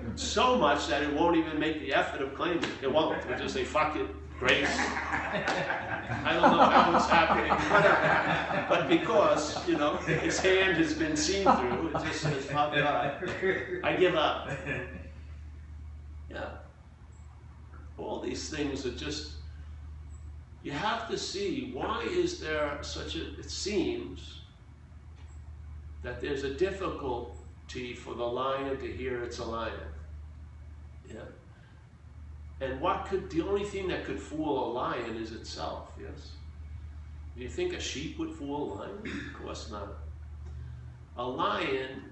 so 0.15 0.57
much 0.57 0.87
that 0.87 1.03
it 1.03 1.13
won't 1.13 1.37
even 1.37 1.57
make 1.57 1.79
the 1.79 1.93
effort 1.93 2.21
of 2.21 2.35
claiming. 2.35 2.63
It 2.81 2.91
won't. 2.91 3.25
We'll 3.25 3.37
just 3.37 3.53
say, 3.53 3.63
fuck 3.63 3.95
it, 3.95 4.07
grace. 4.39 4.67
I 4.69 6.31
don't 6.33 6.51
know 6.51 6.65
how 6.65 6.97
it's 6.97 7.07
happening, 7.07 8.67
but 8.67 8.89
because, 8.89 9.65
you 9.69 9.77
know, 9.77 9.95
his 9.97 10.37
hand 10.37 10.75
has 10.77 10.93
been 10.93 11.15
seen 11.15 11.43
through, 11.43 11.87
it 11.87 12.05
just 12.05 12.21
says, 12.21 12.43
fuck 12.45 12.75
God, 12.75 13.23
I 13.85 13.95
give 13.95 14.15
up. 14.15 14.49
Yeah 16.31 16.58
all 17.99 18.19
these 18.19 18.49
things 18.49 18.85
are 18.85 18.91
just 18.91 19.33
you 20.63 20.71
have 20.71 21.07
to 21.09 21.17
see 21.17 21.71
why 21.73 22.05
is 22.09 22.39
there 22.39 22.79
such 22.81 23.15
a 23.15 23.39
it 23.39 23.49
seems 23.49 24.39
that 26.03 26.21
there's 26.21 26.43
a 26.43 26.53
difficulty 26.53 27.93
for 27.93 28.13
the 28.13 28.23
lion 28.23 28.77
to 28.77 28.87
hear 28.91 29.23
it's 29.23 29.39
a 29.39 29.45
lion. 29.45 29.73
Yeah. 31.07 31.19
And 32.61 32.79
what 32.81 33.05
could 33.05 33.29
the 33.29 33.41
only 33.41 33.63
thing 33.63 33.87
that 33.89 34.05
could 34.05 34.19
fool 34.19 34.71
a 34.71 34.73
lion 34.73 35.15
is 35.15 35.31
itself 35.31 35.91
yes. 35.99 36.31
Do 37.35 37.43
you 37.43 37.49
think 37.49 37.73
a 37.73 37.79
sheep 37.79 38.17
would 38.19 38.31
fool 38.31 38.73
a 38.73 38.75
lion? 38.75 38.97
Of 39.33 39.41
course 39.41 39.71
not. 39.71 39.89
A 41.17 41.25
lion 41.25 42.03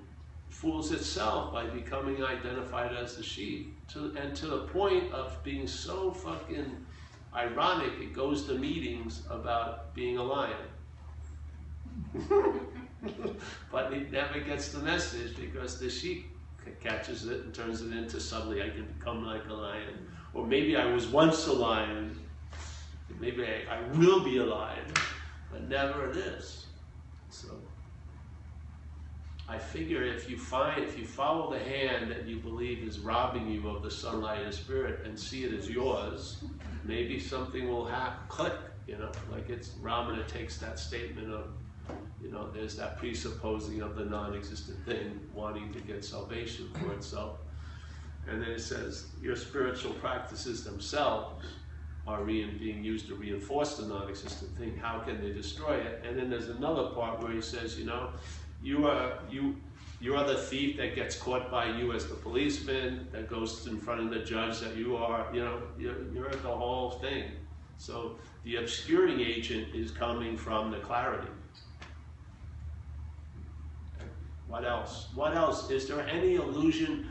fools 0.49 0.91
itself 0.91 1.53
by 1.53 1.65
becoming 1.67 2.23
identified 2.23 2.95
as 2.95 3.15
the 3.15 3.23
sheep. 3.23 3.73
To, 3.89 4.15
and 4.19 4.35
to 4.37 4.47
the 4.47 4.59
point 4.67 5.11
of 5.13 5.41
being 5.43 5.67
so 5.67 6.11
fucking 6.11 6.85
ironic, 7.33 7.93
it 8.01 8.13
goes 8.13 8.45
to 8.47 8.53
meetings 8.53 9.23
about 9.29 9.93
being 9.93 10.17
a 10.17 10.23
lion. 10.23 10.55
but 13.71 13.93
it 13.93 14.11
never 14.11 14.39
gets 14.39 14.69
the 14.69 14.79
message 14.79 15.35
because 15.35 15.79
the 15.79 15.89
sheep 15.89 16.27
catches 16.81 17.25
it 17.25 17.41
and 17.43 17.53
turns 17.53 17.81
it 17.81 17.91
into 17.93 18.19
suddenly 18.19 18.61
I 18.61 18.69
can 18.69 18.85
become 18.97 19.25
like 19.25 19.47
a 19.47 19.53
lion. 19.53 20.07
Or 20.33 20.45
maybe 20.45 20.75
I 20.75 20.85
was 20.85 21.07
once 21.07 21.47
a 21.47 21.53
lion. 21.53 22.19
Maybe 23.19 23.45
I, 23.45 23.77
I 23.77 23.81
will 23.97 24.23
be 24.23 24.37
a 24.37 24.45
lion, 24.45 24.85
but 25.51 25.67
never 25.67 26.11
this. 26.11 26.67
So. 27.29 27.47
I 29.49 29.57
figure 29.57 30.03
if 30.03 30.29
you 30.29 30.37
find, 30.37 30.83
if 30.83 30.99
you 30.99 31.05
follow 31.05 31.51
the 31.51 31.59
hand 31.59 32.11
that 32.11 32.25
you 32.27 32.37
believe 32.37 32.79
is 32.79 32.99
robbing 32.99 33.49
you 33.49 33.69
of 33.69 33.81
the 33.81 33.89
sunlight 33.89 34.41
and 34.41 34.53
spirit 34.53 35.05
and 35.05 35.17
see 35.17 35.45
it 35.45 35.53
as 35.53 35.69
yours, 35.69 36.43
maybe 36.83 37.17
something 37.17 37.69
will 37.69 37.85
happen, 37.85 38.19
click, 38.27 38.53
You 38.87 38.97
know, 38.97 39.11
like 39.31 39.49
it's 39.49 39.69
Ramana 39.69 40.27
takes 40.27 40.57
that 40.57 40.79
statement 40.79 41.31
of, 41.31 41.47
you 42.21 42.29
know, 42.29 42.49
there's 42.51 42.75
that 42.75 42.97
presupposing 42.97 43.81
of 43.81 43.95
the 43.95 44.03
non-existent 44.03 44.85
thing 44.85 45.19
wanting 45.33 45.71
to 45.73 45.79
get 45.79 46.03
salvation 46.03 46.69
for 46.73 46.93
itself. 46.93 47.39
And 48.27 48.41
then 48.41 48.49
it 48.49 48.61
says 48.61 49.07
your 49.21 49.37
spiritual 49.37 49.93
practices 49.93 50.65
themselves 50.65 51.45
are 52.05 52.23
re- 52.23 52.45
being 52.45 52.83
used 52.83 53.07
to 53.07 53.15
reinforce 53.15 53.77
the 53.77 53.87
non-existent 53.87 54.57
thing. 54.57 54.75
How 54.77 54.99
can 54.99 55.21
they 55.21 55.31
destroy 55.31 55.75
it? 55.75 56.03
And 56.05 56.17
then 56.17 56.29
there's 56.29 56.49
another 56.49 56.89
part 56.89 57.21
where 57.21 57.31
he 57.31 57.41
says, 57.41 57.77
you 57.77 57.85
know, 57.85 58.09
you 58.61 58.87
are 58.87 59.19
you 59.29 59.55
you 59.99 60.15
are 60.15 60.25
the 60.25 60.37
thief 60.37 60.77
that 60.77 60.95
gets 60.95 61.15
caught 61.17 61.49
by 61.49 61.65
you 61.65 61.91
as 61.91 62.07
the 62.07 62.15
policeman 62.15 63.07
that 63.11 63.27
goes 63.27 63.65
in 63.65 63.79
front 63.79 64.01
of 64.01 64.11
the 64.11 64.19
judge 64.19 64.59
that 64.59 64.75
you 64.75 64.95
are, 64.95 65.25
you 65.33 65.43
know, 65.43 65.59
you're, 65.79 66.11
you're 66.13 66.29
the 66.29 66.55
whole 66.55 66.91
thing. 66.91 67.31
So 67.79 68.17
the 68.43 68.57
obscuring 68.57 69.19
agent 69.21 69.73
is 69.73 69.89
coming 69.89 70.37
from 70.37 70.69
the 70.69 70.77
clarity. 70.77 71.31
What 74.47 74.65
else? 74.65 75.07
What 75.15 75.35
else? 75.35 75.71
Is 75.71 75.87
there 75.87 76.07
any 76.07 76.35
illusion 76.35 77.09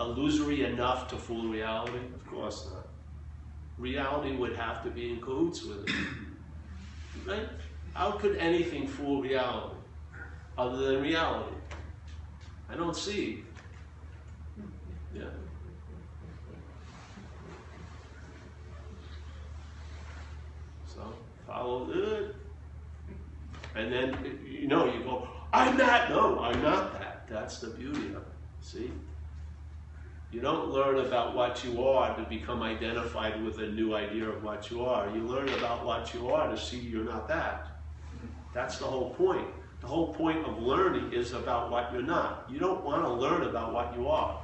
illusory 0.00 0.64
enough 0.64 1.08
to 1.08 1.16
fool 1.16 1.48
reality? 1.48 1.98
Of 2.14 2.26
course 2.26 2.68
not. 2.72 2.88
Reality 3.78 4.36
would 4.36 4.56
have 4.56 4.82
to 4.82 4.90
be 4.90 5.10
in 5.10 5.20
cahoots 5.20 5.62
with 5.62 5.88
it. 5.88 5.94
Right? 7.26 7.48
How 7.94 8.12
could 8.12 8.36
anything 8.36 8.86
fool 8.86 9.22
reality 9.22 9.76
other 10.58 10.76
than 10.76 11.02
reality? 11.02 11.54
I 12.68 12.74
don't 12.76 12.96
see. 12.96 13.44
Yeah. 15.14 15.24
So 20.86 21.12
follow 21.46 21.90
it. 21.92 22.34
And 23.74 23.92
then 23.92 24.38
you 24.44 24.68
know 24.68 24.86
you 24.86 25.02
go, 25.02 25.28
I'm 25.52 25.76
not 25.76 26.10
no, 26.10 26.38
I'm 26.40 26.62
not 26.62 26.92
that. 26.94 27.26
That's 27.28 27.58
the 27.60 27.68
beauty 27.68 28.08
of 28.08 28.22
it. 28.22 28.26
See? 28.60 28.90
You 30.30 30.40
don't 30.40 30.70
learn 30.70 30.98
about 30.98 31.34
what 31.36 31.62
you 31.62 31.86
are 31.86 32.16
to 32.16 32.22
become 32.22 32.62
identified 32.62 33.44
with 33.44 33.58
a 33.58 33.68
new 33.68 33.94
idea 33.94 34.30
of 34.30 34.42
what 34.42 34.70
you 34.70 34.82
are. 34.82 35.10
You 35.14 35.22
learn 35.22 35.50
about 35.50 35.84
what 35.84 36.14
you 36.14 36.30
are 36.30 36.48
to 36.48 36.56
see 36.56 36.78
you're 36.78 37.04
not 37.04 37.28
that. 37.28 37.66
That's 38.54 38.78
the 38.78 38.86
whole 38.86 39.10
point. 39.10 39.46
The 39.82 39.88
whole 39.88 40.14
point 40.14 40.46
of 40.46 40.62
learning 40.62 41.12
is 41.12 41.32
about 41.32 41.70
what 41.70 41.92
you're 41.92 42.02
not. 42.02 42.46
You 42.48 42.60
don't 42.60 42.84
want 42.84 43.02
to 43.02 43.12
learn 43.12 43.42
about 43.42 43.74
what 43.74 43.92
you 43.96 44.08
are 44.08 44.40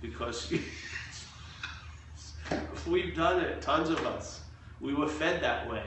because 0.00 0.50
we've 2.86 3.14
done 3.14 3.42
it, 3.42 3.60
tons 3.60 3.90
of 3.90 4.04
us. 4.06 4.40
We 4.80 4.94
were 4.94 5.06
fed 5.06 5.42
that 5.42 5.70
way. 5.70 5.84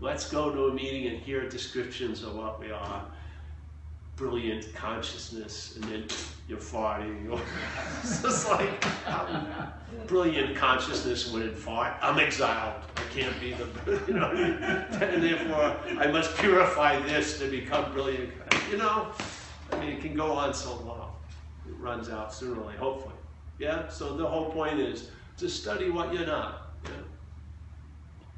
Let's 0.00 0.30
go 0.30 0.50
to 0.50 0.66
a 0.66 0.74
meeting 0.74 1.08
and 1.08 1.18
hear 1.18 1.48
descriptions 1.48 2.22
of 2.22 2.34
what 2.34 2.58
we 2.58 2.70
are. 2.70 3.04
Brilliant 4.16 4.72
consciousness, 4.74 5.76
and 5.76 5.84
then 5.84 6.04
you're 6.48 6.58
farting. 6.58 7.40
it's 8.02 8.22
just 8.22 8.48
like 8.48 8.84
brilliant 10.06 10.56
consciousness 10.56 11.32
wouldn't 11.32 11.56
fart. 11.56 11.96
I'm 12.00 12.18
exiled. 12.18 12.74
I 12.96 13.02
can't 13.12 13.40
be 13.40 13.54
the, 13.54 14.02
you 14.06 14.14
know, 14.14 14.30
and 14.30 15.22
therefore 15.22 15.76
I 15.98 16.06
must 16.06 16.36
purify 16.36 17.00
this 17.02 17.38
to 17.40 17.50
become 17.50 17.92
brilliant. 17.92 18.30
You 18.70 18.76
know, 18.76 19.12
I 19.72 19.80
mean, 19.80 19.90
it 19.90 20.00
can 20.00 20.14
go 20.14 20.32
on 20.32 20.54
so 20.54 20.76
long. 20.76 21.12
It 21.68 21.74
runs 21.78 22.08
out 22.08 22.32
sooner 22.32 22.60
or 22.60 22.66
later, 22.66 22.78
hopefully. 22.78 23.14
Yeah. 23.58 23.88
So 23.88 24.16
the 24.16 24.26
whole 24.26 24.50
point 24.50 24.78
is 24.78 25.10
to 25.38 25.48
study 25.48 25.90
what 25.90 26.12
you're 26.12 26.26
not. 26.26 26.74
Yeah? 26.84 26.90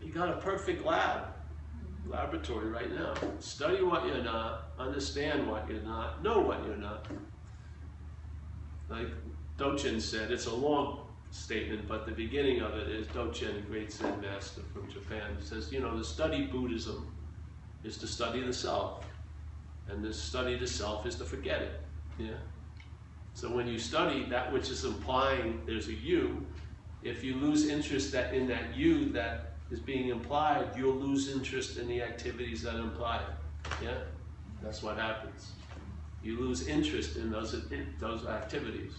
You 0.03 0.13
got 0.13 0.29
a 0.29 0.37
perfect 0.37 0.85
lab 0.85 1.36
laboratory 2.09 2.69
right 2.69 2.93
now. 2.93 3.15
Study 3.41 3.83
what 3.83 4.07
you're 4.07 4.23
not, 4.23 4.71
understand 4.79 5.49
what 5.49 5.69
you're 5.69 5.83
not, 5.83 6.23
know 6.23 6.41
what 6.41 6.65
you're 6.65 6.77
not. 6.77 7.07
Like 8.89 9.09
Dogen 9.59 10.01
said, 10.01 10.31
it's 10.31 10.47
a 10.47 10.55
long 10.55 11.01
statement, 11.31 11.89
but 11.89 12.07
the 12.07 12.13
beginning 12.13 12.61
of 12.61 12.75
it 12.75 12.89
is 12.89 13.07
Dogen, 13.09 13.67
great 13.67 13.93
Zen 13.93 14.21
master 14.21 14.63
from 14.73 14.91
Japan, 14.91 15.37
says, 15.41 15.73
you 15.73 15.81
know, 15.81 15.97
to 15.97 16.05
study 16.05 16.47
Buddhism 16.47 17.13
is 17.85 17.97
to 17.99 18.07
study 18.07 18.43
the 18.43 18.53
self, 18.53 19.05
and 19.89 20.03
to 20.03 20.13
study 20.13 20.59
the 20.59 20.67
self 20.67 21.07
is 21.07 21.17
to 21.17 21.25
forget 21.25 21.63
it. 21.63 21.81
Yeah. 22.19 22.39
So 23.35 23.55
when 23.55 23.67
you 23.67 23.79
study 23.79 24.25
that 24.31 24.53
which 24.53 24.71
is 24.71 24.85
implying 24.85 25.61
there's 25.67 25.89
a 25.89 25.93
you, 25.93 26.47
if 27.03 27.23
you 27.23 27.35
lose 27.35 27.69
interest 27.69 28.11
that 28.13 28.35
in 28.35 28.47
that 28.49 28.75
you 28.75 29.11
that 29.11 29.56
is 29.71 29.81
being 29.81 30.09
implied, 30.09 30.69
you'll 30.77 30.95
lose 30.95 31.31
interest 31.31 31.79
in 31.79 31.89
the 31.89 32.03
activities 32.03 32.63
that 32.63 32.77
imply 32.77 33.19
it. 33.19 33.85
Yeah? 33.85 33.99
That's 34.63 34.83
what 34.83 34.97
happens. 34.97 35.53
You 36.23 36.39
lose 36.41 36.67
interest 36.67 37.17
in 37.17 37.31
those, 37.31 37.55
in 37.55 37.95
those 37.99 38.27
activities. 38.27 38.93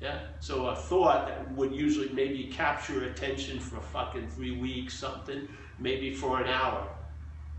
Yeah? 0.00 0.20
So 0.40 0.66
a 0.66 0.76
thought 0.76 1.28
that 1.28 1.52
would 1.52 1.74
usually 1.74 2.08
maybe 2.10 2.44
capture 2.44 3.04
attention 3.04 3.58
for 3.58 3.80
fucking 3.80 4.28
three 4.28 4.56
weeks, 4.56 4.94
something, 4.94 5.48
maybe 5.78 6.14
for 6.14 6.40
an 6.40 6.48
hour. 6.48 6.86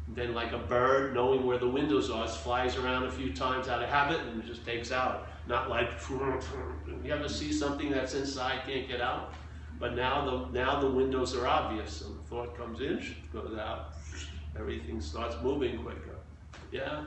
Then 0.07 0.33
like 0.33 0.51
a 0.51 0.57
bird, 0.57 1.13
knowing 1.13 1.45
where 1.45 1.57
the 1.57 1.69
windows 1.69 2.09
are, 2.09 2.25
it 2.25 2.31
flies 2.31 2.75
around 2.75 3.03
a 3.03 3.11
few 3.11 3.33
times 3.33 3.67
out 3.67 3.83
of 3.83 3.89
habit 3.89 4.19
and 4.19 4.43
just 4.45 4.65
takes 4.65 4.91
out. 4.91 5.27
Not 5.47 5.69
like, 5.69 5.89
you 6.09 7.11
ever 7.11 7.29
see 7.29 7.51
something 7.51 7.91
that's 7.91 8.13
inside, 8.13 8.61
can't 8.65 8.87
get 8.87 9.01
out? 9.01 9.33
But 9.79 9.95
now 9.95 10.25
the, 10.25 10.59
now 10.59 10.79
the 10.79 10.89
windows 10.89 11.35
are 11.35 11.47
obvious, 11.47 12.03
thought 12.31 12.57
comes 12.57 12.79
in, 12.79 13.03
goes 13.33 13.57
out, 13.59 13.93
everything 14.57 15.01
starts 15.01 15.35
moving 15.43 15.77
quicker. 15.83 16.15
Yeah? 16.71 17.03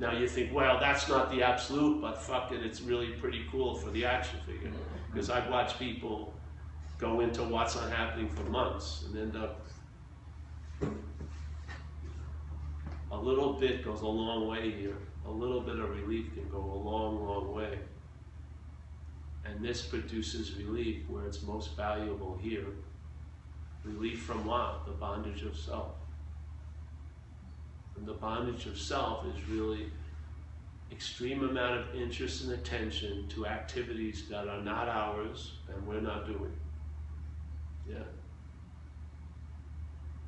Now 0.00 0.12
you 0.12 0.26
think, 0.28 0.52
well, 0.52 0.80
that's 0.80 1.08
not 1.08 1.30
the 1.30 1.42
absolute, 1.44 2.00
but 2.00 2.20
fuck 2.20 2.50
it, 2.50 2.64
it's 2.64 2.80
really 2.80 3.12
pretty 3.12 3.46
cool 3.52 3.76
for 3.76 3.90
the 3.90 4.04
action 4.04 4.40
figure. 4.44 4.72
Because 5.12 5.30
I've 5.30 5.48
watched 5.48 5.78
people 5.78 6.34
go 6.98 7.20
into 7.20 7.44
what's 7.44 7.76
not 7.76 7.88
happening 7.90 8.28
for 8.28 8.42
months 8.50 9.04
and 9.06 9.16
end 9.16 9.36
up. 9.36 9.64
A 13.12 13.16
little 13.16 13.52
bit 13.52 13.84
goes 13.84 14.00
a 14.00 14.06
long 14.06 14.48
way 14.48 14.72
here. 14.72 14.96
A 15.24 15.30
little 15.30 15.60
bit 15.60 15.78
of 15.78 15.88
relief 15.90 16.34
can 16.34 16.48
go 16.48 16.58
a 16.58 16.80
long, 16.90 17.24
long 17.24 17.54
way. 17.54 17.78
And 19.44 19.64
this 19.64 19.82
produces 19.82 20.56
relief 20.56 21.08
where 21.08 21.26
it's 21.26 21.42
most 21.42 21.76
valuable 21.76 22.36
here. 22.42 22.66
Relief 23.94 24.22
from 24.22 24.44
what? 24.44 24.84
The 24.86 24.92
bondage 24.92 25.42
of 25.42 25.56
self. 25.56 25.92
And 27.96 28.06
the 28.06 28.14
bondage 28.14 28.66
of 28.66 28.78
self 28.78 29.24
is 29.26 29.48
really 29.48 29.90
extreme 30.90 31.42
amount 31.44 31.80
of 31.80 31.94
interest 31.94 32.44
and 32.44 32.52
attention 32.52 33.28
to 33.28 33.46
activities 33.46 34.28
that 34.30 34.48
are 34.48 34.62
not 34.62 34.88
ours 34.88 35.52
and 35.72 35.86
we're 35.86 36.00
not 36.00 36.26
doing. 36.26 36.52
Yeah. 37.88 37.98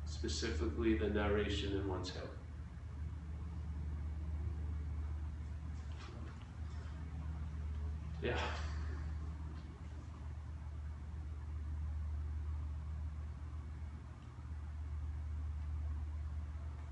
Specifically 0.05 0.97
the 0.97 1.09
narration 1.09 1.73
in 1.73 1.87
one's 1.87 2.09
head. 2.09 2.23
Yeah. 8.21 8.37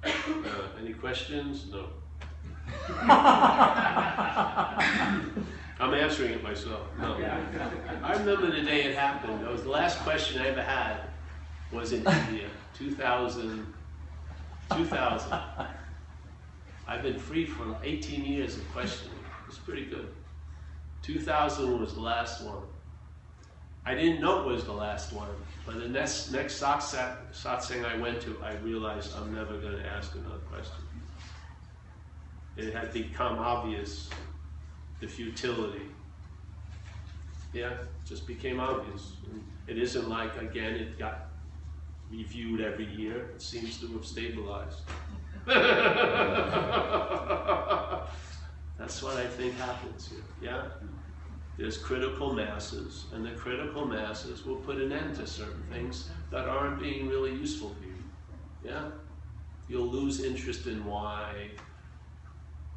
Uh, 0.03 0.68
any 0.81 0.93
questions? 0.93 1.65
No. 1.71 1.87
I'm 5.79 5.93
answering 5.93 6.33
it 6.33 6.43
myself. 6.43 6.81
No. 6.99 7.15
I 8.03 8.13
remember 8.13 8.51
the 8.51 8.61
day 8.61 8.83
it 8.83 8.95
happened. 8.95 9.41
It 9.41 9.51
was 9.51 9.63
the 9.63 9.69
last 9.69 9.99
question 9.99 10.41
I 10.41 10.47
ever 10.47 10.61
had 10.61 11.01
was 11.71 11.93
in 11.93 12.05
India, 12.05 12.49
2000. 12.77 13.73
2000. 14.71 15.39
I've 16.87 17.03
been 17.03 17.19
free 17.19 17.45
for 17.45 17.77
18 17.83 18.25
years 18.25 18.57
of 18.57 18.71
questioning. 18.71 19.17
It's 19.47 19.57
pretty 19.57 19.85
good. 19.85 20.09
2000 21.01 21.79
was 21.79 21.93
the 21.93 22.01
last 22.01 22.43
one. 22.43 22.63
I 23.85 23.95
didn't 23.95 24.21
know 24.21 24.41
it 24.41 24.45
was 24.45 24.65
the 24.65 24.73
last 24.73 25.13
one, 25.13 25.29
but 25.65 25.79
the 25.79 25.87
next 25.87 26.31
next 26.31 26.61
satsang 26.61 27.85
I 27.85 27.97
went 27.97 28.21
to, 28.21 28.37
I 28.43 28.55
realized 28.57 29.15
I'm 29.15 29.33
never 29.33 29.57
going 29.57 29.77
to 29.77 29.85
ask 29.85 30.13
another 30.15 30.39
question. 30.51 30.83
It 32.57 32.73
had 32.73 32.91
become 32.91 33.39
obvious 33.39 34.09
the 34.99 35.07
futility. 35.07 35.87
Yeah, 37.53 37.73
just 38.05 38.27
became 38.27 38.59
obvious. 38.59 39.13
It 39.67 39.77
isn't 39.77 40.09
like 40.09 40.39
again 40.41 40.75
it 40.75 40.99
got 40.99 41.29
reviewed 42.11 42.61
every 42.61 42.85
year. 42.85 43.31
It 43.35 43.41
seems 43.41 43.79
to 43.79 43.87
have 43.93 44.05
stabilized. 44.05 44.81
That's 48.77 49.01
what 49.03 49.17
I 49.17 49.25
think 49.27 49.55
happens 49.55 50.09
here. 50.09 50.23
Yeah? 50.41 50.63
There's 51.59 51.77
critical 51.77 52.33
masses, 52.33 53.07
and 53.13 53.25
the 53.25 53.31
critical 53.31 53.85
masses 53.85 54.45
will 54.45 54.55
put 54.55 54.77
an 54.77 54.93
end 54.93 55.17
to 55.17 55.27
certain 55.27 55.61
things 55.69 56.09
that 56.31 56.47
aren't 56.47 56.79
being 56.79 57.09
really 57.09 57.31
useful 57.31 57.71
to 57.71 57.85
you. 57.85 57.95
Yeah, 58.63 58.91
you'll 59.67 59.89
lose 59.89 60.23
interest 60.23 60.67
in 60.67 60.85
why, 60.85 61.49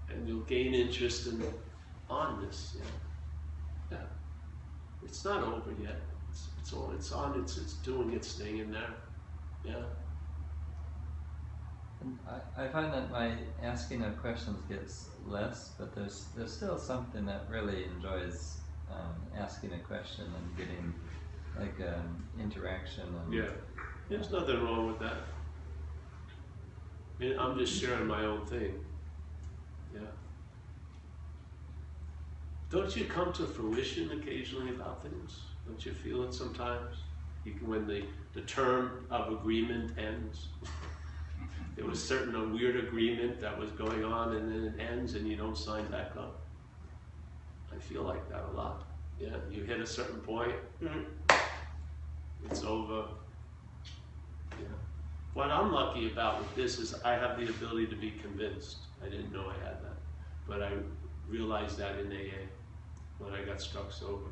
and 0.08 0.26
you'll 0.26 0.40
gain 0.40 0.74
interest 0.74 1.28
in 1.28 1.44
onness. 2.10 2.74
Yeah, 2.74 2.82
yeah. 3.92 4.06
It's 5.04 5.24
not 5.24 5.44
over 5.44 5.70
yet. 5.80 6.00
It's 6.32 6.48
it's 6.60 6.72
on. 6.72 6.94
It's 6.96 7.12
on. 7.12 7.40
It's 7.40 7.58
it's 7.58 7.74
doing 7.74 8.12
its 8.12 8.34
thing 8.34 8.58
in 8.58 8.72
there. 8.72 8.94
Yeah. 9.64 9.84
And 12.00 12.18
I, 12.28 12.64
I 12.64 12.66
find 12.66 12.92
that 12.92 13.12
my 13.12 13.36
asking 13.62 14.02
of 14.02 14.20
questions 14.20 14.58
gets 14.68 15.06
less, 15.24 15.70
but 15.78 15.94
there's 15.94 16.24
there's 16.36 16.52
still 16.52 16.78
something 16.78 17.24
that 17.26 17.46
really 17.48 17.84
enjoys 17.84 18.61
um, 18.93 19.40
asking 19.40 19.72
a 19.72 19.78
question 19.78 20.24
and 20.24 20.57
getting 20.57 20.95
like 21.59 21.88
um, 21.88 22.24
interaction 22.40 23.05
and 23.24 23.32
Yeah. 23.32 23.51
There's 24.09 24.30
nothing 24.30 24.62
wrong 24.62 24.88
with 24.88 24.99
that. 25.01 25.16
I'm 27.38 27.57
just 27.57 27.80
sharing 27.80 28.07
my 28.07 28.24
own 28.24 28.45
thing. 28.47 28.84
Yeah. 29.95 30.01
Don't 32.70 32.95
you 32.97 33.05
come 33.05 33.32
to 33.34 33.45
fruition 33.45 34.11
occasionally 34.12 34.70
about 34.70 35.03
things? 35.03 35.40
Don't 35.66 35.84
you 35.84 35.93
feel 35.93 36.24
it 36.24 36.34
sometimes? 36.34 36.97
You 37.45 37.53
can, 37.53 37.68
when 37.68 37.86
the, 37.86 38.05
the 38.34 38.40
term 38.43 39.07
of 39.11 39.32
agreement 39.32 39.99
ends. 39.99 40.49
there 41.76 41.86
was 41.86 42.03
certain 42.03 42.34
a 42.34 42.49
weird 42.49 42.76
agreement 42.76 43.40
that 43.40 43.57
was 43.57 43.70
going 43.72 44.05
on 44.05 44.36
and 44.36 44.51
then 44.51 44.74
it 44.74 44.82
ends 44.82 45.14
and 45.14 45.26
you 45.26 45.36
don't 45.36 45.57
sign 45.57 45.86
back 45.86 46.12
up. 46.16 46.40
I 47.74 47.78
feel 47.80 48.02
like 48.02 48.28
that 48.30 48.44
a 48.52 48.56
lot. 48.56 48.84
Yeah, 49.20 49.36
you 49.50 49.62
hit 49.62 49.80
a 49.80 49.86
certain 49.86 50.20
point, 50.20 50.54
mm-hmm. 50.82 51.02
it's 52.50 52.64
over. 52.64 53.04
Yeah. 54.58 54.66
What 55.34 55.50
I'm 55.50 55.72
lucky 55.72 56.10
about 56.10 56.38
with 56.38 56.54
this 56.54 56.78
is 56.78 56.94
I 57.04 57.12
have 57.12 57.38
the 57.38 57.48
ability 57.48 57.86
to 57.86 57.96
be 57.96 58.10
convinced. 58.10 58.78
I 59.04 59.08
didn't 59.08 59.32
know 59.32 59.48
I 59.48 59.64
had 59.64 59.82
that, 59.82 59.96
but 60.46 60.62
I 60.62 60.72
realized 61.28 61.78
that 61.78 61.98
in 61.98 62.12
AA 62.12 62.46
when 63.18 63.32
I 63.32 63.42
got 63.44 63.60
struck 63.60 63.92
sober. 63.92 64.30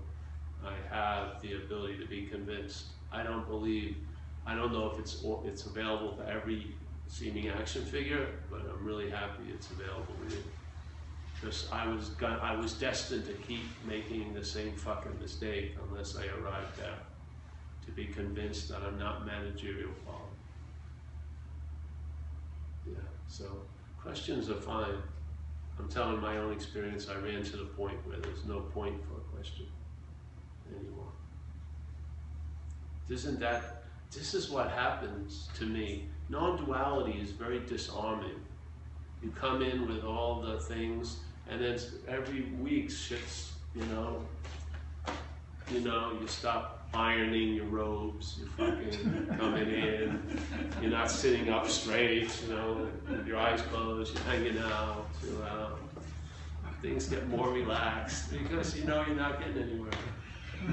I 0.64 0.94
have 0.94 1.40
the 1.40 1.54
ability 1.54 1.98
to 1.98 2.06
be 2.06 2.26
convinced. 2.26 2.86
I 3.12 3.22
don't 3.22 3.48
believe, 3.48 3.96
I 4.46 4.54
don't 4.54 4.72
know 4.72 4.90
if 4.90 4.98
it's 4.98 5.24
it's 5.44 5.66
available 5.66 6.12
to 6.16 6.28
every 6.28 6.74
seeming 7.08 7.48
action 7.48 7.84
figure, 7.84 8.26
but 8.50 8.60
I'm 8.60 8.84
really 8.84 9.10
happy 9.10 9.44
it's 9.52 9.70
available 9.70 10.14
to 10.28 10.34
you. 10.34 10.42
Because 11.40 11.70
I 11.72 11.88
was 11.88 12.10
gon- 12.10 12.40
I 12.40 12.54
was 12.54 12.74
destined 12.74 13.24
to 13.26 13.32
keep 13.32 13.62
making 13.86 14.34
the 14.34 14.44
same 14.44 14.76
fucking 14.76 15.18
mistake 15.20 15.74
unless 15.88 16.16
I 16.16 16.26
arrived 16.26 16.76
there 16.76 16.98
to 17.86 17.92
be 17.92 18.06
convinced 18.06 18.68
that 18.68 18.82
I'm 18.82 18.98
not 18.98 19.24
managerial 19.24 19.90
quality. 20.04 20.36
Yeah, 22.86 22.94
so 23.28 23.44
questions 24.02 24.50
are 24.50 24.60
fine. 24.60 25.02
I'm 25.78 25.88
telling 25.88 26.20
my 26.20 26.36
own 26.36 26.52
experience, 26.52 27.08
I 27.08 27.16
ran 27.16 27.42
to 27.44 27.56
the 27.56 27.64
point 27.64 27.96
where 28.06 28.18
there's 28.18 28.44
no 28.44 28.60
point 28.60 29.00
for 29.06 29.14
a 29.16 29.36
question 29.36 29.66
anymore. 30.70 31.08
Isn't 33.08 33.40
that, 33.40 33.84
this 34.12 34.34
is 34.34 34.50
what 34.50 34.70
happens 34.70 35.48
to 35.58 35.64
me. 35.64 36.08
Non 36.28 36.62
duality 36.62 37.18
is 37.18 37.30
very 37.30 37.60
disarming. 37.60 38.40
You 39.22 39.30
come 39.30 39.62
in 39.62 39.88
with 39.88 40.04
all 40.04 40.42
the 40.42 40.60
things, 40.60 41.16
and 41.50 41.60
then 41.60 41.78
every 42.08 42.42
week 42.60 42.90
shit's, 42.90 43.52
you 43.74 43.84
know, 43.86 44.22
you 45.72 45.80
know, 45.80 46.12
you 46.20 46.26
stop 46.26 46.88
ironing 46.94 47.54
your 47.54 47.66
robes, 47.66 48.38
you're 48.38 48.48
fucking 48.50 49.26
coming 49.38 49.68
in, 49.68 50.40
you're 50.80 50.90
not 50.90 51.10
sitting 51.10 51.50
up 51.50 51.68
straight, 51.68 52.30
you 52.42 52.54
know, 52.54 52.88
with 53.08 53.26
your 53.26 53.36
eyes 53.36 53.60
closed, 53.62 54.14
you're 54.14 54.24
hanging 54.24 54.58
out, 54.58 55.06
you 55.24 55.32
know. 55.32 55.76
Things 56.82 57.08
get 57.08 57.28
more 57.28 57.50
relaxed 57.50 58.32
because 58.32 58.76
you 58.76 58.84
know 58.84 59.04
you're 59.06 59.14
not 59.14 59.38
getting 59.38 59.62
anywhere. 59.62 59.90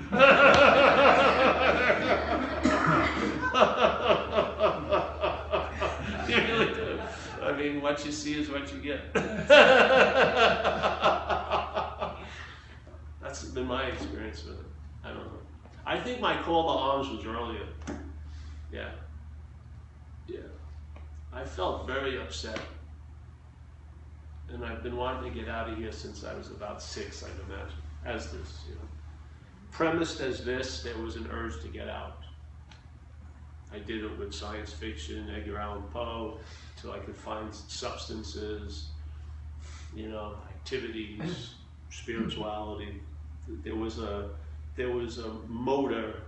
you 6.30 6.38
really 6.38 6.74
do. 6.74 7.00
I 7.44 7.52
mean, 7.52 7.77
what 7.88 8.06
you 8.06 8.12
see 8.12 8.38
is 8.38 8.50
what 8.50 8.70
you 8.74 8.80
get. 8.80 9.14
That's 13.22 13.46
been 13.46 13.66
my 13.66 13.86
experience 13.86 14.44
with 14.44 14.60
it. 14.60 14.66
I 15.06 15.10
don't 15.10 15.20
know. 15.20 15.40
I 15.86 15.98
think 15.98 16.20
my 16.20 16.36
call 16.42 16.64
to 16.64 16.80
arms 16.80 17.08
was 17.10 17.26
earlier. 17.26 17.66
Yeah. 18.74 18.90
Yeah. 20.28 20.40
I 21.32 21.46
felt 21.46 21.88
very 21.88 22.20
upset. 22.20 22.60
And 24.50 24.66
I've 24.66 24.84
been 24.84 24.98
wanting 24.98 25.32
to 25.32 25.40
get 25.40 25.48
out 25.48 25.70
of 25.70 25.78
here 25.78 25.94
since 25.94 26.26
I 26.26 26.34
was 26.34 26.52
about 26.52 26.82
six, 26.82 27.24
I'd 27.24 27.30
imagine, 27.50 27.78
as 28.04 28.34
this, 28.34 28.66
you 28.68 28.76
know. 28.76 28.82
Premised 29.72 30.20
as 30.20 30.44
this, 30.44 30.84
there 30.84 30.98
was 30.98 31.16
an 31.16 31.30
urge 31.32 31.62
to 31.62 31.70
get 31.70 31.88
out. 31.88 32.18
I 33.72 33.80
did 33.80 34.04
it 34.04 34.20
with 34.20 34.34
science 34.34 34.74
fiction, 34.74 35.30
Edgar 35.34 35.58
Allan 35.58 35.84
Poe, 35.94 36.40
till 36.80 36.92
I 36.92 37.00
could 37.00 37.16
find 37.16 37.54
substances, 37.54 38.90
you 39.96 40.10
know, 40.10 40.36
activities, 40.50 41.56
spirituality. 41.90 43.02
There 43.64 43.76
was 43.76 44.00
a 44.00 44.30
there 44.76 44.92
was 44.92 45.18
a 45.18 45.30
motor 45.48 46.22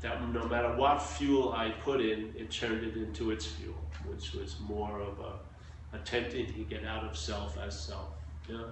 that 0.00 0.28
no 0.32 0.44
matter 0.46 0.74
what 0.76 1.02
fuel 1.02 1.52
I 1.52 1.70
put 1.70 2.00
in, 2.00 2.34
it 2.36 2.50
turned 2.50 2.84
it 2.84 2.96
into 2.96 3.30
its 3.30 3.46
fuel, 3.46 3.74
which 4.06 4.32
was 4.32 4.56
more 4.60 5.00
of 5.00 5.18
a 5.20 5.96
attempting 5.96 6.46
to 6.46 6.64
get 6.64 6.84
out 6.84 7.04
of 7.04 7.16
self 7.16 7.58
as 7.58 7.78
self. 7.78 8.08
Yeah? 8.48 8.64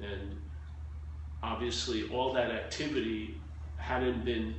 And 0.00 0.36
obviously 1.42 2.08
all 2.08 2.32
that 2.32 2.50
activity 2.50 3.40
hadn't 3.76 4.24
been 4.24 4.54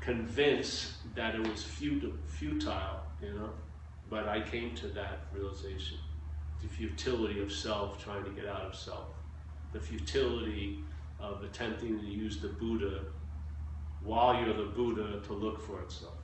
convinced 0.00 0.92
that 1.14 1.34
it 1.34 1.46
was 1.46 1.62
futile, 1.62 2.12
futile, 2.26 3.02
you 3.22 3.32
know. 3.32 3.50
But 4.10 4.28
I 4.28 4.40
came 4.40 4.74
to 4.76 4.88
that 4.88 5.20
realization, 5.32 5.98
the 6.60 6.68
futility 6.68 7.40
of 7.40 7.52
self, 7.52 8.02
trying 8.02 8.24
to 8.24 8.30
get 8.30 8.46
out 8.46 8.62
of 8.62 8.74
self, 8.74 9.06
the 9.72 9.80
futility 9.80 10.80
of 11.20 11.42
attempting 11.44 11.98
to 12.00 12.06
use 12.06 12.38
the 12.40 12.48
Buddha 12.48 13.04
while 14.02 14.34
you're 14.34 14.54
the 14.54 14.72
Buddha 14.72 15.20
to 15.26 15.32
look 15.32 15.64
for 15.64 15.80
itself. 15.82 16.14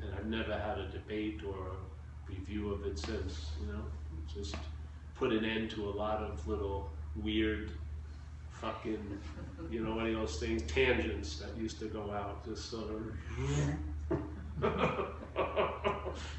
And 0.00 0.14
I've 0.14 0.26
never 0.26 0.56
had 0.56 0.78
a 0.78 0.88
debate 0.88 1.40
or 1.44 1.72
a 1.72 2.30
review 2.30 2.72
of 2.72 2.86
it 2.86 2.98
since, 2.98 3.50
you 3.60 3.72
know, 3.72 3.82
just 4.32 4.54
put 5.16 5.32
an 5.32 5.44
end 5.44 5.70
to 5.72 5.88
a 5.88 5.90
lot 5.90 6.18
of 6.18 6.46
little 6.46 6.90
weird 7.16 7.72
fucking, 8.60 9.18
you 9.70 9.84
know, 9.84 9.98
any 9.98 10.12
of 10.12 10.20
those 10.20 10.38
things, 10.38 10.62
tangents 10.62 11.38
that 11.38 11.56
used 11.56 11.78
to 11.80 11.86
go 11.86 12.12
out, 12.12 12.44
just 12.44 12.70
sort 12.70 12.90
of, 12.90 14.20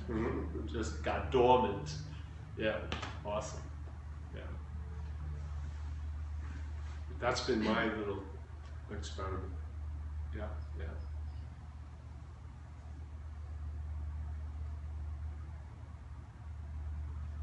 Mm-hmm. 0.10 0.68
just 0.68 1.04
got 1.04 1.32
dormant. 1.32 1.94
Yeah, 2.58 2.78
awesome. 3.26 3.62
Yeah. 4.36 4.42
That's 7.20 7.42
been 7.42 7.64
my 7.64 7.86
little 7.96 8.24
experiment. 8.92 9.54
Yeah, 10.36 10.48
yeah. 10.78 10.86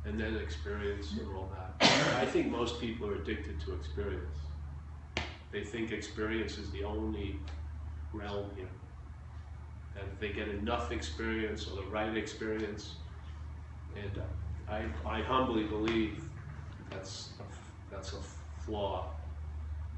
And 0.04 0.20
then 0.20 0.36
experience 0.36 1.12
and 1.12 1.36
all 1.36 1.50
that. 1.54 1.88
I 2.20 2.26
think 2.26 2.48
most 2.48 2.80
people 2.80 3.08
are 3.08 3.16
addicted 3.16 3.60
to 3.62 3.74
experience. 3.74 4.38
They 5.50 5.64
think 5.64 5.90
experience 5.90 6.58
is 6.58 6.70
the 6.70 6.84
only 6.84 7.40
realm 8.12 8.50
here. 8.56 8.68
And 9.98 10.08
if 10.12 10.20
they 10.20 10.30
get 10.30 10.48
enough 10.48 10.92
experience 10.92 11.66
or 11.68 11.76
the 11.76 11.88
right 11.88 12.16
experience, 12.16 12.96
and 13.96 14.22
I, 14.68 14.84
I 15.06 15.22
humbly 15.22 15.64
believe 15.64 16.22
that's 16.90 17.30
a, 17.40 17.94
that's 17.94 18.12
a 18.12 18.18
flaw. 18.64 19.06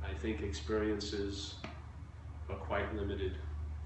I 0.03 0.15
think 0.15 0.43
experiences 0.43 1.55
are 2.49 2.57
quite 2.57 2.95
limited. 2.95 3.37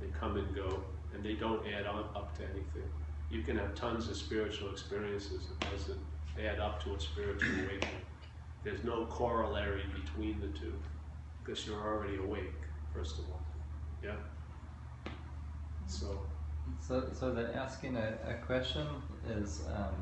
They 0.01 0.09
come 0.19 0.37
and 0.37 0.55
go, 0.55 0.83
and 1.15 1.25
they 1.25 1.35
don't 1.35 1.67
add 1.67 1.87
on 1.87 2.05
up 2.15 2.37
to 2.39 2.45
anything. 2.45 2.89
You 3.31 3.43
can 3.43 3.57
have 3.57 3.75
tons 3.75 4.09
of 4.09 4.17
spiritual 4.17 4.71
experiences. 4.71 5.49
It 5.51 5.71
doesn't 5.71 6.01
add 6.45 6.59
up 6.59 6.83
to 6.85 6.95
a 6.95 7.01
spiritual 7.01 7.55
awakening. 7.55 8.03
There's 8.65 8.85
no 8.85 9.07
corollary 9.07 9.85
between 9.95 10.41
the 10.41 10.49
two 10.59 10.75
because 11.43 11.67
you're 11.67 11.81
already 11.81 12.17
awake, 12.17 12.53
first 12.95 13.19
of 13.19 13.25
all. 13.31 13.41
Yeah? 14.05 14.15
So, 16.01 16.20
So, 16.80 17.11
so 17.12 17.32
that 17.34 17.55
asking 17.55 17.97
a, 17.97 18.14
a 18.26 18.34
question 18.47 18.86
is 19.28 19.62
um, 19.66 19.95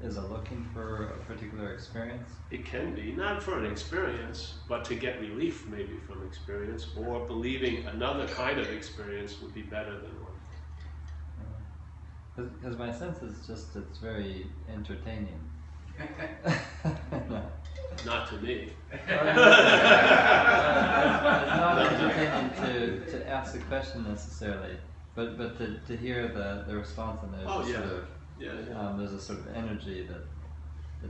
is 0.00 0.16
a 0.16 0.22
looking 0.22 0.64
for 0.74 1.04
a 1.04 1.18
particular 1.32 1.72
experience. 1.72 2.28
it 2.50 2.64
can 2.64 2.94
be, 2.94 3.12
not 3.12 3.40
for 3.42 3.56
an 3.58 3.70
experience, 3.70 4.58
but 4.68 4.84
to 4.84 4.94
get 4.96 5.20
relief 5.20 5.66
maybe 5.68 5.96
from 6.06 6.26
experience, 6.26 6.88
or 6.96 7.26
believing 7.26 7.86
another 7.86 8.26
kind 8.28 8.58
of 8.58 8.68
experience 8.68 9.40
would 9.40 9.54
be 9.54 9.62
better 9.62 9.92
than 10.00 10.10
one. 10.20 10.32
Because 12.34 12.76
my 12.78 12.92
sense 12.92 13.22
is 13.22 13.46
just 13.46 13.76
it's 13.76 13.98
very 13.98 14.46
entertaining. 14.68 15.40
no. 17.28 17.42
Not 18.06 18.28
to 18.30 18.36
me. 18.38 18.72
it's 18.90 19.06
not 21.62 21.78
entertaining 21.78 22.50
to, 22.62 23.10
to 23.12 23.28
ask 23.28 23.54
a 23.54 23.58
question 23.60 24.02
necessarily, 24.08 24.76
but 25.14 25.36
but 25.38 25.56
to, 25.58 25.78
to 25.86 25.96
hear 25.96 26.26
the, 26.28 26.64
the 26.66 26.74
response 26.76 27.20
and 27.22 27.32
there's 27.34 27.46
Oh, 27.46 27.60
a 27.62 27.66
yeah. 27.68 27.74
sort 27.74 27.86
of 27.90 28.04
Yeah, 28.38 28.52
yeah. 28.68 28.78
um, 28.80 28.98
there's 28.98 29.12
a 29.12 29.20
sort 29.20 29.38
of 29.40 29.48
energy 29.54 30.06
that, 30.08 30.24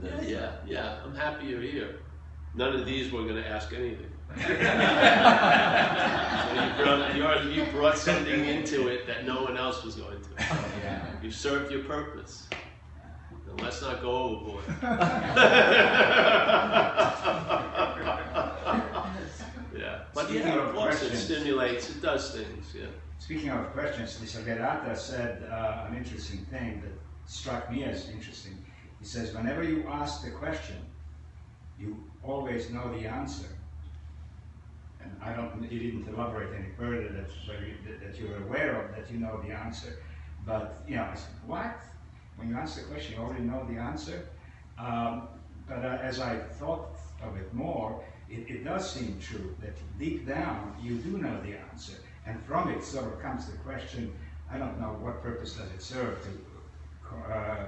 that 0.01 0.11
Yeah, 0.11 0.19
is 0.21 0.29
yeah, 0.29 0.51
yeah. 0.65 0.99
I'm 1.03 1.15
happy 1.15 1.45
you're 1.47 1.61
here. 1.61 1.99
None 2.55 2.75
of 2.75 2.85
these 2.85 3.11
were 3.11 3.23
going 3.23 3.41
to 3.41 3.47
ask 3.49 3.73
anything. 3.73 4.09
So 4.35 4.41
you, 6.53 6.83
brought, 6.83 7.15
you, 7.15 7.23
already- 7.23 7.51
you 7.51 7.65
brought 7.71 7.97
something 7.97 8.45
into 8.45 8.87
it 8.87 9.05
that 9.07 9.25
no 9.25 9.43
one 9.43 9.57
else 9.57 9.83
was 9.83 9.95
going 9.95 10.21
to. 10.21 10.29
Yeah. 10.83 11.05
You 11.21 11.31
served 11.31 11.71
your 11.71 11.83
purpose. 11.83 12.47
Now 13.47 13.55
let's 13.63 13.81
not 13.81 14.01
go 14.01 14.11
overboard. 14.11 14.63
Speaking 20.33 20.47
yeah, 20.47 20.67
of 20.67 20.73
course, 20.73 20.95
it 20.95 21.09
questions. 21.09 21.23
stimulates. 21.23 21.89
It 21.91 22.01
does 22.01 22.31
things. 22.31 22.73
Yeah. 22.75 22.87
Speaking 23.19 23.49
of 23.49 23.71
questions, 23.71 24.17
Nisargadatta 24.17 24.97
said 24.97 25.43
uh, 25.43 25.85
an 25.87 25.95
interesting 25.95 26.39
thing 26.45 26.81
that 26.81 26.91
struck 27.31 27.71
me 27.71 27.83
as 27.83 28.09
interesting. 28.09 28.57
He 28.99 29.05
says, 29.05 29.33
whenever 29.35 29.63
you 29.63 29.85
ask 29.87 30.23
the 30.23 30.31
question, 30.31 30.77
you 31.79 32.03
always 32.23 32.71
know 32.71 32.91
the 32.97 33.05
answer. 33.07 33.45
And 35.01 35.11
I 35.21 35.33
don't, 35.33 35.63
he 35.69 35.77
didn't 35.77 36.07
elaborate 36.07 36.49
any 36.57 36.69
further 36.77 37.09
that, 37.09 37.29
you, 37.61 37.75
that, 37.85 38.01
that 38.01 38.19
you're 38.19 38.41
aware 38.43 38.81
of, 38.81 38.95
that 38.95 39.11
you 39.11 39.19
know 39.19 39.39
the 39.45 39.53
answer. 39.53 39.99
But, 40.45 40.83
you 40.87 40.95
know, 40.95 41.03
I 41.03 41.15
said, 41.15 41.35
what? 41.45 41.79
When 42.37 42.49
you 42.49 42.55
ask 42.55 42.79
the 42.79 42.85
question, 42.85 43.15
you 43.15 43.21
already 43.21 43.43
know 43.43 43.67
the 43.69 43.79
answer? 43.79 44.27
Um, 44.79 45.27
but 45.67 45.85
uh, 45.85 45.99
as 46.01 46.19
I 46.19 46.39
thought 46.39 46.97
of 47.21 47.37
it 47.37 47.53
more, 47.53 48.03
it, 48.33 48.49
it 48.49 48.63
does 48.63 48.91
seem 48.91 49.19
true 49.19 49.55
that 49.61 49.73
deep 49.99 50.27
down 50.27 50.75
you 50.81 50.95
do 50.97 51.17
know 51.17 51.39
the 51.41 51.55
answer. 51.71 51.93
And 52.25 52.41
from 52.43 52.71
it 52.71 52.83
sort 52.83 53.05
of 53.05 53.21
comes 53.21 53.45
the 53.49 53.57
question 53.57 54.13
I 54.51 54.57
don't 54.57 54.79
know 54.79 54.97
what 55.01 55.21
purpose 55.21 55.53
does 55.53 55.69
it 55.71 55.81
serve 55.81 56.19
to 56.23 57.33
uh, 57.33 57.65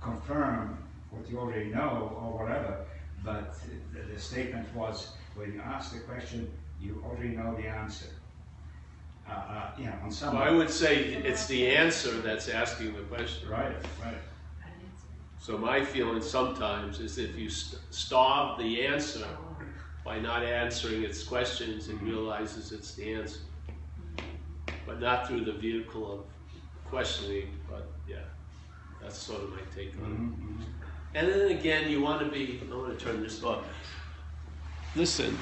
confirm 0.00 0.78
what 1.10 1.28
you 1.28 1.38
already 1.38 1.70
know 1.70 2.12
or 2.20 2.44
whatever, 2.44 2.84
but 3.24 3.56
the, 3.92 4.00
the 4.12 4.20
statement 4.20 4.66
was 4.74 5.12
when 5.34 5.52
you 5.52 5.60
ask 5.60 5.92
the 5.92 6.00
question, 6.00 6.50
you 6.80 7.02
already 7.04 7.30
know 7.30 7.54
the 7.56 7.66
answer. 7.66 8.06
Uh, 9.28 9.32
uh, 9.32 9.70
you 9.78 9.84
know, 9.86 9.94
on 10.02 10.10
some 10.12 10.34
Well, 10.34 10.42
I 10.42 10.50
would 10.50 10.70
say 10.70 10.96
it's 10.96 11.46
the 11.46 11.68
answer 11.68 12.12
that's 12.20 12.48
asking 12.48 12.94
the 12.94 13.02
question. 13.02 13.48
right, 13.48 13.74
right. 14.04 14.18
So 15.44 15.58
my 15.58 15.84
feeling 15.84 16.22
sometimes 16.22 17.00
is 17.00 17.18
if 17.18 17.36
you 17.36 17.50
st- 17.50 17.82
starve 17.90 18.58
the 18.58 18.86
answer 18.86 19.26
by 20.04 20.18
not 20.18 20.44
answering 20.44 21.02
its 21.02 21.22
questions, 21.22 21.88
it 21.88 21.96
realizes 22.02 22.72
it's 22.72 22.94
the 22.94 23.14
answer. 23.14 23.40
But 24.86 25.00
not 25.00 25.26
through 25.26 25.44
the 25.46 25.52
vehicle 25.52 26.12
of 26.12 26.20
questioning, 26.90 27.48
but 27.70 27.90
yeah, 28.06 28.16
that's 29.00 29.16
sort 29.16 29.42
of 29.42 29.50
my 29.50 29.62
take 29.74 29.94
on 30.02 30.12
it. 30.12 30.18
Mhm, 30.18 30.58
mhm. 30.58 30.64
And 31.14 31.28
then 31.28 31.50
again, 31.50 31.90
you 31.90 32.02
want 32.02 32.20
to 32.20 32.30
be, 32.30 32.60
I 32.70 32.74
want 32.74 32.98
to 32.98 33.04
turn 33.04 33.22
this 33.22 33.42
off. 33.42 33.64
Listen, 34.94 35.36